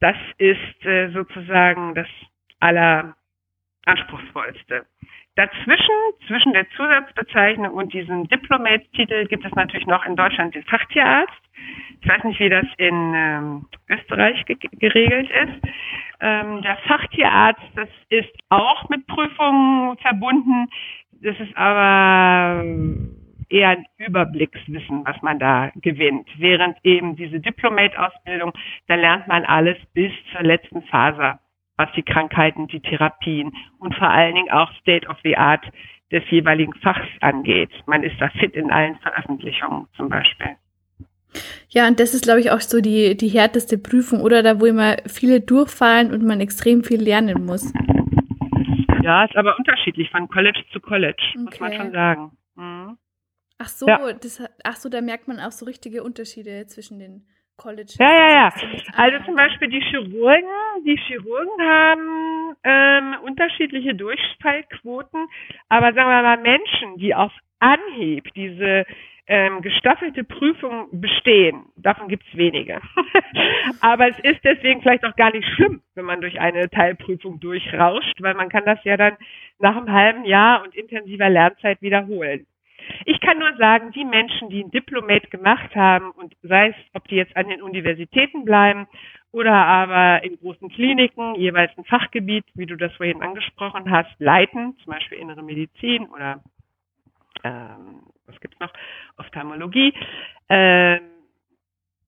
Das 0.00 0.16
ist 0.38 0.84
äh, 0.84 1.10
sozusagen 1.10 1.94
das 1.94 2.08
alleranspruchsvollste. 2.60 4.86
Dazwischen, 5.36 5.94
zwischen 6.26 6.52
der 6.52 6.68
Zusatzbezeichnung 6.70 7.72
und 7.72 7.94
diesem 7.94 8.26
Diplomate-Titel 8.28 9.26
gibt 9.26 9.44
es 9.44 9.54
natürlich 9.54 9.86
noch 9.86 10.04
in 10.04 10.16
Deutschland 10.16 10.52
den 10.54 10.64
Fachtierarzt. 10.64 11.32
Ich 12.02 12.08
weiß 12.08 12.24
nicht, 12.24 12.40
wie 12.40 12.48
das 12.48 12.66
in 12.78 13.14
ähm, 13.14 13.66
Österreich 13.88 14.44
ge 14.46 14.56
geregelt 14.72 15.30
ist. 15.30 15.62
Ähm, 16.20 16.62
der 16.62 16.76
Fachtierarzt, 16.78 17.62
das 17.76 17.88
ist 18.08 18.32
auch 18.48 18.88
mit 18.88 19.06
Prüfungen 19.06 19.96
verbunden. 19.98 20.68
Das 21.22 21.38
ist 21.38 21.56
aber 21.56 22.64
eher 23.50 23.70
ein 23.70 23.86
Überblickswissen, 23.98 25.04
was 25.04 25.20
man 25.22 25.38
da 25.38 25.70
gewinnt. 25.76 26.28
Während 26.38 26.76
eben 26.84 27.16
diese 27.16 27.40
Diplomate-Ausbildung, 27.40 28.52
da 28.86 28.94
lernt 28.94 29.28
man 29.28 29.44
alles 29.44 29.76
bis 29.92 30.12
zur 30.32 30.42
letzten 30.42 30.82
Phase, 30.82 31.38
was 31.76 31.90
die 31.96 32.02
Krankheiten, 32.02 32.68
die 32.68 32.80
Therapien 32.80 33.52
und 33.78 33.94
vor 33.94 34.08
allen 34.08 34.34
Dingen 34.34 34.50
auch 34.50 34.72
State 34.80 35.06
of 35.08 35.16
the 35.24 35.36
Art 35.36 35.64
des 36.12 36.22
jeweiligen 36.30 36.74
Fachs 36.74 37.08
angeht. 37.20 37.70
Man 37.86 38.02
ist 38.02 38.20
da 38.20 38.28
fit 38.30 38.54
in 38.54 38.70
allen 38.70 38.96
Veröffentlichungen 38.98 39.86
zum 39.96 40.08
Beispiel. 40.08 40.56
Ja, 41.68 41.86
und 41.86 42.00
das 42.00 42.14
ist, 42.14 42.24
glaube 42.24 42.40
ich, 42.40 42.50
auch 42.50 42.60
so 42.60 42.80
die, 42.80 43.16
die 43.16 43.28
härteste 43.28 43.78
Prüfung, 43.78 44.20
oder 44.20 44.42
da, 44.42 44.60
wo 44.60 44.66
immer 44.66 44.96
viele 45.06 45.40
durchfallen 45.40 46.12
und 46.12 46.24
man 46.24 46.40
extrem 46.40 46.82
viel 46.82 47.00
lernen 47.00 47.46
muss. 47.46 47.72
Ja, 49.02 49.24
ist 49.24 49.36
aber 49.36 49.56
unterschiedlich 49.56 50.10
von 50.10 50.28
College 50.28 50.62
zu 50.72 50.80
College, 50.80 51.22
okay. 51.30 51.38
muss 51.44 51.60
man 51.60 51.72
schon 51.72 51.92
sagen. 51.92 52.32
Mhm. 52.56 52.98
Ach 53.62 53.68
so, 53.68 53.86
ja. 53.86 54.12
das, 54.14 54.42
ach 54.64 54.76
so, 54.76 54.88
da 54.88 55.02
merkt 55.02 55.28
man 55.28 55.38
auch 55.38 55.52
so 55.52 55.66
richtige 55.66 56.02
Unterschiede 56.02 56.66
zwischen 56.66 56.98
den 56.98 57.26
Colleges. 57.58 57.98
Ja, 57.98 58.10
ja, 58.10 58.30
ja. 58.32 58.52
Also 58.96 59.22
zum 59.26 59.36
Beispiel 59.36 59.68
die 59.68 59.82
Chirurgen, 59.82 60.48
die 60.86 60.96
Chirurgen 60.96 61.60
haben 61.62 62.56
ähm, 62.64 63.16
unterschiedliche 63.22 63.94
Durchfallquoten, 63.94 65.26
aber 65.68 65.92
sagen 65.92 66.08
wir 66.08 66.22
mal 66.22 66.38
Menschen, 66.38 66.96
die 66.96 67.14
auf 67.14 67.32
Anhieb 67.58 68.32
diese 68.34 68.86
ähm, 69.26 69.60
gestaffelte 69.60 70.24
Prüfung 70.24 70.88
bestehen, 70.92 71.66
davon 71.76 72.08
gibt 72.08 72.24
es 72.26 72.36
wenige. 72.38 72.80
aber 73.80 74.08
es 74.08 74.18
ist 74.20 74.42
deswegen 74.42 74.80
vielleicht 74.80 75.04
auch 75.04 75.16
gar 75.16 75.32
nicht 75.32 75.46
schlimm, 75.54 75.82
wenn 75.94 76.06
man 76.06 76.22
durch 76.22 76.40
eine 76.40 76.70
Teilprüfung 76.70 77.40
durchrauscht, 77.40 78.22
weil 78.22 78.34
man 78.34 78.48
kann 78.48 78.64
das 78.64 78.82
ja 78.84 78.96
dann 78.96 79.18
nach 79.58 79.76
einem 79.76 79.92
halben 79.92 80.24
Jahr 80.24 80.62
und 80.62 80.74
intensiver 80.74 81.28
Lernzeit 81.28 81.82
wiederholen. 81.82 82.46
Ich 83.04 83.20
kann 83.20 83.38
nur 83.38 83.54
sagen, 83.56 83.92
die 83.92 84.04
Menschen, 84.04 84.50
die 84.50 84.62
ein 84.64 84.70
Diplomat 84.70 85.30
gemacht 85.30 85.74
haben 85.74 86.10
und 86.12 86.34
sei 86.42 86.68
es, 86.68 86.74
ob 86.94 87.06
die 87.08 87.16
jetzt 87.16 87.36
an 87.36 87.48
den 87.48 87.62
Universitäten 87.62 88.44
bleiben 88.44 88.86
oder 89.32 89.52
aber 89.54 90.24
in 90.24 90.36
großen 90.38 90.68
Kliniken 90.70 91.34
jeweils 91.36 91.76
ein 91.78 91.84
Fachgebiet, 91.84 92.44
wie 92.54 92.66
du 92.66 92.76
das 92.76 92.92
vorhin 92.94 93.22
angesprochen 93.22 93.90
hast, 93.90 94.10
leiten, 94.18 94.76
zum 94.82 94.92
Beispiel 94.92 95.18
innere 95.18 95.42
Medizin 95.42 96.06
oder 96.06 96.42
ähm, 97.44 98.02
was 98.26 98.40
gibt's 98.40 98.60
noch, 98.60 98.72
Ophthalmologie, 99.18 99.94
äh, 100.48 101.00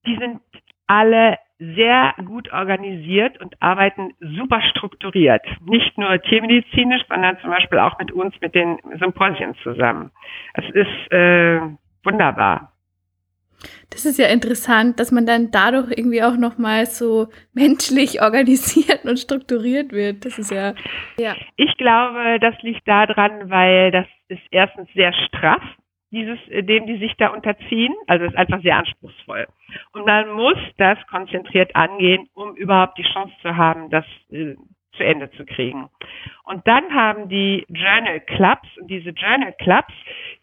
die 0.07 0.17
sind 0.17 0.41
alle 0.87 1.39
sehr 1.77 2.15
gut 2.25 2.53
organisiert 2.53 3.41
und 3.41 3.61
arbeiten 3.61 4.15
super 4.21 4.61
strukturiert. 4.71 5.43
Nicht 5.65 5.97
nur 5.97 6.21
tiermedizinisch, 6.23 7.03
sondern 7.09 7.39
zum 7.41 7.51
Beispiel 7.51 7.79
auch 7.79 7.99
mit 7.99 8.11
uns, 8.11 8.35
mit 8.41 8.55
den 8.55 8.79
Symposien 8.99 9.55
zusammen. 9.63 10.11
Es 10.55 10.65
ist 10.71 11.13
äh, 11.13 11.61
wunderbar. 12.03 12.73
Das 13.91 14.07
ist 14.07 14.19
ja 14.19 14.27
interessant, 14.27 14.99
dass 14.99 15.13
man 15.13 15.25
dann 15.25 15.51
dadurch 15.53 15.91
irgendwie 15.91 16.23
auch 16.23 16.37
nochmal 16.37 16.87
so 16.87 17.29
menschlich 17.55 18.21
organisiert 18.23 19.05
und 19.05 19.19
strukturiert 19.19 19.93
wird. 19.93 20.25
Das 20.25 20.39
ist 20.39 20.51
ja, 20.51 20.75
ja. 21.19 21.37
Ich 21.57 21.77
glaube, 21.77 22.39
das 22.41 22.55
liegt 22.63 22.89
daran, 22.89 23.51
weil 23.51 23.91
das 23.93 24.07
ist 24.29 24.43
erstens 24.51 24.89
sehr 24.95 25.13
straff 25.13 25.63
dieses, 26.13 26.39
äh, 26.49 26.63
dem 26.63 26.87
die 26.87 26.99
sich 26.99 27.15
da 27.17 27.29
unterziehen. 27.29 27.95
Also 28.07 28.27
ist 28.27 28.37
einfach 28.37 28.63
sehr 28.63 28.77
anspruchsvoll. 28.77 29.47
Und 29.93 30.07
man 30.07 30.31
muss 30.33 30.59
das 30.77 30.99
konzentriert 31.09 31.75
angehen, 31.75 32.29
um 32.35 32.55
überhaupt 32.55 32.99
die 32.99 33.03
Chance 33.13 33.35
zu 33.43 33.57
haben, 33.57 33.91
das 33.91 34.05
äh, 34.31 34.55
zu 34.93 35.05
Ende 35.05 35.31
zu 35.33 35.45
kriegen. 35.45 35.89
Und 36.45 36.67
dann 36.69 36.95
haben 36.95 37.29
die 37.29 37.65
Journal 37.69 38.21
Clubs 38.21 38.69
und 38.79 38.89
diese 38.91 39.11
Journal 39.11 39.55
Clubs, 39.59 39.93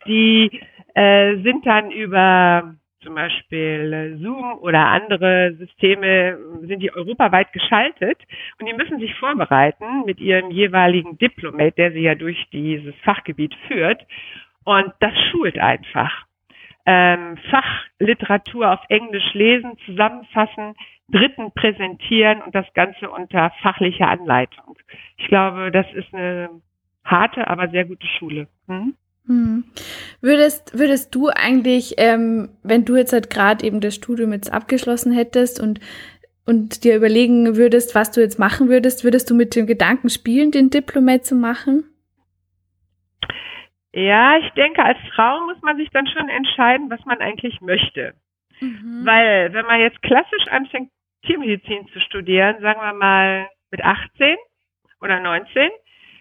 die 0.08 0.60
äh, 0.96 1.38
sind 1.44 1.66
dann 1.66 1.92
über 1.92 2.76
zum 3.02 3.16
Beispiel 3.16 4.18
Zoom 4.22 4.58
oder 4.60 4.88
andere 4.88 5.54
Systeme 5.54 6.38
sind 6.64 6.82
die 6.82 6.94
europaweit 6.94 7.54
geschaltet 7.54 8.20
und 8.60 8.68
die 8.68 8.74
müssen 8.74 9.00
sich 9.00 9.16
vorbereiten 9.16 10.04
mit 10.06 10.20
ihrem 10.20 10.52
jeweiligen 10.52 11.18
Diplomat, 11.18 11.78
der 11.78 11.94
sie 11.94 12.02
ja 12.02 12.16
durch 12.16 12.50
dieses 12.52 12.94
Fachgebiet 13.04 13.56
führt. 13.68 14.06
Und 14.70 14.94
das 15.00 15.14
schult 15.32 15.58
einfach. 15.58 16.12
Ähm, 16.86 17.40
Fachliteratur 17.50 18.72
auf 18.72 18.80
Englisch 18.90 19.34
lesen, 19.34 19.72
zusammenfassen, 19.84 20.76
Dritten 21.08 21.52
präsentieren 21.54 22.44
und 22.44 22.54
das 22.54 22.68
Ganze 22.76 23.10
unter 23.10 23.52
fachlicher 23.64 24.08
Anleitung. 24.08 24.78
Ich 25.18 25.26
glaube, 25.26 25.72
das 25.72 25.88
ist 25.96 26.14
eine 26.14 26.50
harte, 27.04 27.48
aber 27.48 27.70
sehr 27.70 27.86
gute 27.86 28.06
Schule. 28.20 28.48
Hm? 28.68 28.94
Hm. 29.26 29.64
Würdest, 30.22 30.78
würdest 30.78 31.16
du 31.16 31.30
eigentlich, 31.30 31.96
ähm, 31.98 32.50
wenn 32.62 32.86
du 32.86 32.96
jetzt 32.96 33.14
halt 33.14 33.32
gerade 33.32 33.66
eben 33.66 33.80
das 33.80 33.96
Studium 33.96 34.34
jetzt 34.34 34.54
abgeschlossen 34.54 35.12
hättest 35.12 35.60
und, 35.60 35.80
und 36.46 36.84
dir 36.84 36.96
überlegen 36.96 37.56
würdest, 37.56 37.96
was 37.96 38.12
du 38.12 38.22
jetzt 38.22 38.38
machen 38.38 38.70
würdest, 38.70 39.04
würdest 39.04 39.32
du 39.32 39.34
mit 39.34 39.56
dem 39.56 39.66
Gedanken 39.66 40.12
spielen, 40.12 40.52
den 40.52 40.70
Diplomat 40.70 41.26
zu 41.26 41.34
machen? 41.34 41.86
Ja, 43.94 44.38
ich 44.38 44.50
denke, 44.52 44.84
als 44.84 45.00
Frau 45.16 45.46
muss 45.46 45.62
man 45.62 45.78
sich 45.78 45.90
dann 45.90 46.08
schon 46.08 46.30
entscheiden, 46.30 46.90
was 46.90 47.04
man 47.06 47.20
eigentlich 47.20 47.60
möchte. 47.62 48.14
Mhm. 48.60 49.02
Weil, 49.06 49.54
wenn 49.54 49.66
man 49.66 49.80
jetzt 49.80 50.02
klassisch 50.02 50.48
anfängt, 50.50 50.92
Tiermedizin 51.26 51.88
zu 51.88 52.00
studieren, 52.02 52.62
sagen 52.62 52.82
wir 52.82 52.94
mal 52.94 53.50
mit 53.72 53.84
18 53.84 54.38
oder 55.02 55.20
19, 55.20 55.70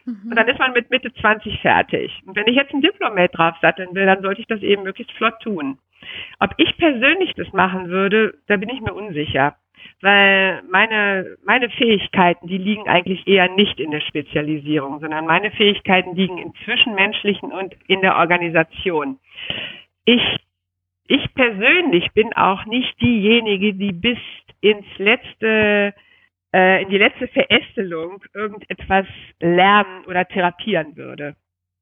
mhm. 0.07 0.31
und 0.31 0.37
dann 0.37 0.49
ist 0.49 0.59
man 0.59 0.73
mit 0.73 0.91
Mitte 0.91 1.13
20 1.13 1.61
fertig. 1.61 2.23
Und 2.27 2.37
wenn 2.37 2.47
ich 2.47 2.57
jetzt 2.57 2.73
ein 2.73 2.81
Diplomat 2.81 3.37
draufsatteln 3.37 3.95
will, 3.95 4.07
dann 4.07 4.23
sollte 4.23 4.41
ich 4.41 4.47
das 4.47 4.63
eben 4.63 4.83
möglichst 4.83 5.13
flott 5.13 5.39
tun. 5.43 5.79
Ob 6.39 6.55
ich 6.57 6.77
persönlich 6.79 7.35
das 7.35 7.53
machen 7.53 7.89
würde, 7.89 8.39
da 8.47 8.57
bin 8.57 8.69
ich 8.69 8.81
mir 8.81 8.95
unsicher 8.95 9.57
weil 10.01 10.63
meine, 10.71 11.37
meine 11.45 11.71
Fähigkeiten, 11.71 12.47
die 12.47 12.59
liegen 12.59 12.89
eigentlich 12.89 13.27
eher 13.27 13.49
nicht 13.51 13.81
in 13.81 13.91
der 13.91 14.01
Spezialisierung, 14.01 15.01
sondern 15.01 15.27
meine 15.27 15.51
Fähigkeiten 15.51 16.15
liegen 16.15 16.39
im 16.39 16.53
Zwischenmenschlichen 16.65 17.53
und 17.53 17.75
in 17.87 18.01
der 18.01 18.17
Organisation. 18.17 19.19
Ich, 20.05 20.23
ich 21.07 21.35
persönlich 21.35 22.13
bin 22.13 22.33
auch 22.35 22.65
nicht 22.67 23.01
diejenige, 23.01 23.75
die 23.75 23.93
bis 23.93 24.19
ins 24.61 24.87
letzte, 24.99 25.95
äh, 26.55 26.83
in 26.83 26.89
die 26.91 26.99
letzte 26.99 27.29
Verästelung 27.29 28.23
irgendetwas 28.35 29.07
lernen 29.41 30.05
oder 30.07 30.27
therapieren 30.27 30.97
würde. 30.97 31.37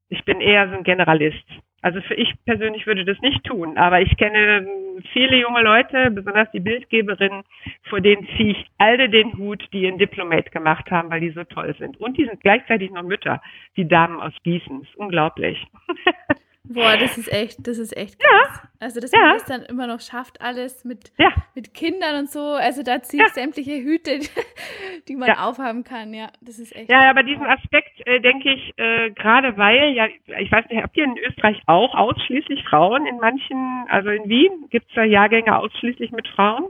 Ich 0.09 0.23
bin 0.25 0.41
eher 0.41 0.69
so 0.69 0.75
ein 0.75 0.83
Generalist. 0.83 1.45
Also 1.81 2.01
für 2.01 2.15
ich 2.15 2.33
persönlich 2.45 2.87
würde 2.87 3.05
das 3.05 3.19
nicht 3.19 3.43
tun, 3.43 3.77
aber 3.77 4.01
ich 4.01 4.17
kenne 4.17 4.67
viele 5.13 5.37
junge 5.37 5.61
Leute, 5.61 6.09
besonders 6.09 6.49
die 6.51 6.59
Bildgeberinnen, 6.59 7.43
vor 7.83 8.01
denen 8.01 8.27
ziehe 8.35 8.51
ich 8.51 8.65
alle 8.79 9.09
den 9.09 9.37
Hut, 9.37 9.63
die 9.71 9.87
ein 9.87 9.99
Diplomat 9.99 10.51
gemacht 10.51 10.89
haben, 10.89 11.09
weil 11.11 11.21
die 11.21 11.29
so 11.29 11.43
toll 11.43 11.75
sind. 11.77 11.99
Und 11.99 12.17
die 12.17 12.25
sind 12.25 12.41
gleichzeitig 12.41 12.91
noch 12.91 13.03
Mütter, 13.03 13.41
die 13.75 13.87
Damen 13.87 14.19
aus 14.19 14.33
Gießen. 14.43 14.81
Ist 14.81 14.95
unglaublich. 14.95 15.65
Boah, 16.69 16.97
das 16.97 17.17
ist 17.17 17.31
echt, 17.31 17.65
das 17.65 17.77
ist 17.77 17.95
echt 17.95 18.19
krass. 18.19 18.61
Ja. 18.63 18.69
Also, 18.79 18.99
dass 18.99 19.11
ja. 19.11 19.19
man 19.19 19.33
das 19.33 19.45
dann 19.45 19.61
immer 19.63 19.87
noch 19.87 20.01
schafft, 20.01 20.41
alles 20.41 20.83
mit, 20.83 21.11
ja. 21.17 21.31
mit 21.55 21.73
Kindern 21.73 22.19
und 22.19 22.29
so. 22.29 22.41
Also, 22.41 22.83
da 22.83 23.01
ziehe 23.01 23.25
ich 23.25 23.33
sämtliche 23.33 23.81
Hüte, 23.81 24.19
die 25.07 25.15
man 25.15 25.31
aufhaben 25.31 25.83
kann. 25.83 26.13
Ja, 26.13 26.29
das 26.41 26.59
ist 26.59 26.75
echt. 26.75 26.89
Ja, 26.89 27.09
aber 27.09 27.23
diesen 27.23 27.45
Aspekt, 27.45 28.05
äh, 28.05 28.19
denke 28.19 28.53
ich, 28.53 28.73
äh, 28.77 29.11
gerade 29.11 29.57
weil, 29.57 29.93
ja, 29.93 30.07
ich 30.07 30.51
weiß 30.51 30.65
nicht, 30.69 30.81
habt 30.81 30.97
ihr 30.97 31.05
in 31.05 31.17
Österreich 31.17 31.61
auch 31.65 31.95
ausschließlich 31.95 32.63
Frauen 32.69 33.05
in 33.07 33.17
manchen, 33.17 33.85
also 33.89 34.09
in 34.09 34.27
Wien 34.27 34.51
gibt 34.69 34.89
es 34.89 34.95
da 34.95 35.03
Jahrgänge 35.03 35.57
ausschließlich 35.57 36.11
mit 36.11 36.27
Frauen? 36.27 36.67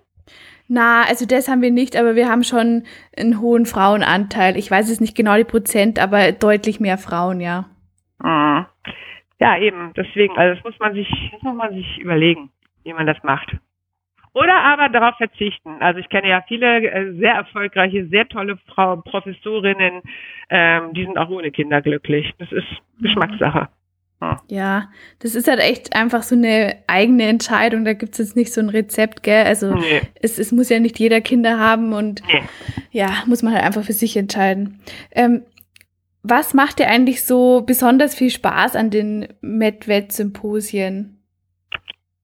Na, 0.68 1.04
also 1.04 1.26
das 1.26 1.48
haben 1.48 1.62
wir 1.62 1.72
nicht, 1.72 1.96
aber 1.96 2.16
wir 2.16 2.30
haben 2.30 2.44
schon 2.44 2.84
einen 3.18 3.40
hohen 3.40 3.66
Frauenanteil. 3.66 4.58
Ich 4.58 4.70
weiß 4.70 4.90
es 4.90 5.00
nicht 5.00 5.16
genau 5.16 5.38
die 5.38 5.46
Prozent, 5.46 5.98
aber 5.98 6.34
deutlich 6.34 6.80
mehr 6.80 6.98
Frauen, 6.98 7.40
ja. 7.40 7.66
Mhm. 8.22 8.66
Ja, 9.40 9.58
eben. 9.58 9.94
Deswegen, 9.96 10.38
also 10.38 10.56
das 10.56 10.64
muss 10.64 10.80
man 10.80 10.94
sich, 10.94 11.08
das 11.32 11.42
muss 11.42 11.56
man 11.56 11.74
sich 11.74 11.98
überlegen, 12.00 12.50
wie 12.84 12.94
man 12.94 13.06
das 13.06 13.22
macht. 13.24 13.56
Oder 14.34 14.56
aber 14.56 14.90
darauf 14.90 15.16
verzichten. 15.18 15.78
Also 15.80 16.00
ich 16.00 16.10
kenne 16.10 16.30
ja 16.30 16.44
viele 16.48 16.84
äh, 16.88 17.14
sehr 17.18 17.34
erfolgreiche, 17.34 18.06
sehr 18.08 18.28
tolle 18.28 18.58
Frau 18.68 18.98
Professorinnen, 18.98 20.02
ähm, 20.50 20.94
die 20.94 21.06
sind 21.06 21.18
auch 21.18 21.30
ohne 21.30 21.50
Kinder 21.50 21.82
glücklich. 21.82 22.32
Das 22.38 22.52
ist 22.52 22.68
Geschmackssache. 23.02 23.70
Ja. 24.20 24.42
ja, 24.48 24.90
das 25.20 25.36
ist 25.36 25.48
halt 25.48 25.60
echt 25.60 25.96
einfach 25.96 26.24
so 26.24 26.36
eine 26.36 26.76
eigene 26.88 27.28
Entscheidung. 27.28 27.86
Da 27.86 27.94
gibt 27.94 28.14
es 28.14 28.18
jetzt 28.18 28.36
nicht 28.36 28.52
so 28.52 28.62
ein 28.62 28.70
Rezept, 28.70 29.22
gell? 29.22 29.46
Also 29.46 29.76
nee. 29.76 30.02
es, 30.22 30.40
es 30.40 30.52
muss 30.52 30.70
ja 30.70 30.80
nicht 30.80 30.98
jeder 30.98 31.22
Kinder 31.22 31.60
haben 31.60 31.94
und 31.94 32.24
nee. 32.28 32.42
ja, 32.92 33.10
muss 33.28 33.44
man 33.44 33.54
halt 33.54 33.64
einfach 33.64 33.84
für 33.84 33.94
sich 33.94 34.18
entscheiden. 34.18 34.80
Ähm, 35.12 35.44
was 36.30 36.54
macht 36.54 36.80
dir 36.80 36.88
eigentlich 36.88 37.24
so 37.24 37.64
besonders 37.66 38.16
viel 38.16 38.30
Spaß 38.30 38.76
an 38.76 38.90
den 38.90 39.28
MedVet-Symposien? 39.42 41.18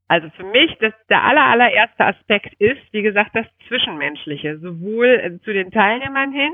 Also 0.08 0.30
für 0.36 0.44
mich, 0.44 0.76
das, 0.80 0.94
der 1.10 1.24
aller, 1.24 1.46
allererste 1.46 2.06
Aspekt 2.06 2.54
ist, 2.60 2.82
wie 2.92 3.02
gesagt, 3.02 3.32
das 3.34 3.48
Zwischenmenschliche, 3.68 4.60
sowohl 4.60 5.08
äh, 5.08 5.40
zu 5.44 5.54
den 5.54 5.72
Teilnehmern 5.72 6.32
hin, 6.32 6.52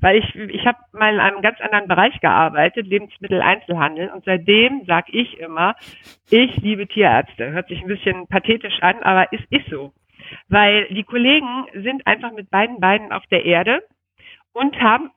weil 0.00 0.18
ich, 0.18 0.34
ich 0.34 0.66
habe 0.66 0.78
mal 0.92 1.14
in 1.14 1.20
einem 1.20 1.42
ganz 1.42 1.60
anderen 1.60 1.88
Bereich 1.88 2.18
gearbeitet, 2.20 2.86
Lebensmitteleinzelhandel, 2.86 4.10
und 4.10 4.24
seitdem 4.24 4.84
sage 4.86 5.12
ich 5.12 5.38
immer, 5.38 5.76
ich 6.30 6.56
liebe 6.56 6.86
Tierärzte. 6.86 7.50
Hört 7.52 7.68
sich 7.68 7.80
ein 7.80 7.88
bisschen 7.88 8.26
pathetisch 8.26 8.82
an, 8.82 9.02
aber 9.02 9.28
es 9.32 9.40
ist 9.50 9.68
so. 9.70 9.92
Weil 10.48 10.86
die 10.88 11.04
Kollegen 11.04 11.66
sind 11.74 12.06
einfach 12.06 12.32
mit 12.32 12.50
beiden 12.50 12.80
Beinen 12.80 13.12
auf 13.12 13.26
der 13.30 13.44
Erde 13.44 13.82
und 14.52 14.78
haben 14.80 15.10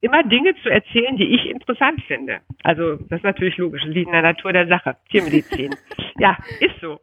immer 0.00 0.22
Dinge 0.22 0.54
zu 0.62 0.68
erzählen, 0.68 1.16
die 1.16 1.34
ich 1.34 1.46
interessant 1.46 2.02
finde. 2.06 2.40
Also 2.62 2.96
das 2.96 3.18
ist 3.18 3.24
natürlich 3.24 3.56
logisch, 3.56 3.84
liegt 3.84 4.06
in 4.06 4.12
der 4.12 4.22
Natur 4.22 4.52
der 4.52 4.66
Sache, 4.68 4.96
Tiermedizin. 5.10 5.74
ja, 6.18 6.38
ist 6.60 6.80
so. 6.80 7.00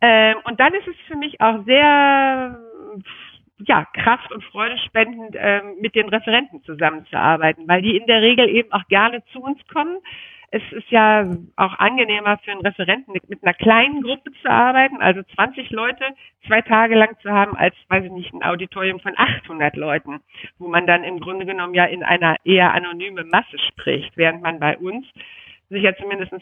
Ähm, 0.00 0.36
und 0.44 0.58
dann 0.60 0.72
ist 0.74 0.86
es 0.86 0.96
für 1.06 1.16
mich 1.16 1.40
auch 1.40 1.64
sehr 1.64 2.58
ja, 3.66 3.84
Kraft 3.92 4.32
und 4.32 4.44
Freude 4.44 4.78
spendend, 4.78 5.36
ähm, 5.38 5.76
mit 5.80 5.94
den 5.94 6.08
Referenten 6.08 6.62
zusammenzuarbeiten, 6.64 7.68
weil 7.68 7.82
die 7.82 7.96
in 7.96 8.06
der 8.06 8.22
Regel 8.22 8.48
eben 8.48 8.72
auch 8.72 8.86
gerne 8.88 9.22
zu 9.32 9.40
uns 9.40 9.58
kommen, 9.68 9.98
es 10.52 10.62
ist 10.72 10.90
ja 10.90 11.30
auch 11.54 11.78
angenehmer 11.78 12.38
für 12.38 12.50
einen 12.50 12.62
Referenten 12.62 13.12
mit 13.12 13.42
einer 13.42 13.54
kleinen 13.54 14.02
Gruppe 14.02 14.32
zu 14.42 14.50
arbeiten, 14.50 15.00
also 15.00 15.22
20 15.34 15.70
Leute 15.70 16.04
zwei 16.46 16.60
Tage 16.60 16.96
lang 16.96 17.16
zu 17.22 17.30
haben, 17.30 17.56
als, 17.56 17.74
weiß 17.88 18.04
ich 18.04 18.10
nicht, 18.10 18.34
ein 18.34 18.42
Auditorium 18.42 18.98
von 18.98 19.12
800 19.16 19.76
Leuten, 19.76 20.20
wo 20.58 20.66
man 20.66 20.88
dann 20.88 21.04
im 21.04 21.20
Grunde 21.20 21.46
genommen 21.46 21.74
ja 21.74 21.84
in 21.84 22.02
einer 22.02 22.36
eher 22.44 22.74
anonyme 22.74 23.24
Masse 23.24 23.58
spricht, 23.68 24.16
während 24.16 24.42
man 24.42 24.58
bei 24.58 24.76
uns 24.76 25.06
sich 25.68 25.84
ja 25.84 25.94
zumindest 25.94 26.32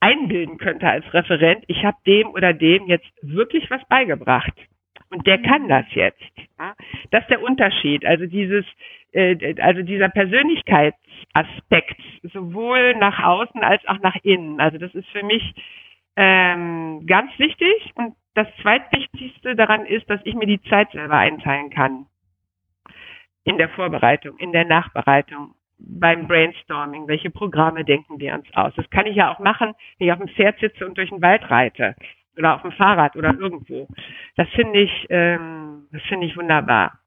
einbilden 0.00 0.58
könnte 0.58 0.88
als 0.88 1.04
Referent, 1.14 1.64
ich 1.68 1.84
habe 1.84 1.96
dem 2.04 2.30
oder 2.30 2.52
dem 2.52 2.86
jetzt 2.88 3.08
wirklich 3.22 3.70
was 3.70 3.86
beigebracht. 3.88 4.54
Und 5.12 5.26
der 5.26 5.38
kann 5.42 5.68
das 5.68 5.84
jetzt. 5.90 6.22
Das 7.10 7.22
ist 7.22 7.30
der 7.30 7.42
Unterschied. 7.42 8.06
Also 8.06 8.24
dieses, 8.26 8.64
äh, 9.12 9.54
also 9.60 9.82
dieser 9.82 10.08
Persönlichkeitsaspekt, 10.08 12.00
sowohl 12.32 12.94
nach 12.96 13.22
außen 13.22 13.62
als 13.62 13.86
auch 13.88 14.00
nach 14.00 14.16
innen. 14.22 14.58
Also 14.58 14.78
das 14.78 14.94
ist 14.94 15.08
für 15.10 15.22
mich 15.22 15.54
ähm, 16.16 17.04
ganz 17.06 17.30
wichtig. 17.38 17.92
Und 17.94 18.14
das 18.34 18.48
zweitwichtigste 18.62 19.54
daran 19.54 19.84
ist, 19.84 20.08
dass 20.08 20.20
ich 20.24 20.34
mir 20.34 20.46
die 20.46 20.62
Zeit 20.62 20.90
selber 20.92 21.18
einteilen 21.18 21.68
kann. 21.68 22.06
In 23.44 23.58
der 23.58 23.68
Vorbereitung, 23.68 24.38
in 24.38 24.52
der 24.52 24.64
Nachbereitung, 24.64 25.54
beim 25.78 26.26
Brainstorming. 26.26 27.06
Welche 27.06 27.28
Programme 27.28 27.84
denken 27.84 28.18
wir 28.18 28.32
uns 28.32 28.46
aus? 28.54 28.72
Das 28.76 28.88
kann 28.88 29.04
ich 29.04 29.16
ja 29.16 29.30
auch 29.34 29.40
machen, 29.40 29.74
wenn 29.98 30.06
ich 30.06 30.12
auf 30.12 30.20
dem 30.20 30.28
Pferd 30.28 30.58
sitze 30.60 30.86
und 30.86 30.96
durch 30.96 31.10
den 31.10 31.20
Wald 31.20 31.50
reite 31.50 31.96
oder 32.36 32.54
auf 32.54 32.62
dem 32.62 32.72
Fahrrad 32.72 33.16
oder 33.16 33.34
irgendwo. 33.38 33.88
Das 34.36 34.48
finde 34.50 34.80
ich, 34.80 35.06
ähm, 35.10 35.88
das 35.92 36.02
finde 36.02 36.26
ich 36.26 36.36
wunderbar 36.36 36.98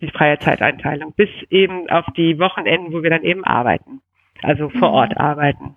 die 0.00 0.10
freie 0.10 0.38
Zeiteinteilung, 0.38 1.14
bis 1.14 1.30
eben 1.48 1.88
auf 1.88 2.04
die 2.16 2.38
Wochenenden, 2.38 2.92
wo 2.92 3.02
wir 3.02 3.10
dann 3.10 3.22
eben 3.22 3.44
arbeiten, 3.44 4.02
also 4.42 4.68
vor 4.68 4.88
mhm. 4.88 4.94
Ort 4.94 5.16
arbeiten. 5.16 5.76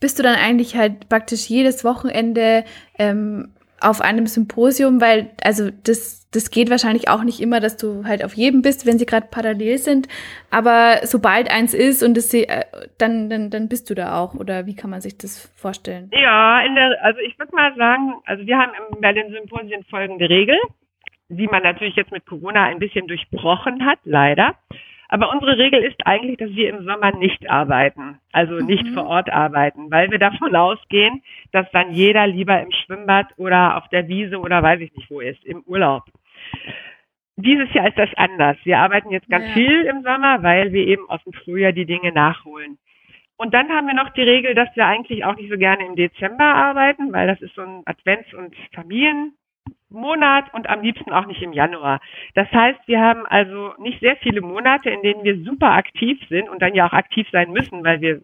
Bist 0.00 0.18
du 0.18 0.22
dann 0.22 0.36
eigentlich 0.36 0.76
halt 0.76 1.08
praktisch 1.08 1.48
jedes 1.48 1.84
Wochenende 1.84 2.64
ähm, 2.98 3.52
auf 3.80 4.00
einem 4.00 4.26
Symposium, 4.26 5.00
weil, 5.00 5.30
also 5.42 5.70
das, 5.84 6.28
das 6.30 6.50
geht 6.50 6.70
wahrscheinlich 6.70 7.08
auch 7.08 7.22
nicht 7.22 7.40
immer, 7.40 7.60
dass 7.60 7.76
du 7.76 8.04
halt 8.04 8.24
auf 8.24 8.34
jedem 8.34 8.62
bist, 8.62 8.86
wenn 8.86 8.98
sie 8.98 9.06
gerade 9.06 9.28
parallel 9.30 9.78
sind, 9.78 10.08
aber 10.50 11.00
sobald 11.04 11.50
eins 11.50 11.74
ist 11.74 12.02
und 12.02 12.16
es, 12.16 12.32
äh, 12.34 12.64
dann, 12.98 13.30
dann, 13.30 13.50
dann 13.50 13.68
bist 13.68 13.90
du 13.90 13.94
da 13.94 14.18
auch, 14.20 14.34
oder 14.34 14.66
wie 14.66 14.74
kann 14.74 14.90
man 14.90 15.00
sich 15.00 15.16
das 15.18 15.52
vorstellen? 15.56 16.10
Ja, 16.12 16.60
in 16.62 16.74
der, 16.74 17.02
also 17.02 17.20
ich 17.20 17.38
würde 17.38 17.54
mal 17.54 17.74
sagen, 17.76 18.14
also 18.24 18.46
wir 18.46 18.58
haben 18.58 18.72
bei 19.00 19.12
den 19.12 19.30
Symposien 19.32 19.84
folgende 19.84 20.28
Regel 20.28 20.58
die 21.28 21.46
man 21.46 21.62
natürlich 21.62 21.96
jetzt 21.96 22.12
mit 22.12 22.26
Corona 22.26 22.64
ein 22.64 22.78
bisschen 22.78 23.06
durchbrochen 23.06 23.84
hat, 23.84 23.98
leider. 24.04 24.54
Aber 25.08 25.32
unsere 25.32 25.56
Regel 25.56 25.82
ist 25.82 26.06
eigentlich, 26.06 26.36
dass 26.36 26.50
wir 26.50 26.68
im 26.68 26.84
Sommer 26.84 27.16
nicht 27.16 27.48
arbeiten, 27.48 28.18
also 28.30 28.56
nicht 28.56 28.84
mhm. 28.84 28.94
vor 28.94 29.06
Ort 29.06 29.32
arbeiten, 29.32 29.90
weil 29.90 30.10
wir 30.10 30.18
davon 30.18 30.54
ausgehen, 30.54 31.22
dass 31.50 31.70
dann 31.72 31.92
jeder 31.92 32.26
lieber 32.26 32.60
im 32.60 32.70
Schwimmbad 32.70 33.26
oder 33.38 33.78
auf 33.78 33.88
der 33.88 34.06
Wiese 34.06 34.38
oder 34.38 34.62
weiß 34.62 34.80
ich 34.80 34.94
nicht 34.94 35.10
wo 35.10 35.20
ist, 35.20 35.42
im 35.46 35.62
Urlaub. 35.62 36.04
Dieses 37.36 37.72
Jahr 37.72 37.88
ist 37.88 37.96
das 37.96 38.10
anders. 38.16 38.58
Wir 38.64 38.78
arbeiten 38.78 39.10
jetzt 39.10 39.30
ganz 39.30 39.46
ja. 39.46 39.52
viel 39.54 39.82
im 39.84 40.02
Sommer, 40.02 40.42
weil 40.42 40.72
wir 40.72 40.86
eben 40.86 41.08
aus 41.08 41.22
dem 41.24 41.32
Frühjahr 41.32 41.72
die 41.72 41.86
Dinge 41.86 42.12
nachholen. 42.12 42.78
Und 43.38 43.54
dann 43.54 43.68
haben 43.70 43.86
wir 43.86 43.94
noch 43.94 44.10
die 44.10 44.22
Regel, 44.22 44.54
dass 44.54 44.68
wir 44.74 44.84
eigentlich 44.84 45.24
auch 45.24 45.36
nicht 45.36 45.50
so 45.50 45.56
gerne 45.56 45.86
im 45.86 45.94
Dezember 45.94 46.44
arbeiten, 46.44 47.12
weil 47.12 47.28
das 47.28 47.40
ist 47.40 47.54
so 47.54 47.62
ein 47.62 47.82
Advents- 47.86 48.34
und 48.34 48.54
Familien 48.74 49.37
Monat 49.90 50.52
und 50.52 50.68
am 50.68 50.82
liebsten 50.82 51.12
auch 51.12 51.26
nicht 51.26 51.42
im 51.42 51.52
Januar. 51.52 52.00
Das 52.34 52.50
heißt, 52.52 52.80
wir 52.86 53.00
haben 53.00 53.26
also 53.26 53.74
nicht 53.78 54.00
sehr 54.00 54.16
viele 54.16 54.40
Monate, 54.40 54.90
in 54.90 55.02
denen 55.02 55.24
wir 55.24 55.42
super 55.44 55.72
aktiv 55.72 56.18
sind 56.28 56.48
und 56.48 56.60
dann 56.60 56.74
ja 56.74 56.86
auch 56.86 56.92
aktiv 56.92 57.26
sein 57.32 57.52
müssen, 57.52 57.84
weil 57.84 58.00
wir 58.00 58.20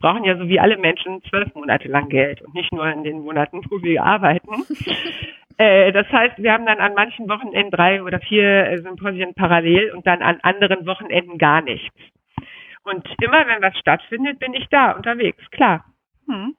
brauchen 0.00 0.24
ja 0.24 0.36
so 0.36 0.48
wie 0.48 0.60
alle 0.60 0.78
Menschen 0.78 1.22
zwölf 1.24 1.54
Monate 1.54 1.88
lang 1.88 2.08
Geld 2.08 2.42
und 2.42 2.54
nicht 2.54 2.72
nur 2.72 2.86
in 2.86 3.04
den 3.04 3.20
Monaten, 3.20 3.60
wo 3.68 3.82
wir 3.82 4.02
arbeiten. 4.02 4.64
äh, 5.58 5.92
das 5.92 6.08
heißt, 6.10 6.38
wir 6.38 6.52
haben 6.52 6.66
dann 6.66 6.78
an 6.78 6.94
manchen 6.94 7.28
Wochenenden 7.28 7.70
drei 7.70 8.02
oder 8.02 8.20
vier 8.20 8.68
äh, 8.68 8.78
Symposien 8.78 9.34
parallel 9.34 9.92
und 9.92 10.06
dann 10.06 10.22
an 10.22 10.38
anderen 10.42 10.86
Wochenenden 10.86 11.38
gar 11.38 11.62
nichts. 11.62 11.94
Und 12.84 13.06
immer 13.20 13.46
wenn 13.46 13.60
was 13.60 13.76
stattfindet, 13.78 14.38
bin 14.38 14.54
ich 14.54 14.66
da 14.70 14.92
unterwegs, 14.92 15.42
klar. 15.50 15.84
Hm. 16.26 16.54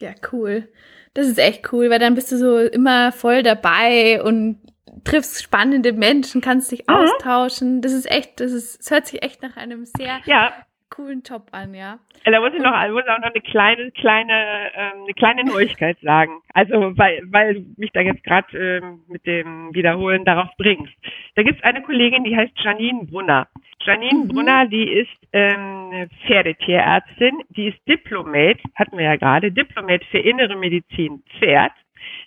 Ja, 0.00 0.10
cool. 0.32 0.68
Das 1.14 1.28
ist 1.28 1.38
echt 1.38 1.72
cool, 1.72 1.90
weil 1.90 1.98
dann 2.00 2.14
bist 2.14 2.32
du 2.32 2.36
so 2.36 2.58
immer 2.58 3.12
voll 3.12 3.42
dabei 3.42 4.22
und 4.22 4.60
triffst 5.04 5.42
spannende 5.42 5.92
Menschen, 5.92 6.40
kannst 6.40 6.72
dich 6.72 6.84
mhm. 6.88 6.94
austauschen. 6.94 7.82
Das 7.82 7.92
ist 7.92 8.10
echt, 8.10 8.40
das 8.40 8.52
ist, 8.52 8.80
es 8.80 8.90
hört 8.90 9.06
sich 9.06 9.22
echt 9.22 9.42
nach 9.42 9.56
einem 9.56 9.84
sehr 9.84 10.20
ja. 10.24 10.52
Coolen 10.94 11.22
Job 11.22 11.48
an, 11.52 11.74
ja. 11.74 11.98
Da 12.24 12.40
muss 12.40 12.54
ich 12.54 12.62
noch, 12.62 12.72
muss 12.90 13.08
auch 13.08 13.18
noch 13.18 13.30
eine 13.30 13.40
kleine, 13.40 13.90
kleine, 13.90 14.70
ähm, 14.74 15.02
eine 15.04 15.14
kleine 15.14 15.44
Neuigkeit 15.44 15.98
sagen. 16.00 16.40
Also 16.52 16.96
weil, 16.96 17.22
weil 17.30 17.54
du 17.54 17.66
mich 17.76 17.90
da 17.92 18.00
jetzt 18.00 18.22
gerade 18.22 18.56
ähm, 18.56 19.00
mit 19.08 19.26
dem 19.26 19.74
Wiederholen 19.74 20.24
darauf 20.24 20.48
bringst. 20.56 20.92
Da 21.34 21.42
gibt 21.42 21.58
es 21.58 21.64
eine 21.64 21.82
Kollegin, 21.82 22.24
die 22.24 22.36
heißt 22.36 22.52
Janine 22.62 23.04
Brunner. 23.04 23.48
Janine 23.80 24.24
mhm. 24.24 24.28
Brunner, 24.28 24.66
die 24.66 24.88
ist 24.88 25.10
ähm, 25.32 26.08
Pferdetierärztin, 26.26 27.42
die 27.50 27.68
ist 27.68 27.78
Diplomat, 27.88 28.58
hatten 28.74 28.96
wir 28.96 29.04
ja 29.04 29.16
gerade, 29.16 29.50
Diplomat 29.50 30.04
für 30.04 30.18
innere 30.18 30.56
Medizin 30.56 31.22
Pferd. 31.38 31.72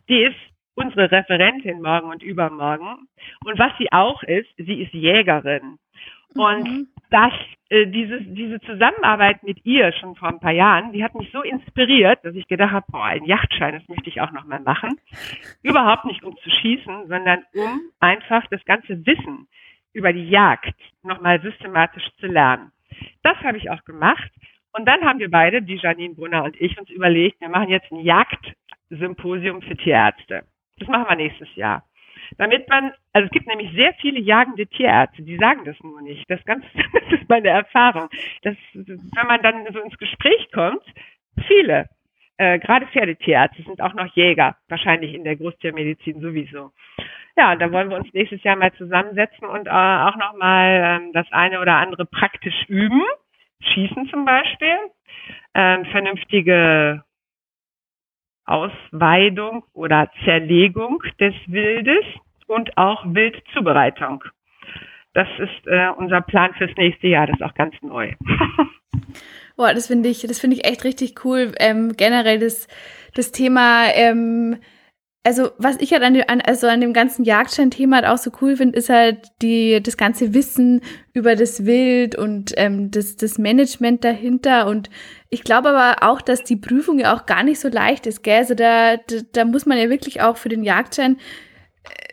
Die 0.09 0.24
ist 0.24 0.36
unsere 0.76 1.11
Referentin 1.11 1.82
morgen 1.82 2.09
und 2.09 2.22
übermorgen. 2.22 3.07
Und 3.45 3.57
was 3.57 3.72
sie 3.80 3.91
auch 3.91 4.22
ist, 4.24 4.49
sie 4.57 4.84
ist 4.84 4.93
Jägerin. 4.93 5.80
Und 6.36 6.63
mhm. 6.70 6.88
Das, 7.09 7.33
äh, 7.69 7.87
dieses, 7.87 8.21
diese 8.25 8.59
Zusammenarbeit 8.61 9.43
mit 9.43 9.65
ihr 9.65 9.91
schon 9.93 10.15
vor 10.15 10.29
ein 10.29 10.39
paar 10.39 10.51
Jahren, 10.51 10.91
die 10.91 11.03
hat 11.03 11.15
mich 11.15 11.31
so 11.31 11.41
inspiriert, 11.41 12.23
dass 12.23 12.35
ich 12.35 12.47
gedacht 12.47 12.71
habe, 12.71 12.85
boah, 12.89 13.05
ein 13.05 13.25
Yachtschein, 13.25 13.73
das 13.73 13.87
möchte 13.87 14.09
ich 14.09 14.21
auch 14.21 14.31
nochmal 14.31 14.59
machen. 14.59 14.99
Überhaupt 15.63 16.05
nicht 16.05 16.23
um 16.23 16.37
zu 16.37 16.49
schießen, 16.49 17.07
sondern 17.07 17.43
um 17.53 17.81
einfach 17.99 18.45
das 18.47 18.63
ganze 18.65 19.05
Wissen, 19.05 19.47
über 19.93 20.13
die 20.13 20.29
Jagd 20.29 20.75
nochmal 21.01 21.41
systematisch 21.41 22.07
zu 22.19 22.27
lernen. 22.27 22.71
Das 23.23 23.37
habe 23.39 23.57
ich 23.57 23.69
auch 23.71 23.83
gemacht. 23.83 24.31
Und 24.73 24.85
dann 24.85 25.01
haben 25.03 25.19
wir 25.19 25.31
beide, 25.31 25.61
die 25.61 25.77
Janine 25.77 26.13
Brunner 26.13 26.43
und 26.43 26.59
ich, 26.61 26.79
uns 26.79 26.89
überlegt, 26.89 27.41
wir 27.41 27.49
machen 27.49 27.69
jetzt 27.69 27.91
ein 27.91 28.01
Jagdsymposium 28.01 29.61
für 29.63 29.75
Tierärzte. 29.75 30.43
Das 30.77 30.87
machen 30.87 31.05
wir 31.09 31.15
nächstes 31.15 31.53
Jahr. 31.55 31.83
Damit 32.38 32.67
man, 32.69 32.91
also 33.13 33.25
es 33.25 33.32
gibt 33.32 33.47
nämlich 33.47 33.71
sehr 33.73 33.93
viele 33.95 34.19
jagende 34.19 34.67
Tierärzte, 34.67 35.21
die 35.23 35.38
sagen 35.38 35.65
das 35.65 35.80
nur 35.82 36.01
nicht. 36.01 36.30
Das, 36.30 36.43
ganz, 36.45 36.65
das 36.93 37.19
ist 37.19 37.30
meine 37.30 37.49
Erfahrung. 37.49 38.09
Das, 38.43 38.55
wenn 38.73 39.28
man 39.28 39.41
dann 39.41 39.65
so 39.71 39.80
ins 39.80 39.97
Gespräch 39.97 40.49
kommt, 40.51 40.84
viele, 41.47 41.89
äh, 42.38 42.59
gerade 42.59 42.88
Pferdetierärzte 42.88 43.63
sind 43.63 43.82
auch 43.82 43.93
noch 43.93 44.13
Jäger, 44.15 44.55
wahrscheinlich 44.69 45.13
in 45.13 45.23
der 45.23 45.36
Großtiermedizin 45.36 46.21
sowieso. 46.21 46.71
Ja, 47.36 47.51
und 47.51 47.59
da 47.59 47.71
wollen 47.71 47.89
wir 47.89 47.97
uns 47.97 48.13
nächstes 48.13 48.43
Jahr 48.43 48.55
mal 48.55 48.73
zusammensetzen 48.73 49.47
und 49.47 49.67
äh, 49.67 49.69
auch 49.69 50.15
nochmal 50.15 51.01
ähm, 51.01 51.13
das 51.13 51.28
eine 51.32 51.59
oder 51.59 51.75
andere 51.78 52.05
praktisch 52.05 52.65
üben. 52.67 53.03
Schießen 53.61 54.07
zum 54.09 54.25
Beispiel. 54.25 54.75
Ähm, 55.53 55.86
vernünftige 55.86 57.03
Ausweidung 58.47 59.63
oder 59.73 60.09
Zerlegung 60.23 61.03
des 61.19 61.35
Wildes 61.47 62.05
und 62.47 62.77
auch 62.77 63.03
Wildzubereitung. 63.05 64.23
Das 65.13 65.27
ist 65.37 65.67
äh, 65.67 65.89
unser 65.97 66.21
Plan 66.21 66.53
fürs 66.55 66.71
nächste 66.77 67.07
Jahr. 67.07 67.27
Das 67.27 67.35
ist 67.37 67.43
auch 67.43 67.55
ganz 67.55 67.75
neu. 67.81 68.13
Boah, 69.57 69.73
das 69.73 69.87
finde 69.87 70.09
ich, 70.09 70.21
das 70.21 70.39
finde 70.39 70.55
ich 70.55 70.65
echt 70.65 70.83
richtig 70.83 71.25
cool. 71.25 71.53
Ähm, 71.59 71.93
generell 71.97 72.39
das, 72.39 72.67
das 73.15 73.31
Thema, 73.31 73.87
ähm, 73.93 74.57
also 75.24 75.49
was 75.57 75.76
ich 75.82 75.91
halt 75.91 76.03
an 76.03 76.13
dem, 76.13 76.24
an, 76.28 76.41
also 76.41 76.68
an 76.68 76.80
dem 76.80 76.93
ganzen 76.93 77.26
Jagdschein-Thema 77.26 77.97
halt 77.97 78.05
auch 78.05 78.18
so 78.18 78.32
cool 78.41 78.55
finde, 78.55 78.78
ist 78.78 78.89
halt 78.89 79.28
die, 79.41 79.82
das 79.84 79.97
ganze 79.97 80.34
Wissen 80.34 80.82
über 81.13 81.36
das 81.36 81.65
Wild 81.65 82.15
und 82.15 82.53
ähm, 82.55 82.91
das, 82.91 83.18
das 83.18 83.38
Management 83.38 84.05
dahinter. 84.05 84.68
Und 84.68 84.89
ich 85.30 85.43
glaube 85.43 85.70
aber 85.70 86.07
auch, 86.07 86.22
dass 86.22 86.43
die 86.43 86.55
Prüfung 86.55 86.99
ja 86.99 87.13
auch 87.13 87.26
gar 87.26 87.43
nicht 87.43 87.59
so 87.59 87.68
leicht 87.68 88.07
ist, 88.07 88.24
gell? 88.24 88.38
Also 88.38 88.53
da, 88.53 88.95
da, 88.95 89.18
da 89.34 89.45
muss 89.45 89.65
man 89.65 89.78
ja 89.78 89.89
wirklich 89.89 90.22
auch 90.22 90.38
für 90.38 90.49
den 90.49 90.63
Jagdschein 90.63 91.18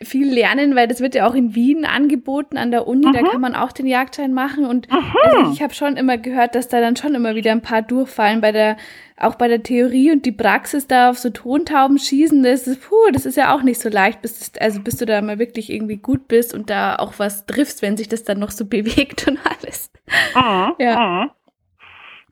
viel 0.03 0.31
lernen, 0.31 0.75
weil 0.75 0.87
das 0.87 0.99
wird 0.99 1.15
ja 1.15 1.27
auch 1.27 1.35
in 1.35 1.55
Wien 1.55 1.85
angeboten 1.85 2.57
an 2.57 2.71
der 2.71 2.87
Uni, 2.87 3.05
Aha. 3.07 3.13
da 3.13 3.21
mhm. 3.21 3.27
kann 3.27 3.41
man 3.41 3.55
auch 3.55 3.71
den 3.71 3.87
Jagdschein 3.87 4.33
machen 4.33 4.65
und 4.65 4.87
also 4.91 5.51
ich 5.51 5.61
habe 5.61 5.73
schon 5.73 5.97
immer 5.97 6.17
gehört, 6.17 6.55
dass 6.55 6.67
da 6.67 6.81
dann 6.81 6.95
schon 6.95 7.15
immer 7.15 7.35
wieder 7.35 7.51
ein 7.51 7.61
paar 7.61 7.81
durchfallen 7.81 8.41
bei 8.41 8.51
der 8.51 8.77
auch 9.17 9.35
bei 9.35 9.47
der 9.47 9.63
Theorie 9.63 10.11
und 10.11 10.25
die 10.25 10.31
Praxis 10.31 10.87
da 10.87 11.09
auf 11.09 11.17
so 11.17 11.29
Tontauben 11.29 11.97
schießen, 11.97 12.43
das 12.43 12.67
ist 12.67 12.81
puh, 12.81 13.11
das 13.13 13.25
ist 13.25 13.37
ja 13.37 13.55
auch 13.55 13.63
nicht 13.63 13.79
so 13.79 13.89
leicht, 13.89 14.21
bis 14.21 14.51
also 14.59 14.81
bis 14.81 14.97
du 14.97 15.05
da 15.05 15.21
mal 15.21 15.39
wirklich 15.39 15.71
irgendwie 15.71 15.97
gut 15.97 16.27
bist 16.27 16.53
und 16.53 16.69
da 16.69 16.97
auch 16.97 17.13
was 17.17 17.45
triffst, 17.45 17.81
wenn 17.81 17.95
sich 17.95 18.09
das 18.09 18.23
dann 18.23 18.39
noch 18.39 18.51
so 18.51 18.65
bewegt 18.69 19.27
und 19.27 19.39
alles. 19.45 19.91
Aha. 20.33 20.75
Ja. 20.79 20.97
Aha. 20.97 21.35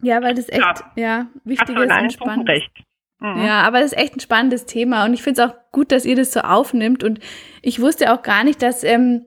Ja, 0.01 0.21
weil 0.21 0.33
das 0.33 0.49
echt 0.49 0.59
ja, 0.59 0.91
ja 0.95 1.27
wichtig 1.45 1.77
ist 1.77 1.91
und 1.91 2.13
spannend. 2.13 2.49
Recht. 2.49 2.71
Mhm. 3.21 3.45
Ja, 3.45 3.61
aber 3.61 3.79
das 3.79 3.93
ist 3.93 3.97
echt 3.97 4.17
ein 4.17 4.19
spannendes 4.19 4.65
Thema 4.65 5.05
und 5.05 5.13
ich 5.13 5.23
finde 5.23 5.41
es 5.41 5.49
auch 5.49 5.55
gut, 5.71 5.93
dass 5.93 6.03
ihr 6.05 6.17
das 6.17 6.33
so 6.33 6.41
aufnimmt 6.41 7.05
und 7.05 7.19
ich 7.61 7.79
wusste 7.79 8.13
auch 8.13 8.21
gar 8.21 8.43
nicht, 8.43 8.61
dass, 8.61 8.83
ähm, 8.83 9.25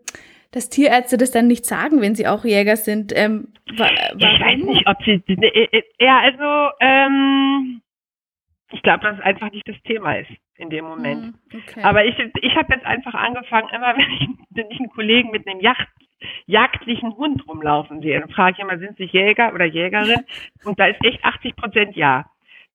dass 0.53 0.69
Tierärzte 0.69 1.17
das 1.17 1.31
dann 1.31 1.47
nicht 1.47 1.67
sagen, 1.67 2.01
wenn 2.01 2.15
sie 2.15 2.27
auch 2.27 2.45
Jäger 2.45 2.77
sind. 2.77 3.13
Ähm, 3.15 3.49
wa 3.77 3.89
warum? 4.15 4.19
Ich 4.19 4.41
weiß 4.41 4.63
nicht, 4.63 4.87
ob 4.87 5.03
sie, 5.05 5.23
äh, 5.29 5.79
äh, 5.79 5.83
ja, 6.01 6.21
also, 6.21 6.71
ähm, 6.81 7.83
ich 8.73 8.83
glaube, 8.83 9.05
dass 9.05 9.19
es 9.19 9.25
einfach 9.25 9.51
nicht 9.53 9.69
das 9.69 9.81
Thema 9.85 10.15
ist 10.15 10.31
in 10.57 10.71
dem 10.71 10.85
Moment. 10.85 11.35
Mhm, 11.53 11.61
okay. 11.61 11.83
Aber 11.83 12.05
ich, 12.05 12.19
ich 12.19 12.57
habe 12.57 12.75
jetzt 12.75 12.87
einfach 12.87 13.15
angefangen, 13.15 13.69
immer 13.75 13.95
wenn 13.97 14.11
ich, 14.13 14.29
wenn 14.51 14.71
ich 14.71 14.79
einen 14.79 14.91
Kollegen 14.91 15.31
mit 15.31 15.47
einem 15.47 15.61
Yacht 15.61 15.89
jagdlichen 16.47 17.15
Hund 17.17 17.47
rumlaufen 17.47 18.01
sehe, 18.01 18.19
dann 18.19 18.31
frage 18.31 18.57
ich 18.57 18.63
immer, 18.63 18.79
sind 18.79 18.97
Sie 18.97 19.05
Jäger 19.05 19.53
oder 19.53 19.67
Jägerin? 19.67 20.25
Und 20.65 20.79
da 20.79 20.87
ist 20.87 21.05
echt 21.05 21.23
80 21.23 21.57
Prozent 21.57 21.95
ja. 21.97 22.25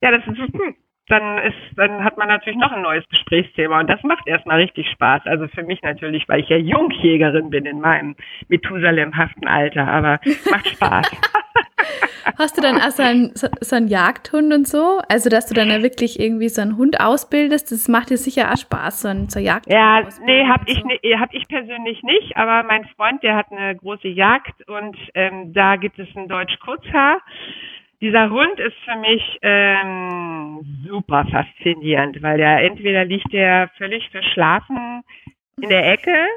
Ja, 0.01 0.11
das 0.11 0.25
ist, 0.25 0.37
hm, 0.37 0.75
dann 1.07 1.39
ist, 1.39 1.57
dann 1.75 2.03
hat 2.03 2.17
man 2.17 2.27
natürlich 2.27 2.59
noch 2.59 2.71
ein 2.71 2.81
neues 2.81 3.07
Gesprächsthema 3.09 3.79
und 3.79 3.89
das 3.89 4.01
macht 4.03 4.27
erstmal 4.27 4.57
richtig 4.57 4.89
Spaß. 4.91 5.23
Also 5.25 5.47
für 5.47 5.63
mich 5.63 5.81
natürlich, 5.81 6.27
weil 6.29 6.41
ich 6.41 6.49
ja 6.49 6.57
Jungjägerin 6.57 7.49
bin 7.49 7.65
in 7.65 7.81
meinem 7.81 8.15
Methusalem-haften 8.47 9.47
Alter, 9.47 9.87
aber 9.87 10.19
macht 10.49 10.67
Spaß. 10.69 11.11
Hast 12.37 12.57
du 12.57 12.61
dann 12.61 12.77
auch 12.77 12.91
so 12.91 13.03
einen, 13.03 13.35
so, 13.35 13.47
so 13.59 13.75
einen 13.75 13.87
Jagdhund 13.87 14.53
und 14.53 14.67
so? 14.67 15.01
Also, 15.09 15.29
dass 15.29 15.47
du 15.47 15.53
dann 15.53 15.69
ja 15.69 15.81
wirklich 15.81 16.19
irgendwie 16.19 16.49
so 16.49 16.61
einen 16.61 16.77
Hund 16.77 16.99
ausbildest, 16.99 17.71
das 17.71 17.87
macht 17.87 18.09
dir 18.09 18.17
sicher 18.17 18.51
auch 18.51 18.57
Spaß, 18.57 19.01
so 19.01 19.07
ein 19.07 19.29
so 19.29 19.39
Jagd. 19.39 19.67
Ja, 19.67 20.07
nee, 20.25 20.45
hab 20.47 20.67
ich, 20.67 20.83
ne, 20.83 20.99
hab 21.19 21.33
ich 21.33 21.47
persönlich 21.47 22.03
nicht, 22.03 22.37
aber 22.37 22.63
mein 22.63 22.85
Freund, 22.95 23.23
der 23.23 23.35
hat 23.35 23.51
eine 23.51 23.75
große 23.75 24.07
Jagd 24.07 24.67
und 24.67 24.95
ähm, 25.15 25.53
da 25.53 25.75
gibt 25.75 25.99
es 25.99 26.07
ein 26.15 26.27
Deutsch 26.27 26.57
Kurzhaar 26.59 27.21
dieser 28.01 28.29
Hund 28.31 28.59
ist 28.59 28.77
für 28.83 28.95
mich 28.97 29.37
ähm, 29.43 30.85
super 30.87 31.25
faszinierend, 31.29 32.21
weil 32.21 32.37
der 32.37 32.63
entweder 32.63 33.05
liegt 33.05 33.31
der 33.31 33.69
völlig 33.77 34.09
verschlafen 34.09 35.03
in 35.61 35.69
der 35.69 35.91
Ecke 35.91 36.27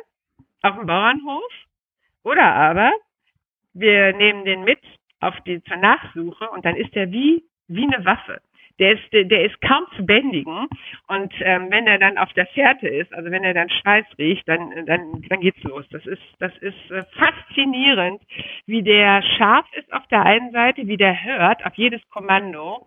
auf 0.62 0.76
dem 0.76 0.86
Bauernhof 0.86 1.52
oder 2.22 2.54
aber 2.54 2.92
wir 3.72 4.12
nehmen 4.12 4.44
den 4.44 4.64
mit 4.64 4.80
auf 5.20 5.34
die 5.46 5.62
zur 5.64 5.78
Nachsuche 5.78 6.50
und 6.50 6.64
dann 6.64 6.76
ist 6.76 6.94
er 6.94 7.10
wie 7.10 7.42
wie 7.66 7.84
eine 7.84 8.04
Waffe 8.04 8.40
der 8.78 8.92
ist, 8.92 9.12
der 9.12 9.44
ist 9.44 9.60
kaum 9.60 9.84
zu 9.96 10.04
bändigen. 10.04 10.68
Und 11.06 11.32
ähm, 11.40 11.68
wenn 11.70 11.86
er 11.86 11.98
dann 11.98 12.18
auf 12.18 12.32
der 12.32 12.46
Fährte 12.46 12.88
ist, 12.88 13.12
also 13.14 13.30
wenn 13.30 13.44
er 13.44 13.54
dann 13.54 13.70
Schweiß 13.70 14.06
riecht, 14.18 14.48
dann, 14.48 14.86
dann, 14.86 15.22
dann 15.28 15.40
geht's 15.40 15.62
los. 15.62 15.84
Das 15.90 16.04
ist, 16.06 16.22
das 16.38 16.56
ist 16.58 16.90
äh, 16.90 17.04
faszinierend, 17.16 18.20
wie 18.66 18.82
der 18.82 19.22
scharf 19.36 19.66
ist 19.74 19.92
auf 19.92 20.06
der 20.08 20.24
einen 20.24 20.50
Seite, 20.52 20.86
wie 20.86 20.96
der 20.96 21.22
hört 21.24 21.64
auf 21.64 21.74
jedes 21.74 22.00
Kommando 22.10 22.86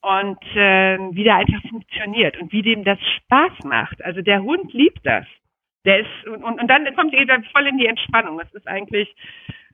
und 0.00 0.42
äh, 0.56 0.98
wie 1.12 1.24
der 1.24 1.36
einfach 1.36 1.62
funktioniert 1.68 2.40
und 2.40 2.52
wie 2.52 2.62
dem 2.62 2.84
das 2.84 2.98
Spaß 3.16 3.64
macht. 3.64 4.02
Also 4.04 4.22
der 4.22 4.42
Hund 4.42 4.72
liebt 4.72 5.04
das. 5.04 5.26
Der 5.84 6.00
ist 6.00 6.26
und, 6.26 6.42
und, 6.42 6.68
dann 6.68 6.94
kommt 6.94 7.14
er 7.14 7.42
voll 7.52 7.66
in 7.66 7.78
die 7.78 7.86
Entspannung. 7.86 8.38
Das 8.38 8.52
ist 8.54 8.66
eigentlich 8.66 9.14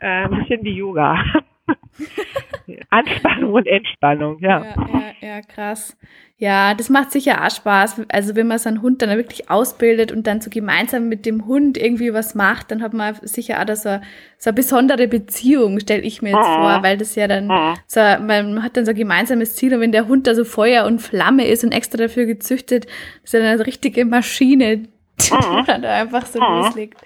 äh, 0.01 0.25
ein 0.25 0.31
bisschen 0.31 0.65
wie 0.65 0.77
Yoga. 0.77 1.25
Anspannung 2.91 3.53
und 3.53 3.67
Entspannung, 3.67 4.39
ja. 4.41 4.65
ja. 4.65 4.75
Ja, 4.93 5.29
ja, 5.29 5.41
krass. 5.43 5.97
Ja, 6.37 6.75
das 6.75 6.91
macht 6.91 7.13
sicher 7.13 7.45
auch 7.45 7.51
Spaß. 7.51 8.03
Also 8.09 8.35
wenn 8.35 8.49
man 8.49 8.59
seinen 8.59 8.83
Hund 8.83 9.01
dann 9.01 9.17
wirklich 9.17 9.49
ausbildet 9.49 10.11
und 10.11 10.27
dann 10.27 10.41
so 10.41 10.51
gemeinsam 10.51 11.09
mit 11.09 11.27
dem 11.27 11.47
Hund 11.47 11.79
irgendwie 11.79 12.13
was 12.13 12.35
macht, 12.35 12.71
dann 12.71 12.83
hat 12.83 12.93
man 12.93 13.15
sicher 13.23 13.61
auch 13.61 13.65
da 13.65 13.77
so, 13.77 14.01
so 14.39 14.51
eine 14.51 14.55
besondere 14.55 15.07
Beziehung, 15.07 15.79
stelle 15.79 16.03
ich 16.03 16.23
mir 16.23 16.31
jetzt 16.31 16.47
vor, 16.47 16.83
weil 16.83 16.99
das 16.99 17.15
ja 17.15 17.29
dann 17.29 17.49
so, 17.87 18.01
man 18.01 18.63
hat 18.63 18.77
dann 18.77 18.85
so 18.85 18.91
ein 18.91 18.97
gemeinsames 18.97 19.55
Ziel 19.55 19.75
und 19.75 19.81
wenn 19.81 19.93
der 19.93 20.09
Hund 20.09 20.27
da 20.27 20.35
so 20.35 20.45
Feuer 20.45 20.87
und 20.87 21.01
Flamme 21.01 21.47
ist 21.47 21.63
und 21.65 21.73
extra 21.73 21.99
dafür 21.99 22.27
gezüchtet, 22.27 22.87
ist 23.23 23.33
er 23.33 23.49
eine 23.49 23.65
richtige 23.65 24.05
Maschine, 24.05 24.79
die 25.21 25.65
dann 25.67 25.83
da 25.83 26.01
einfach 26.01 26.27
so 26.27 26.41
loslegt. 26.41 27.01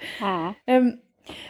Ähm, 0.67 0.99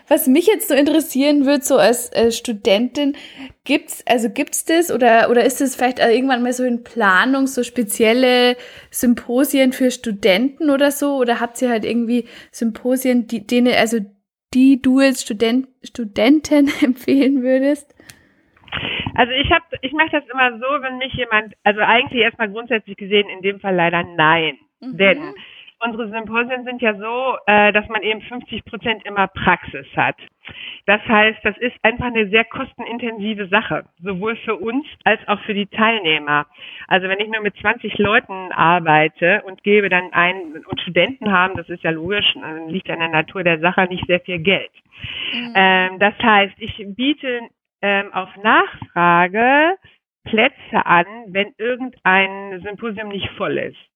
was 0.09 0.27
mich 0.27 0.47
jetzt 0.47 0.69
so 0.69 0.75
interessieren 0.75 1.47
würde, 1.47 1.63
so 1.63 1.77
als 1.77 2.11
äh, 2.13 2.31
Studentin, 2.31 3.17
gibt's, 3.65 4.05
also 4.07 4.31
gibt's 4.31 4.65
das 4.65 4.91
oder, 4.91 5.31
oder 5.31 5.45
ist 5.45 5.61
es 5.61 5.77
vielleicht 5.77 5.99
irgendwann 5.99 6.43
mal 6.43 6.53
so 6.53 6.65
in 6.65 6.85
Planung, 6.85 7.47
so 7.47 7.63
spezielle 7.63 8.57
Symposien 8.91 9.73
für 9.73 9.91
Studenten 9.91 10.71
oder 10.71 10.91
so? 10.91 11.17
Oder 11.17 11.41
habt 11.41 11.61
ihr 11.61 11.71
halt 11.71 11.85
irgendwie 11.85 12.27
Symposien, 12.51 13.27
die, 13.27 13.47
denen, 13.47 13.75
also 13.75 13.99
die 14.55 14.81
du 14.81 15.01
als 15.01 15.23
Student, 15.23 15.69
Studentin 15.83 16.71
empfehlen 16.83 17.43
würdest? 17.43 17.95
Also 19.15 19.33
ich 19.33 19.51
habe, 19.51 19.65
ich 19.83 19.93
mache 19.93 20.11
das 20.13 20.25
immer 20.33 20.53
so, 20.59 20.83
wenn 20.83 20.99
mich 20.99 21.13
jemand, 21.15 21.55
also 21.65 21.81
eigentlich 21.81 22.23
erstmal 22.23 22.51
grundsätzlich 22.51 22.97
gesehen, 22.97 23.29
in 23.29 23.43
dem 23.43 23.61
Fall 23.61 23.75
leider 23.75 24.03
nein. 24.03 24.59
Mhm. 24.81 24.97
Denn 24.97 25.35
unsere 25.81 26.09
Symposien 26.11 26.65
sind 26.65 26.83
ja 26.83 26.95
so, 26.95 27.37
äh, 27.47 27.73
dass 27.73 27.89
man 27.89 28.03
eben 28.03 28.21
50 28.23 28.65
Prozent 28.65 29.05
immer 29.05 29.29
Praxis 29.29 29.87
hat. 29.97 30.17
Das 30.87 31.01
heißt, 31.07 31.39
das 31.43 31.57
ist 31.59 31.77
einfach 31.83 32.07
eine 32.07 32.29
sehr 32.29 32.45
kostenintensive 32.45 33.49
Sache, 33.49 33.85
sowohl 34.03 34.37
für 34.37 34.57
uns 34.57 34.87
als 35.05 35.21
auch 35.29 35.41
für 35.41 35.55
die 35.55 35.67
Teilnehmer. 35.67 36.47
Also 36.87 37.09
wenn 37.09 37.21
ich 37.21 37.29
nur 37.29 37.43
mit 37.43 37.57
20 37.59 37.99
Leuten 37.99 38.53
arbeite 38.53 39.43
und 39.45 39.63
gebe 39.63 39.89
dann 39.89 40.13
ein, 40.13 40.65
und 40.67 40.81
Studenten 40.81 41.31
haben, 41.31 41.55
das 41.57 41.69
ist 41.69 41.83
ja 41.83 41.91
logisch, 41.91 42.35
liegt 42.69 42.91
an 42.91 43.01
der 43.01 43.09
Natur 43.09 43.45
der 43.45 43.61
Sache 43.61 43.85
nicht 43.85 44.07
sehr 44.07 44.21
viel 44.21 44.39
Geld. 44.39 44.73
Mhm. 45.33 45.53
Ähm, 45.55 45.99
das 45.99 46.15
heißt, 46.19 46.55
ich 46.59 46.83
biete 46.97 47.41
ähm, 47.83 48.13
auf 48.13 48.31
Nachfrage 48.43 49.77
Plätze 50.25 50.85
an, 50.85 51.07
wenn 51.29 51.55
irgendein 51.59 52.61
Symposium 52.63 53.09
nicht 53.09 53.29
voll 53.37 53.59
ist. 53.59 53.88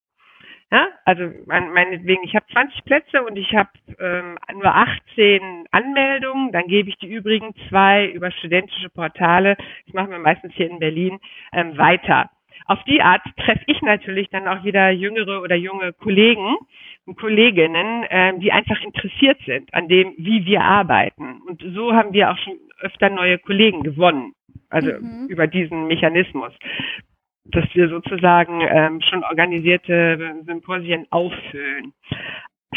Ja, 0.72 0.88
also 1.04 1.30
meinetwegen, 1.44 2.24
ich 2.24 2.34
habe 2.34 2.46
20 2.50 2.84
Plätze 2.86 3.22
und 3.22 3.36
ich 3.36 3.54
habe 3.54 3.68
ähm, 4.00 4.38
nur 4.54 4.74
18 4.74 5.66
Anmeldungen, 5.70 6.50
dann 6.50 6.66
gebe 6.66 6.88
ich 6.88 6.96
die 6.96 7.12
übrigen 7.12 7.54
zwei 7.68 8.06
über 8.06 8.30
studentische 8.30 8.88
Portale, 8.88 9.58
das 9.84 9.92
machen 9.92 10.12
wir 10.12 10.18
meistens 10.18 10.54
hier 10.54 10.70
in 10.70 10.78
Berlin, 10.78 11.18
ähm, 11.52 11.76
weiter. 11.76 12.30
Auf 12.64 12.82
die 12.84 13.02
Art 13.02 13.20
treffe 13.36 13.64
ich 13.66 13.82
natürlich 13.82 14.30
dann 14.30 14.48
auch 14.48 14.64
wieder 14.64 14.88
jüngere 14.88 15.42
oder 15.42 15.56
junge 15.56 15.92
Kollegen 15.92 16.56
und 17.04 17.18
Kolleginnen, 17.18 18.06
ähm, 18.08 18.40
die 18.40 18.50
einfach 18.50 18.80
interessiert 18.80 19.40
sind 19.44 19.74
an 19.74 19.88
dem, 19.88 20.14
wie 20.16 20.46
wir 20.46 20.62
arbeiten. 20.62 21.42
Und 21.46 21.62
so 21.74 21.92
haben 21.92 22.14
wir 22.14 22.30
auch 22.30 22.38
schon 22.38 22.54
öfter 22.80 23.10
neue 23.10 23.38
Kollegen 23.38 23.82
gewonnen, 23.82 24.32
also 24.70 24.90
mhm. 24.90 25.26
über 25.28 25.46
diesen 25.46 25.86
Mechanismus 25.86 26.54
dass 27.44 27.64
wir 27.74 27.88
sozusagen 27.88 28.60
ähm, 28.60 29.00
schon 29.00 29.24
organisierte 29.24 30.42
Symposien 30.46 31.06
auffüllen. 31.10 31.92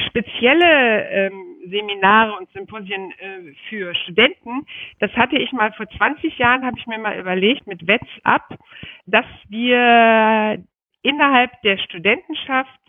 Spezielle 0.08 1.10
ähm, 1.10 1.56
Seminare 1.70 2.38
und 2.38 2.50
Symposien 2.52 3.12
äh, 3.12 3.54
für 3.70 3.96
Studenten, 3.96 4.66
das 5.00 5.12
hatte 5.14 5.38
ich 5.38 5.52
mal 5.52 5.72
vor 5.74 5.88
20 5.88 6.38
Jahren, 6.38 6.66
habe 6.66 6.78
ich 6.78 6.86
mir 6.88 7.00
mal 7.00 7.18
überlegt 7.18 7.66
mit 7.68 7.88
WhatsApp, 7.88 8.60
dass 9.06 9.26
wir 9.48 10.64
innerhalb 11.02 11.62
der 11.62 11.78
Studentenschaft 11.78 12.80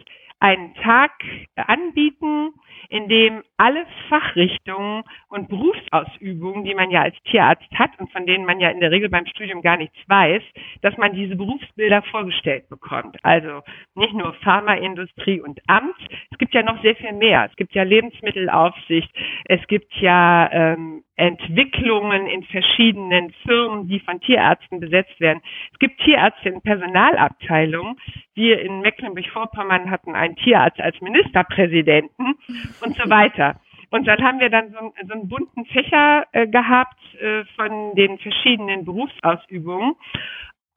einen 0.41 0.75
Tag 0.75 1.13
anbieten, 1.57 2.53
in 2.89 3.09
dem 3.09 3.43
alle 3.57 3.87
Fachrichtungen 4.09 5.03
und 5.29 5.49
Berufsausübungen, 5.49 6.65
die 6.65 6.75
man 6.75 6.91
ja 6.91 7.03
als 7.03 7.17
Tierarzt 7.25 7.71
hat 7.75 7.91
und 7.99 8.11
von 8.13 8.27
denen 8.27 8.45
man 8.45 8.61
ja 8.61 8.71
in 8.71 8.81
der 8.81 8.91
Regel 8.91 9.09
beim 9.09 9.27
Studium 9.27 9.63
gar 9.63 9.77
nichts 9.77 9.97
weiß, 10.07 10.43
dass 10.83 10.97
man 10.97 11.15
diese 11.15 11.37
Berufsbilder 11.37 12.03
vorgestellt 12.03 12.69
bekommt. 12.69 13.17
Also 13.23 13.63
nicht 13.95 14.13
nur 14.13 14.35
Pharmaindustrie 14.43 15.41
und 15.41 15.61
Amt, 15.67 15.97
es 16.31 16.39
gibt 16.39 16.55
ja 16.55 16.63
noch 16.63 16.81
sehr 16.83 16.97
viel 16.97 17.13
mehr. 17.13 17.49
Es 17.51 17.57
gibt 17.57 17.75
ja 17.75 17.83
Lebensmittelaufsicht, 17.83 19.11
es 19.47 19.67
gibt 19.69 19.93
ja 19.97 20.51
ähm, 20.53 21.03
Entwicklungen 21.17 22.27
in 22.27 22.43
verschiedenen 22.45 23.33
Firmen, 23.47 23.89
die 23.89 24.01
von 24.01 24.21
Tierärzten 24.21 24.81
besetzt 24.81 25.19
werden. 25.19 25.41
Es 25.73 25.79
gibt 25.79 26.01
Tierärzte 26.03 26.51
in 26.51 26.61
Personalabteilungen. 26.61 27.97
Wir 28.35 28.61
in 28.61 28.81
Mecklenburg-Vorpommern 28.83 29.91
hatten 29.91 30.15
einen 30.15 30.37
Tierarzt 30.37 30.79
als 30.79 31.01
Ministerpräsidenten 31.01 32.35
und 32.81 32.97
so 32.97 33.09
weiter. 33.11 33.61
Und 33.91 34.07
dann 34.07 34.23
haben 34.23 34.41
wir 34.41 34.51
dann 34.51 34.73
so, 34.73 34.93
so 35.07 35.13
einen 35.13 35.29
bunten 35.29 35.65
Fächer 35.67 36.27
äh, 36.33 36.47
gehabt 36.47 36.99
äh, 37.21 37.45
von 37.57 37.95
den 37.95 38.19
verschiedenen 38.19 38.85
Berufsausübungen. 38.85 39.95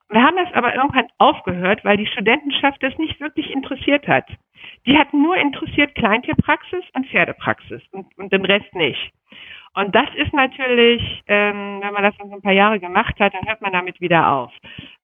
Wir 0.10 0.24
haben 0.24 0.38
das 0.38 0.54
aber 0.54 0.76
irgendwann 0.76 1.08
aufgehört, 1.18 1.86
weil 1.86 1.98
die 1.98 2.08
Studentenschaft 2.08 2.82
das 2.82 2.98
nicht 2.98 3.20
wirklich 3.20 3.52
interessiert 3.52 4.08
hat. 4.08 4.26
Die 4.86 4.98
hat 4.98 5.14
nur 5.14 5.36
interessiert 5.38 5.96
Kleintierpraxis 5.96 6.84
und 6.94 7.08
Pferdepraxis 7.08 7.82
und, 7.92 8.18
und 8.18 8.32
den 8.32 8.46
Rest 8.46 8.74
nicht. 8.74 9.12
Und 9.76 9.94
das 9.94 10.08
ist 10.16 10.34
natürlich, 10.34 11.02
ähm, 11.28 11.80
wenn 11.82 11.94
man 11.94 12.04
das 12.04 12.18
dann 12.18 12.30
so 12.30 12.36
ein 12.36 12.42
paar 12.42 12.54
Jahre 12.54 12.80
gemacht 12.80 13.20
hat, 13.20 13.34
dann 13.34 13.48
hört 13.48 13.62
man 13.62 13.72
damit 13.72 14.02
wieder 14.02 14.32
auf. 14.32 14.52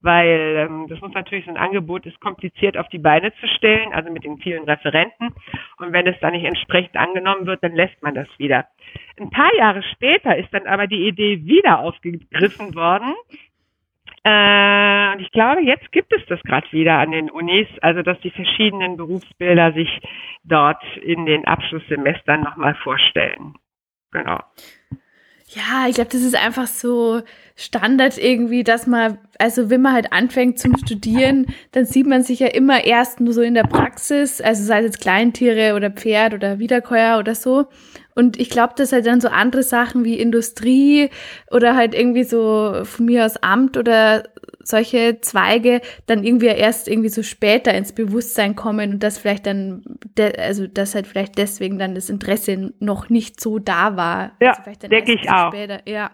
Weil 0.01 0.67
ähm, 0.67 0.87
das 0.89 0.99
muss 1.01 1.13
natürlich 1.13 1.45
so 1.45 1.51
ein 1.51 1.57
Angebot 1.57 2.05
ist 2.05 2.19
kompliziert 2.19 2.77
auf 2.77 2.87
die 2.89 2.97
Beine 2.97 3.33
zu 3.35 3.47
stellen, 3.47 3.93
also 3.93 4.11
mit 4.11 4.23
den 4.23 4.37
vielen 4.39 4.63
Referenten. 4.63 5.33
Und 5.77 5.93
wenn 5.93 6.07
es 6.07 6.19
dann 6.19 6.33
nicht 6.33 6.45
entsprechend 6.45 6.95
angenommen 6.97 7.45
wird, 7.45 7.63
dann 7.63 7.75
lässt 7.75 8.01
man 8.01 8.15
das 8.15 8.27
wieder. 8.37 8.65
Ein 9.19 9.29
paar 9.29 9.53
Jahre 9.55 9.83
später 9.83 10.35
ist 10.35 10.53
dann 10.53 10.67
aber 10.67 10.87
die 10.87 11.07
Idee 11.07 11.45
wieder 11.45 11.79
aufgegriffen 11.79 12.75
worden. 12.75 13.13
Äh, 14.23 15.13
und 15.13 15.21
ich 15.21 15.31
glaube, 15.31 15.61
jetzt 15.61 15.91
gibt 15.91 16.11
es 16.11 16.25
das 16.25 16.41
gerade 16.41 16.69
wieder 16.71 16.97
an 16.97 17.11
den 17.11 17.29
Unis, 17.29 17.67
also 17.81 18.01
dass 18.01 18.19
die 18.21 18.31
verschiedenen 18.31 18.97
Berufsbilder 18.97 19.73
sich 19.73 20.01
dort 20.43 20.83
in 20.97 21.27
den 21.27 21.45
Abschlusssemestern 21.45 22.41
nochmal 22.41 22.73
vorstellen. 22.75 23.53
Genau. 24.15 24.39
Ja, 25.49 25.87
ich 25.87 25.95
glaube, 25.95 26.09
das 26.09 26.21
ist 26.21 26.35
einfach 26.35 26.67
so 26.67 27.21
Standard 27.55 28.17
irgendwie, 28.17 28.63
dass 28.63 28.87
man, 28.87 29.17
also 29.37 29.69
wenn 29.69 29.81
man 29.81 29.93
halt 29.93 30.11
anfängt 30.11 30.57
zum 30.59 30.77
Studieren, 30.77 31.47
dann 31.71 31.85
sieht 31.85 32.07
man 32.07 32.23
sich 32.23 32.39
ja 32.39 32.47
immer 32.47 32.83
erst 32.83 33.19
nur 33.19 33.33
so 33.33 33.41
in 33.41 33.53
der 33.53 33.63
Praxis, 33.63 34.41
also 34.41 34.63
sei 34.63 34.79
es 34.79 34.85
jetzt 34.85 35.01
Kleintiere 35.01 35.75
oder 35.75 35.91
Pferd 35.91 36.33
oder 36.33 36.59
Wiederkäuer 36.59 37.19
oder 37.19 37.35
so. 37.35 37.67
Und 38.15 38.39
ich 38.39 38.49
glaube, 38.49 38.73
dass 38.77 38.93
halt 38.93 39.05
dann 39.05 39.21
so 39.21 39.27
andere 39.27 39.63
Sachen 39.63 40.05
wie 40.05 40.19
Industrie 40.19 41.09
oder 41.51 41.75
halt 41.75 41.93
irgendwie 41.93 42.23
so 42.23 42.83
von 42.83 43.05
mir 43.05 43.25
aus 43.25 43.37
Amt 43.37 43.77
oder 43.77 44.23
solche 44.67 45.21
Zweige 45.21 45.81
dann 46.05 46.23
irgendwie 46.23 46.47
erst 46.47 46.87
irgendwie 46.87 47.09
so 47.09 47.23
später 47.23 47.73
ins 47.73 47.93
Bewusstsein 47.93 48.55
kommen 48.55 48.93
und 48.93 49.03
das 49.03 49.17
vielleicht 49.17 49.45
dann, 49.45 49.83
also 50.37 50.67
dass 50.67 50.95
halt 50.95 51.07
vielleicht 51.07 51.37
deswegen 51.37 51.77
dann 51.79 51.95
das 51.95 52.09
Interesse 52.09 52.73
noch 52.79 53.09
nicht 53.09 53.39
so 53.39 53.59
da 53.59 53.95
war. 53.95 54.31
Ja, 54.41 54.57
also 54.65 54.87
denke 54.87 55.13
ich 55.13 55.29
auch. 55.29 55.51
Später. 55.51 55.81
Ja. 55.87 56.11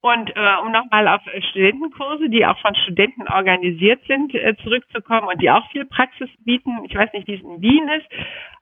Und 0.00 0.30
äh, 0.34 0.56
um 0.62 0.72
nochmal 0.72 1.06
auf 1.08 1.20
Studentenkurse, 1.50 2.28
die 2.28 2.44
auch 2.44 2.58
von 2.58 2.74
Studenten 2.74 3.28
organisiert 3.28 4.00
sind, 4.06 4.34
äh, 4.34 4.54
zurückzukommen 4.62 5.28
und 5.28 5.40
die 5.40 5.50
auch 5.50 5.70
viel 5.70 5.84
Praxis 5.84 6.28
bieten. 6.44 6.84
Ich 6.84 6.94
weiß 6.94 7.12
nicht, 7.12 7.28
wie 7.28 7.34
es 7.34 7.42
in 7.42 7.62
Wien 7.62 7.88
ist, 7.88 8.06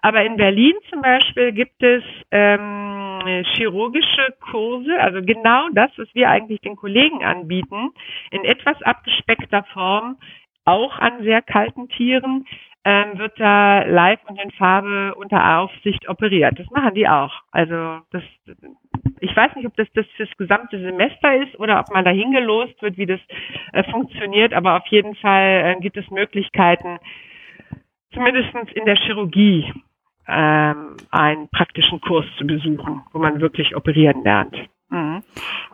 aber 0.02 0.24
in 0.24 0.36
Berlin 0.36 0.74
zum 0.90 1.02
Beispiel 1.02 1.52
gibt 1.52 1.82
es 1.82 2.02
ähm, 2.30 3.44
chirurgische 3.54 4.34
Kurse, 4.50 4.98
also 5.00 5.20
genau 5.22 5.68
das, 5.72 5.90
was 5.96 6.08
wir 6.14 6.28
eigentlich 6.28 6.60
den 6.60 6.76
Kollegen 6.76 7.24
anbieten, 7.24 7.90
in 8.30 8.44
etwas 8.44 8.80
abgespeckter 8.82 9.64
Form, 9.72 10.16
auch 10.64 10.98
an 10.98 11.22
sehr 11.22 11.42
kalten 11.42 11.88
Tieren, 11.88 12.46
ähm, 12.84 13.18
wird 13.18 13.38
da 13.38 13.82
live 13.82 14.20
und 14.26 14.40
in 14.40 14.50
Farbe 14.52 15.14
unter 15.16 15.58
Aufsicht 15.58 16.08
operiert. 16.08 16.58
Das 16.58 16.70
machen 16.70 16.94
die 16.94 17.08
auch. 17.08 17.32
Also 17.50 18.00
das, 18.10 18.22
ich 19.20 19.36
weiß 19.36 19.54
nicht, 19.56 19.66
ob 19.66 19.76
das 19.76 19.88
das 19.94 20.06
fürs 20.16 20.34
gesamte 20.38 20.78
Semester 20.78 21.36
ist 21.36 21.58
oder 21.58 21.80
ob 21.80 21.90
man 21.92 22.04
da 22.04 22.10
hingelost 22.10 22.80
wird, 22.80 22.96
wie 22.96 23.06
das 23.06 23.20
äh, 23.72 23.84
funktioniert, 23.90 24.54
aber 24.54 24.76
auf 24.76 24.86
jeden 24.86 25.14
Fall 25.16 25.76
äh, 25.76 25.80
gibt 25.80 25.96
es 25.98 26.10
Möglichkeiten, 26.10 26.98
zumindest 28.14 28.48
in 28.74 28.86
der 28.86 28.96
Chirurgie 28.96 29.72
ähm, 30.26 30.96
einen 31.10 31.48
praktischen 31.48 32.00
Kurs 32.00 32.24
zu 32.38 32.46
besuchen, 32.46 33.02
wo 33.12 33.18
man 33.18 33.40
wirklich 33.40 33.76
operieren 33.76 34.22
lernt. 34.22 34.56
Mhm. 34.90 35.22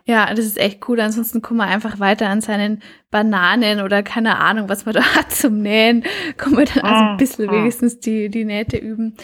Ja, 0.05 0.27
das 0.33 0.45
ist 0.45 0.59
echt 0.59 0.87
cool. 0.87 0.99
Ansonsten 0.99 1.41
kommen 1.41 1.59
wir 1.59 1.65
einfach 1.65 1.99
weiter 1.99 2.29
an 2.29 2.39
seinen 2.39 2.81
Bananen 3.09 3.81
oder 3.81 4.03
keine 4.03 4.39
Ahnung, 4.39 4.69
was 4.69 4.85
man 4.85 4.93
da 4.95 5.15
hat 5.15 5.31
zum 5.31 5.61
Nähen. 5.61 6.03
Kommen 6.37 6.57
wir 6.57 6.65
dann 6.65 6.83
also 6.83 7.03
ein 7.03 7.13
mhm. 7.13 7.17
bisschen 7.17 7.47
mhm. 7.47 7.51
wenigstens 7.51 7.99
die, 7.99 8.29
die 8.29 8.45
Nähte 8.45 8.77
üben. 8.77 9.15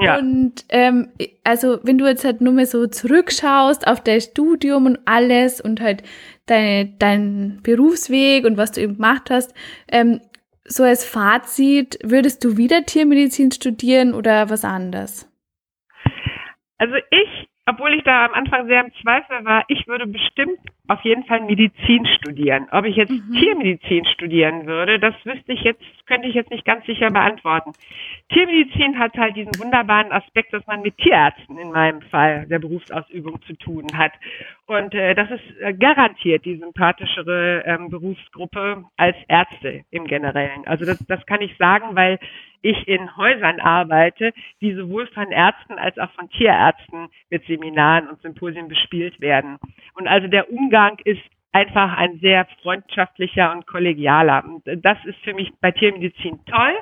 Ja. 0.00 0.18
Und 0.18 0.64
ähm, 0.70 1.08
also 1.44 1.78
wenn 1.82 1.98
du 1.98 2.06
jetzt 2.06 2.24
halt 2.24 2.40
nur 2.40 2.54
mehr 2.54 2.66
so 2.66 2.86
zurückschaust 2.86 3.86
auf 3.86 4.02
dein 4.02 4.20
Studium 4.20 4.86
und 4.86 4.98
alles 5.04 5.60
und 5.60 5.80
halt 5.80 6.02
deine, 6.46 6.86
dein 6.98 7.60
Berufsweg 7.62 8.44
und 8.44 8.56
was 8.56 8.72
du 8.72 8.80
eben 8.80 8.94
gemacht 8.94 9.30
hast, 9.30 9.54
ähm, 9.88 10.20
so 10.66 10.82
als 10.82 11.04
Fazit, 11.04 11.98
würdest 12.02 12.42
du 12.42 12.56
wieder 12.56 12.84
Tiermedizin 12.84 13.52
studieren 13.52 14.14
oder 14.14 14.48
was 14.48 14.64
anderes? 14.64 15.30
Also 16.78 16.94
ich 17.10 17.48
obwohl 17.66 17.94
ich 17.94 18.04
da 18.04 18.26
am 18.26 18.34
Anfang 18.34 18.66
sehr 18.66 18.84
im 18.84 18.92
Zweifel 19.00 19.44
war, 19.44 19.64
ich 19.68 19.86
würde 19.86 20.06
bestimmt 20.06 20.58
auf 20.86 21.00
jeden 21.02 21.24
Fall 21.24 21.40
Medizin 21.40 22.06
studieren. 22.06 22.66
Ob 22.70 22.84
ich 22.84 22.96
jetzt 22.96 23.10
mhm. 23.10 23.36
Tiermedizin 23.38 24.04
studieren 24.04 24.66
würde, 24.66 24.98
das 24.98 25.14
wüsste 25.24 25.52
ich 25.52 25.62
jetzt, 25.62 25.82
könnte 26.06 26.28
ich 26.28 26.34
jetzt 26.34 26.50
nicht 26.50 26.66
ganz 26.66 26.84
sicher 26.84 27.10
beantworten. 27.10 27.72
Tiermedizin 28.28 28.98
hat 28.98 29.16
halt 29.16 29.36
diesen 29.36 29.58
wunderbaren 29.58 30.12
Aspekt, 30.12 30.52
dass 30.52 30.66
man 30.66 30.82
mit 30.82 30.98
Tierärzten 30.98 31.56
in 31.56 31.70
meinem 31.70 32.02
Fall 32.02 32.46
der 32.46 32.58
Berufsausübung 32.58 33.40
zu 33.42 33.54
tun 33.54 33.86
hat. 33.96 34.12
Und 34.66 34.94
äh, 34.94 35.14
das 35.14 35.30
ist 35.30 35.60
äh, 35.60 35.74
garantiert 35.74 36.44
die 36.44 36.56
sympathischere 36.56 37.64
ähm, 37.66 37.90
Berufsgruppe 37.90 38.84
als 38.96 39.16
Ärzte 39.28 39.84
im 39.90 40.06
Generellen. 40.06 40.66
Also 40.66 40.86
das, 40.86 40.98
das 41.06 41.24
kann 41.26 41.42
ich 41.42 41.54
sagen, 41.58 41.94
weil 41.94 42.18
ich 42.62 42.88
in 42.88 43.14
Häusern 43.16 43.60
arbeite, 43.60 44.32
die 44.62 44.72
sowohl 44.72 45.06
von 45.08 45.30
Ärzten 45.30 45.74
als 45.74 45.98
auch 45.98 46.10
von 46.12 46.30
Tierärzten 46.30 47.08
mit 47.28 47.44
Seminaren 47.46 48.08
und 48.08 48.22
Symposien 48.22 48.68
bespielt 48.68 49.20
werden. 49.20 49.58
Und 49.94 50.08
also 50.08 50.28
der 50.28 50.50
Umgang 50.50 50.98
ist 51.04 51.20
einfach 51.52 51.96
ein 51.98 52.18
sehr 52.20 52.46
freundschaftlicher 52.62 53.52
und 53.52 53.66
kollegialer. 53.66 54.44
Und 54.44 54.62
das 54.64 54.98
ist 55.04 55.18
für 55.20 55.34
mich 55.34 55.52
bei 55.60 55.72
Tiermedizin 55.72 56.40
toll. 56.46 56.74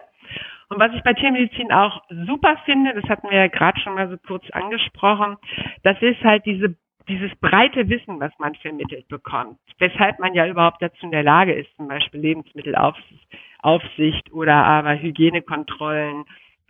Und 0.69 0.79
was 0.79 0.95
ich 0.95 1.03
bei 1.03 1.13
Tiermedizin 1.15 1.73
auch 1.73 2.01
super 2.27 2.57
finde, 2.65 2.95
das 2.95 3.05
hatten 3.11 3.29
wir 3.29 3.37
ja 3.37 3.49
gerade 3.49 3.79
schon 3.81 3.95
mal 3.95 4.09
so 4.09 4.17
kurz 4.27 4.49
angesprochen, 4.53 5.37
das 5.83 6.01
ist 6.01 6.23
halt 6.23 6.47
diese 6.47 6.77
dieses 7.09 7.35
breite 7.37 7.89
Wissen, 7.89 8.21
was 8.21 8.33
man 8.39 8.55
vermittelt 8.57 9.09
bekommt, 9.09 9.59
weshalb 9.79 10.19
man 10.19 10.35
ja 10.35 10.47
überhaupt 10.47 10.83
dazu 10.83 11.05
in 11.05 11.11
der 11.11 11.23
Lage 11.23 11.53
ist, 11.53 11.75
zum 11.77 11.89
Beispiel 11.89 12.21
Lebensmittelaufsicht 12.21 13.29
Aufsicht 13.63 14.33
oder 14.33 14.55
aber 14.55 15.01
Hygienekontrollen 15.01 16.25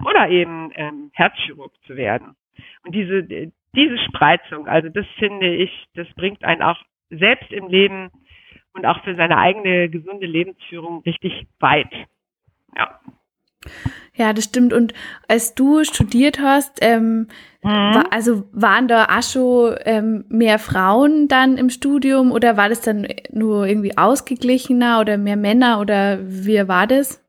oder 0.05 0.29
eben 0.29 0.71
ähm, 0.75 1.11
Herzchirurg 1.15 1.73
zu 1.87 1.97
werden. 1.97 2.37
Und 2.85 2.95
diese, 2.95 3.23
diese 3.25 3.99
Spreizung, 4.09 4.69
also 4.69 4.89
das 4.91 5.07
finde 5.19 5.55
ich, 5.55 5.71
das 5.95 6.07
bringt 6.15 6.45
einen 6.45 6.63
auch 6.63 6.79
selbst 7.09 7.51
im 7.51 7.69
Leben 7.69 8.11
und 8.75 8.87
auch 8.87 9.03
für 9.05 9.15
seine 9.17 9.39
eigene 9.39 9.89
gesunde 9.89 10.27
Lebensführung 10.27 11.03
richtig 11.03 11.47
weit. 11.61 11.93
Ja. 12.77 13.01
Ja, 14.15 14.33
das 14.33 14.45
stimmt. 14.45 14.73
Und 14.73 14.93
als 15.27 15.55
du 15.55 15.85
studiert 15.85 16.39
hast, 16.39 16.81
ähm, 16.83 17.29
mhm. 17.63 17.69
war, 17.69 18.13
also 18.13 18.45
waren 18.53 18.87
da 18.87 19.07
auch 19.07 19.23
schon 19.23 19.77
ähm, 19.85 20.25
mehr 20.29 20.59
Frauen 20.59 21.29
dann 21.29 21.57
im 21.57 21.71
Studium 21.71 22.31
oder 22.31 22.57
war 22.57 22.69
das 22.69 22.83
dann 22.83 23.07
nur 23.31 23.67
irgendwie 23.67 23.97
ausgeglichener 23.97 25.01
oder 25.01 25.17
mehr 25.17 25.37
Männer 25.37 25.81
oder 25.81 26.19
wie 26.23 26.69
war 26.69 26.87
das? 26.87 27.23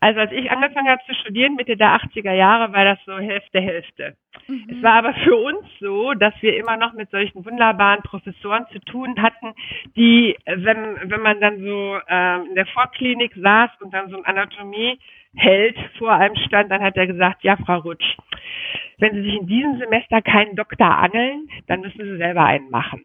Also 0.00 0.18
als 0.18 0.32
ich 0.32 0.50
angefangen 0.50 0.88
habe 0.88 1.00
zu 1.06 1.14
studieren, 1.14 1.54
Mitte 1.54 1.76
der 1.76 1.94
80er 1.94 2.32
Jahre, 2.32 2.72
war 2.72 2.84
das 2.84 2.98
so 3.06 3.16
Hälfte, 3.18 3.60
Hälfte. 3.60 4.16
Mhm. 4.48 4.66
Es 4.68 4.82
war 4.82 4.94
aber 4.94 5.14
für 5.14 5.36
uns 5.36 5.64
so, 5.78 6.12
dass 6.14 6.34
wir 6.40 6.56
immer 6.56 6.76
noch 6.76 6.92
mit 6.94 7.08
solchen 7.10 7.44
wunderbaren 7.44 8.02
Professoren 8.02 8.66
zu 8.72 8.80
tun 8.80 9.14
hatten, 9.22 9.52
die, 9.94 10.36
wenn, 10.44 10.98
wenn 11.08 11.20
man 11.20 11.40
dann 11.40 11.60
so 11.60 11.98
ähm, 12.08 12.46
in 12.48 12.54
der 12.56 12.66
Vorklinik 12.66 13.32
saß 13.36 13.70
und 13.80 13.94
dann 13.94 14.10
so 14.10 14.16
ein 14.16 14.24
Anatomie 14.24 14.98
Held 15.34 15.78
vor 15.98 16.12
einem 16.12 16.36
stand, 16.36 16.70
dann 16.70 16.82
hat 16.82 16.96
er 16.96 17.06
gesagt, 17.06 17.42
ja, 17.42 17.56
Frau 17.56 17.78
Rutsch, 17.78 18.16
wenn 18.98 19.14
Sie 19.14 19.22
sich 19.22 19.34
in 19.34 19.46
diesem 19.46 19.78
Semester 19.78 20.20
keinen 20.22 20.56
Doktor 20.56 20.98
angeln, 20.98 21.48
dann 21.66 21.80
müssen 21.80 22.04
Sie 22.04 22.16
selber 22.18 22.44
einen 22.44 22.70
machen. 22.70 23.04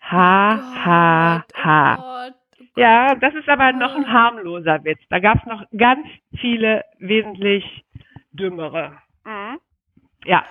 Ha, 0.00 0.54
oh 0.54 0.84
ha, 0.84 1.44
ha. 1.54 1.96
Oh 1.98 2.30
oh 2.30 2.34
ja, 2.76 3.14
das 3.14 3.34
ist 3.34 3.48
aber 3.48 3.72
noch 3.72 3.94
ein 3.94 4.12
harmloser 4.12 4.82
Witz. 4.84 5.00
Da 5.08 5.18
gab 5.18 5.38
es 5.38 5.46
noch 5.46 5.64
ganz 5.76 6.06
viele 6.40 6.84
wesentlich 6.98 7.84
dümmere. 8.32 8.98
Mhm. 9.24 9.60
Ja. 10.24 10.44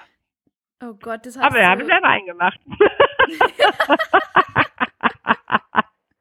Oh 0.82 0.94
Gott, 1.02 1.26
das 1.26 1.38
heißt 1.38 1.46
Aber 1.46 1.56
wir 1.56 1.68
haben 1.68 1.86
selber 1.86 2.08
eingemacht. 2.08 2.60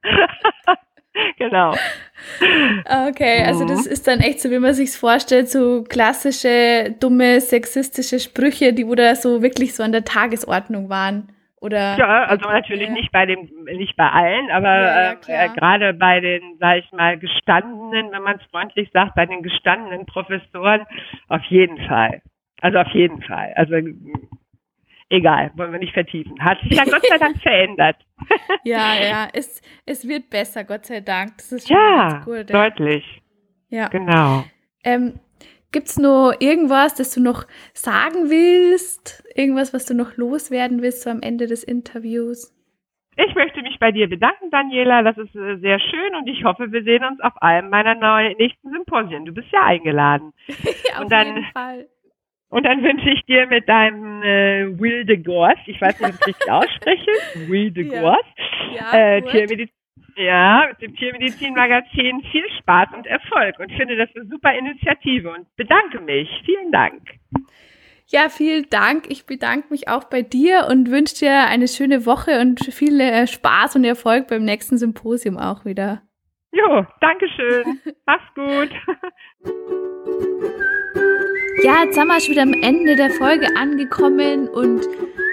genau. 1.38 1.74
Okay, 2.84 3.42
also 3.44 3.66
das 3.66 3.86
mhm. 3.86 3.92
ist 3.92 4.06
dann 4.06 4.20
echt 4.20 4.40
so, 4.40 4.50
wie 4.50 4.58
man 4.58 4.74
sich's 4.74 4.96
vorstellt, 4.96 5.48
so 5.50 5.84
klassische, 5.84 6.94
dumme, 7.00 7.40
sexistische 7.40 8.18
Sprüche, 8.18 8.72
die 8.72 8.86
wo 8.86 8.94
da 8.94 9.14
so 9.14 9.42
wirklich 9.42 9.74
so 9.74 9.82
an 9.82 9.92
der 9.92 10.04
Tagesordnung 10.04 10.88
waren. 10.88 11.28
Oder 11.60 11.96
ja, 11.96 12.24
also 12.24 12.48
natürlich 12.48 12.88
ja. 12.88 12.92
nicht 12.92 13.12
bei 13.12 13.24
dem, 13.24 13.48
nicht 13.64 13.96
bei 13.96 14.08
allen, 14.08 14.50
aber 14.50 14.68
ja, 14.68 15.16
ja, 15.28 15.44
äh, 15.44 15.48
gerade 15.50 15.94
bei 15.94 16.18
den, 16.18 16.56
sag 16.58 16.78
ich 16.78 16.90
mal, 16.90 17.16
gestandenen, 17.18 18.10
wenn 18.10 18.22
man 18.22 18.36
es 18.36 18.50
freundlich 18.50 18.90
sagt, 18.92 19.14
bei 19.14 19.26
den 19.26 19.44
gestandenen 19.44 20.04
Professoren 20.06 20.86
auf 21.28 21.42
jeden 21.44 21.78
Fall. 21.86 22.20
Also 22.60 22.78
auf 22.78 22.88
jeden 22.88 23.22
Fall. 23.22 23.52
Also 23.54 23.74
egal, 25.12 25.52
wollen 25.54 25.72
wir 25.72 25.78
nicht 25.78 25.92
vertiefen. 25.92 26.42
Hat 26.42 26.60
sich 26.62 26.72
ja 26.72 26.84
Gott 26.84 27.06
sei 27.06 27.18
Dank 27.18 27.36
verändert. 27.42 27.96
ja, 28.64 28.94
ja, 28.94 29.28
es, 29.32 29.60
es 29.86 30.06
wird 30.06 30.30
besser, 30.30 30.64
Gott 30.64 30.86
sei 30.86 31.00
Dank. 31.00 31.36
Das 31.36 31.52
ist 31.52 31.68
schon 31.68 31.76
ja, 31.76 32.22
gut, 32.24 32.50
ja. 32.50 32.68
deutlich. 32.68 33.04
Ja. 33.68 33.88
Genau. 33.88 34.44
Ähm, 34.84 35.20
Gibt 35.72 35.88
es 35.88 35.98
noch 35.98 36.34
irgendwas, 36.38 36.94
das 36.94 37.14
du 37.14 37.22
noch 37.22 37.46
sagen 37.72 38.28
willst? 38.28 39.24
Irgendwas, 39.34 39.72
was 39.72 39.86
du 39.86 39.94
noch 39.94 40.16
loswerden 40.16 40.82
willst 40.82 41.02
so 41.02 41.10
am 41.10 41.22
Ende 41.22 41.46
des 41.46 41.64
Interviews? 41.64 42.52
Ich 43.16 43.34
möchte 43.34 43.62
mich 43.62 43.78
bei 43.78 43.92
dir 43.92 44.08
bedanken, 44.08 44.50
Daniela. 44.50 45.02
Das 45.02 45.16
ist 45.18 45.34
äh, 45.34 45.56
sehr 45.58 45.78
schön 45.78 46.14
und 46.14 46.26
ich 46.28 46.44
hoffe, 46.44 46.72
wir 46.72 46.82
sehen 46.82 47.04
uns 47.04 47.20
auf 47.20 47.40
einem 47.40 47.70
meiner 47.70 47.94
neuen, 47.94 48.36
nächsten 48.38 48.70
Symposien. 48.70 49.24
Du 49.24 49.32
bist 49.32 49.48
ja 49.50 49.64
eingeladen. 49.64 50.32
auf 50.94 51.00
und 51.00 51.12
dann, 51.12 51.26
jeden 51.26 51.44
Fall. 51.52 51.88
Und 52.52 52.64
dann 52.64 52.82
wünsche 52.82 53.08
ich 53.08 53.24
dir 53.24 53.46
mit 53.46 53.66
deinem 53.66 54.22
äh, 54.22 54.78
Will 54.78 55.06
de 55.06 55.16
Gors, 55.16 55.56
ich 55.64 55.80
weiß 55.80 55.98
nicht, 55.98 56.10
ob 56.10 56.14
ich 56.14 56.20
es 56.20 56.26
richtig 56.26 56.52
ausspreche, 56.52 57.10
Will 57.48 57.70
de 57.70 57.84
Gors, 57.84 58.26
ja. 58.74 58.92
ja, 58.92 59.16
äh, 59.16 59.22
Tiermedizin 59.22 59.74
ja, 60.16 60.66
mit 60.68 60.82
dem 60.82 60.94
Tiermedizin-Magazin 60.94 62.20
viel 62.30 62.44
Spaß 62.58 62.88
und 62.94 63.06
Erfolg 63.06 63.58
und 63.58 63.72
finde 63.72 63.96
das 63.96 64.10
eine 64.14 64.26
super 64.26 64.52
Initiative 64.54 65.30
und 65.30 65.46
bedanke 65.56 66.00
mich. 66.00 66.28
Vielen 66.44 66.70
Dank. 66.70 67.00
Ja, 68.08 68.28
vielen 68.28 68.68
Dank. 68.68 69.06
Ich 69.08 69.24
bedanke 69.24 69.68
mich 69.70 69.88
auch 69.88 70.04
bei 70.04 70.20
dir 70.20 70.66
und 70.68 70.90
wünsche 70.90 71.20
dir 71.20 71.46
eine 71.46 71.68
schöne 71.68 72.04
Woche 72.04 72.38
und 72.42 72.60
viel 72.60 73.00
äh, 73.00 73.26
Spaß 73.26 73.76
und 73.76 73.84
Erfolg 73.84 74.28
beim 74.28 74.44
nächsten 74.44 74.76
Symposium 74.76 75.38
auch 75.38 75.64
wieder. 75.64 76.02
Jo, 76.52 76.84
danke 77.00 77.26
schön. 77.30 77.80
Mach's 78.04 78.34
gut. 78.34 78.68
Ja, 81.64 81.84
jetzt 81.84 81.94
sind 81.94 82.08
wir 82.08 82.20
schon 82.20 82.32
wieder 82.32 82.42
am 82.42 82.54
Ende 82.54 82.96
der 82.96 83.10
Folge 83.10 83.46
angekommen 83.56 84.48
und 84.48 84.80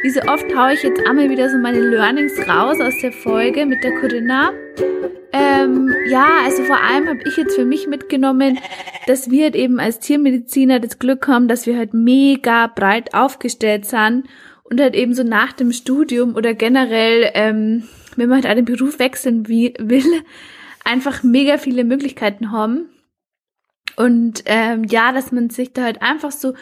wie 0.03 0.11
so 0.11 0.21
oft 0.21 0.45
haue 0.55 0.73
ich 0.73 0.83
jetzt 0.83 1.01
einmal 1.07 1.27
wieder 1.27 1.49
so 1.49 1.57
meine 1.57 1.79
Learnings 1.79 2.33
raus 2.47 2.79
aus 2.79 2.93
der 3.01 3.11
Folge 3.11 3.65
mit 3.65 3.83
der 3.83 3.99
Corinna. 3.99 4.51
Ähm, 5.33 5.91
ja, 6.07 6.27
also 6.45 6.63
vor 6.65 6.79
allem 6.79 7.07
habe 7.07 7.19
ich 7.25 7.35
jetzt 7.35 7.55
für 7.55 7.65
mich 7.65 7.87
mitgenommen, 7.87 8.59
dass 9.07 9.31
wir 9.31 9.45
halt 9.45 9.55
eben 9.55 9.79
als 9.79 9.99
Tiermediziner 9.99 10.79
das 10.79 10.99
Glück 10.99 11.27
haben, 11.27 11.47
dass 11.47 11.65
wir 11.65 11.75
halt 11.75 11.95
mega 11.95 12.67
breit 12.67 13.15
aufgestellt 13.15 13.85
sind 13.85 14.27
und 14.63 14.79
halt 14.79 14.93
eben 14.93 15.15
so 15.15 15.23
nach 15.23 15.53
dem 15.53 15.71
Studium 15.71 16.35
oder 16.35 16.53
generell, 16.53 17.31
ähm, 17.33 17.87
wenn 18.17 18.29
man 18.29 18.43
halt 18.43 18.45
einen 18.45 18.65
Beruf 18.65 18.99
wechseln 18.99 19.47
will, 19.47 20.21
einfach 20.85 21.23
mega 21.23 21.57
viele 21.57 21.83
Möglichkeiten 21.83 22.51
haben. 22.51 22.85
Und 23.99 24.43
ähm, 24.45 24.85
ja, 24.85 25.11
dass 25.11 25.33
man 25.33 25.49
sich 25.49 25.73
da 25.73 25.83
halt 25.83 26.01
einfach 26.01 26.31
so 26.31 26.53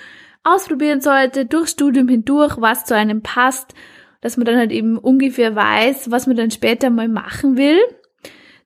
ausprobieren 0.44 1.02
sollte, 1.02 1.46
durch 1.46 1.70
Studium 1.70 2.08
hindurch, 2.08 2.56
was 2.60 2.86
zu 2.86 2.96
einem 2.96 3.22
passt, 3.22 3.76
dass 4.22 4.38
man 4.38 4.46
dann 4.48 4.58
halt 4.58 4.72
eben 4.72 4.98
ungefähr 4.98 5.56
weiß, 5.56 6.10
was 6.10 6.26
man 6.26 6.36
dann 6.36 6.50
später 6.50 6.90
mal 6.90 7.08
machen 7.08 7.56
will. 7.56 7.78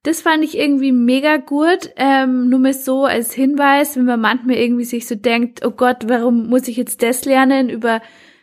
Das 0.03 0.21
fand 0.21 0.45
ich 0.45 0.57
irgendwie 0.57 0.93
mega 0.93 1.35
gut. 1.35 1.91
Ähm, 1.97 2.47
nur 2.47 2.59
mal 2.59 2.73
so 2.73 3.03
als 3.03 3.33
Hinweis, 3.33 3.97
wenn 3.97 4.05
man 4.05 4.21
manchmal 4.21 4.55
irgendwie 4.55 4.85
sich 4.85 5.05
so 5.05 5.15
denkt, 5.15 5.65
oh 5.65 5.71
Gott, 5.71 6.07
warum 6.07 6.47
muss 6.47 6.69
ich 6.69 6.77
jetzt 6.77 7.03
das 7.03 7.25
lernen 7.25 7.69
über, 7.69 8.01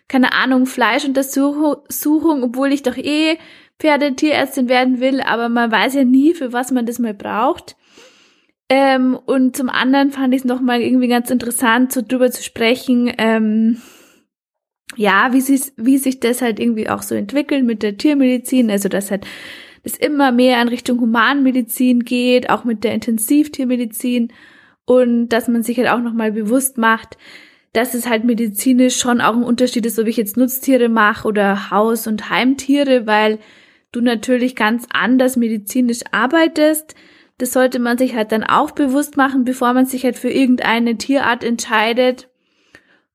keine 0.09 0.35
Ahnung, 0.35 0.67
Fleischuntersuchung, 0.67 2.43
obwohl 2.43 2.71
ich 2.71 2.83
doch 2.83 2.99
eh 2.99 3.39
Pferdetierärztin 3.81 4.69
werden 4.69 5.01
will, 5.01 5.23
aber 5.23 5.49
man 5.49 5.73
weiß 5.73 5.95
ja 5.95 6.05
nie, 6.05 6.35
für 6.35 6.53
was 6.53 6.71
man 6.71 6.85
das 6.85 6.99
mal 6.99 7.15
braucht. 7.15 7.78
Ähm, 8.69 9.19
und 9.25 9.57
zum 9.57 9.69
anderen 9.71 10.11
fand 10.11 10.35
ich 10.35 10.43
es 10.43 10.45
nochmal 10.45 10.83
irgendwie 10.83 11.09
ganz 11.09 11.31
interessant, 11.31 11.93
so 11.93 12.03
drüber 12.03 12.31
zu 12.31 12.43
sprechen, 12.43 13.11
ähm, 13.17 13.81
ja, 14.97 15.33
wie, 15.33 15.41
sich, 15.41 15.73
wie 15.77 15.99
sich 15.99 16.21
das 16.21 16.43
halt 16.43 16.61
irgendwie 16.61 16.89
auch 16.89 17.03
so 17.03 17.15
entwickelt 17.15 17.65
mit 17.65 17.83
der 17.83 17.97
Tiermedizin, 17.97 18.71
also 18.71 18.89
dass 18.89 19.11
halt 19.11 19.27
das 19.85 19.97
immer 19.97 20.33
mehr 20.33 20.61
in 20.61 20.69
Richtung 20.69 21.01
Humanmedizin 21.01 22.05
geht, 22.05 22.51
auch 22.51 22.65
mit 22.65 22.85
der 22.85 22.95
Intensivtiermedizin. 22.95 24.33
Und 24.85 25.29
dass 25.29 25.49
man 25.49 25.63
sich 25.63 25.79
halt 25.79 25.89
auch 25.89 26.01
nochmal 26.01 26.33
bewusst 26.33 26.79
macht, 26.79 27.17
dass 27.73 27.95
es 27.95 28.09
halt 28.09 28.25
medizinisch 28.25 28.99
schon 28.99 29.21
auch 29.21 29.35
ein 29.37 29.45
Unterschied 29.45 29.85
ist, 29.87 29.99
ob 29.99 30.07
ich 30.07 30.17
jetzt 30.17 30.37
Nutztiere 30.37 30.89
mache 30.89 31.29
oder 31.29 31.71
Haus- 31.71 32.07
und 32.07 32.31
Heimtiere, 32.31 33.07
weil 33.07 33.39
du 33.93 34.01
natürlich 34.01 34.57
ganz 34.57 34.87
anders 34.91 35.37
medizinisch 35.37 36.01
arbeitest 36.11 36.95
das 37.39 37.53
sollte 37.53 37.79
man 37.79 37.97
sich 37.99 38.15
halt 38.15 38.33
dann 38.33 38.45
auch 38.45 38.73
bewusst 38.73 39.17
machen, 39.17 39.45
bevor 39.45 39.73
man 39.73 39.87
sich 39.87 40.05
halt 40.05 40.19
für 40.19 40.31
irgendeine 40.31 40.99
Tierart 40.99 41.45
entscheidet. 41.45 42.29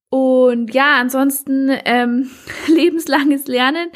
Und 0.09 0.73
ja, 0.73 0.97
ansonsten 0.99 1.69
ähm, 1.85 2.29
lebenslanges 2.67 3.47
Lernen 3.47 3.89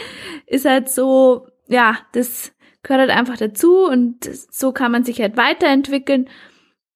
ist 0.45 0.65
halt 0.65 0.89
so, 0.89 1.47
ja, 1.67 1.97
das 2.11 2.53
gehört 2.83 3.01
halt 3.01 3.11
einfach 3.11 3.37
dazu 3.37 3.85
und 3.85 4.23
so 4.51 4.71
kann 4.71 4.91
man 4.91 5.03
sich 5.03 5.21
halt 5.21 5.37
weiterentwickeln. 5.37 6.29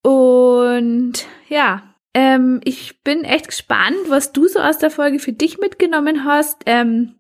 Und 0.04 1.26
ja, 1.48 1.84
ähm, 2.14 2.60
ich 2.64 3.04
bin 3.04 3.24
echt 3.24 3.48
gespannt, 3.48 3.98
was 4.08 4.34
du 4.34 4.48
so 4.48 4.60
aus 4.60 4.78
der 4.80 4.92
Folge 4.92 5.20
für 5.20 5.34
dich 5.34 5.58
mitgenommen 5.60 6.26
hast. 6.26 6.64
Ähm, 6.66 7.16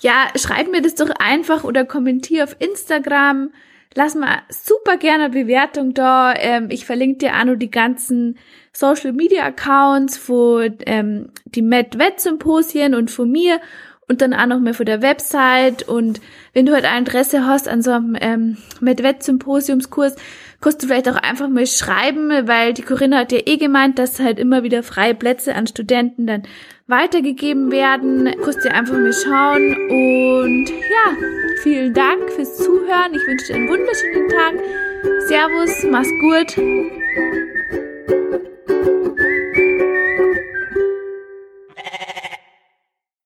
ja, 0.00 0.28
schreib 0.34 0.70
mir 0.70 0.82
das 0.82 0.94
doch 0.94 1.10
einfach 1.10 1.64
oder 1.64 1.84
kommentier 1.84 2.44
auf 2.44 2.56
Instagram. 2.58 3.52
Lass 3.94 4.14
mal 4.14 4.42
super 4.48 4.96
gerne 4.98 5.30
Bewertung 5.30 5.94
da. 5.94 6.32
Ähm, 6.36 6.68
ich 6.70 6.84
verlinke 6.84 7.18
dir 7.18 7.36
auch 7.36 7.44
noch 7.44 7.56
die 7.56 7.70
ganzen 7.70 8.38
Social 8.72 9.12
Media 9.12 9.44
Accounts 9.44 10.16
von 10.16 10.76
ähm, 10.86 11.30
die 11.44 11.62
MedVet 11.62 12.20
Symposien 12.20 12.94
und 12.94 13.10
von 13.10 13.30
mir 13.30 13.60
und 14.10 14.22
dann 14.22 14.34
auch 14.34 14.46
noch 14.46 14.60
mal 14.60 14.74
von 14.74 14.86
der 14.86 15.02
Website. 15.02 15.88
Und 15.88 16.20
wenn 16.52 16.66
du 16.66 16.72
halt 16.72 16.84
ein 16.84 16.98
Interesse 16.98 17.46
hast 17.46 17.68
an 17.68 17.82
so 17.82 17.90
einem 17.90 18.16
ähm, 18.20 18.56
MedVet 18.80 19.24
Symposiumskurs, 19.24 20.14
kannst 20.60 20.82
du 20.82 20.86
vielleicht 20.86 21.08
auch 21.08 21.16
einfach 21.16 21.48
mal 21.48 21.66
schreiben, 21.66 22.30
weil 22.46 22.74
die 22.74 22.82
Corinna 22.82 23.18
hat 23.18 23.32
ja 23.32 23.40
eh 23.44 23.56
gemeint, 23.56 23.98
dass 23.98 24.20
halt 24.20 24.38
immer 24.38 24.62
wieder 24.62 24.82
freie 24.82 25.14
Plätze 25.14 25.54
an 25.54 25.66
Studenten 25.66 26.26
dann 26.26 26.42
weitergegeben 26.90 27.70
werden. 27.70 28.28
Kurz 28.42 28.62
dir 28.62 28.74
einfach 28.74 28.94
mal 28.94 29.12
schauen 29.12 29.74
und 29.90 30.68
ja, 30.68 31.16
vielen 31.62 31.94
Dank 31.94 32.30
fürs 32.32 32.56
Zuhören. 32.56 33.14
Ich 33.14 33.26
wünsche 33.26 33.46
dir 33.46 33.54
einen 33.54 33.68
wunderschönen 33.68 34.28
Tag. 34.28 34.54
Servus, 35.28 35.86
mach's 35.90 36.10
gut. 36.20 36.56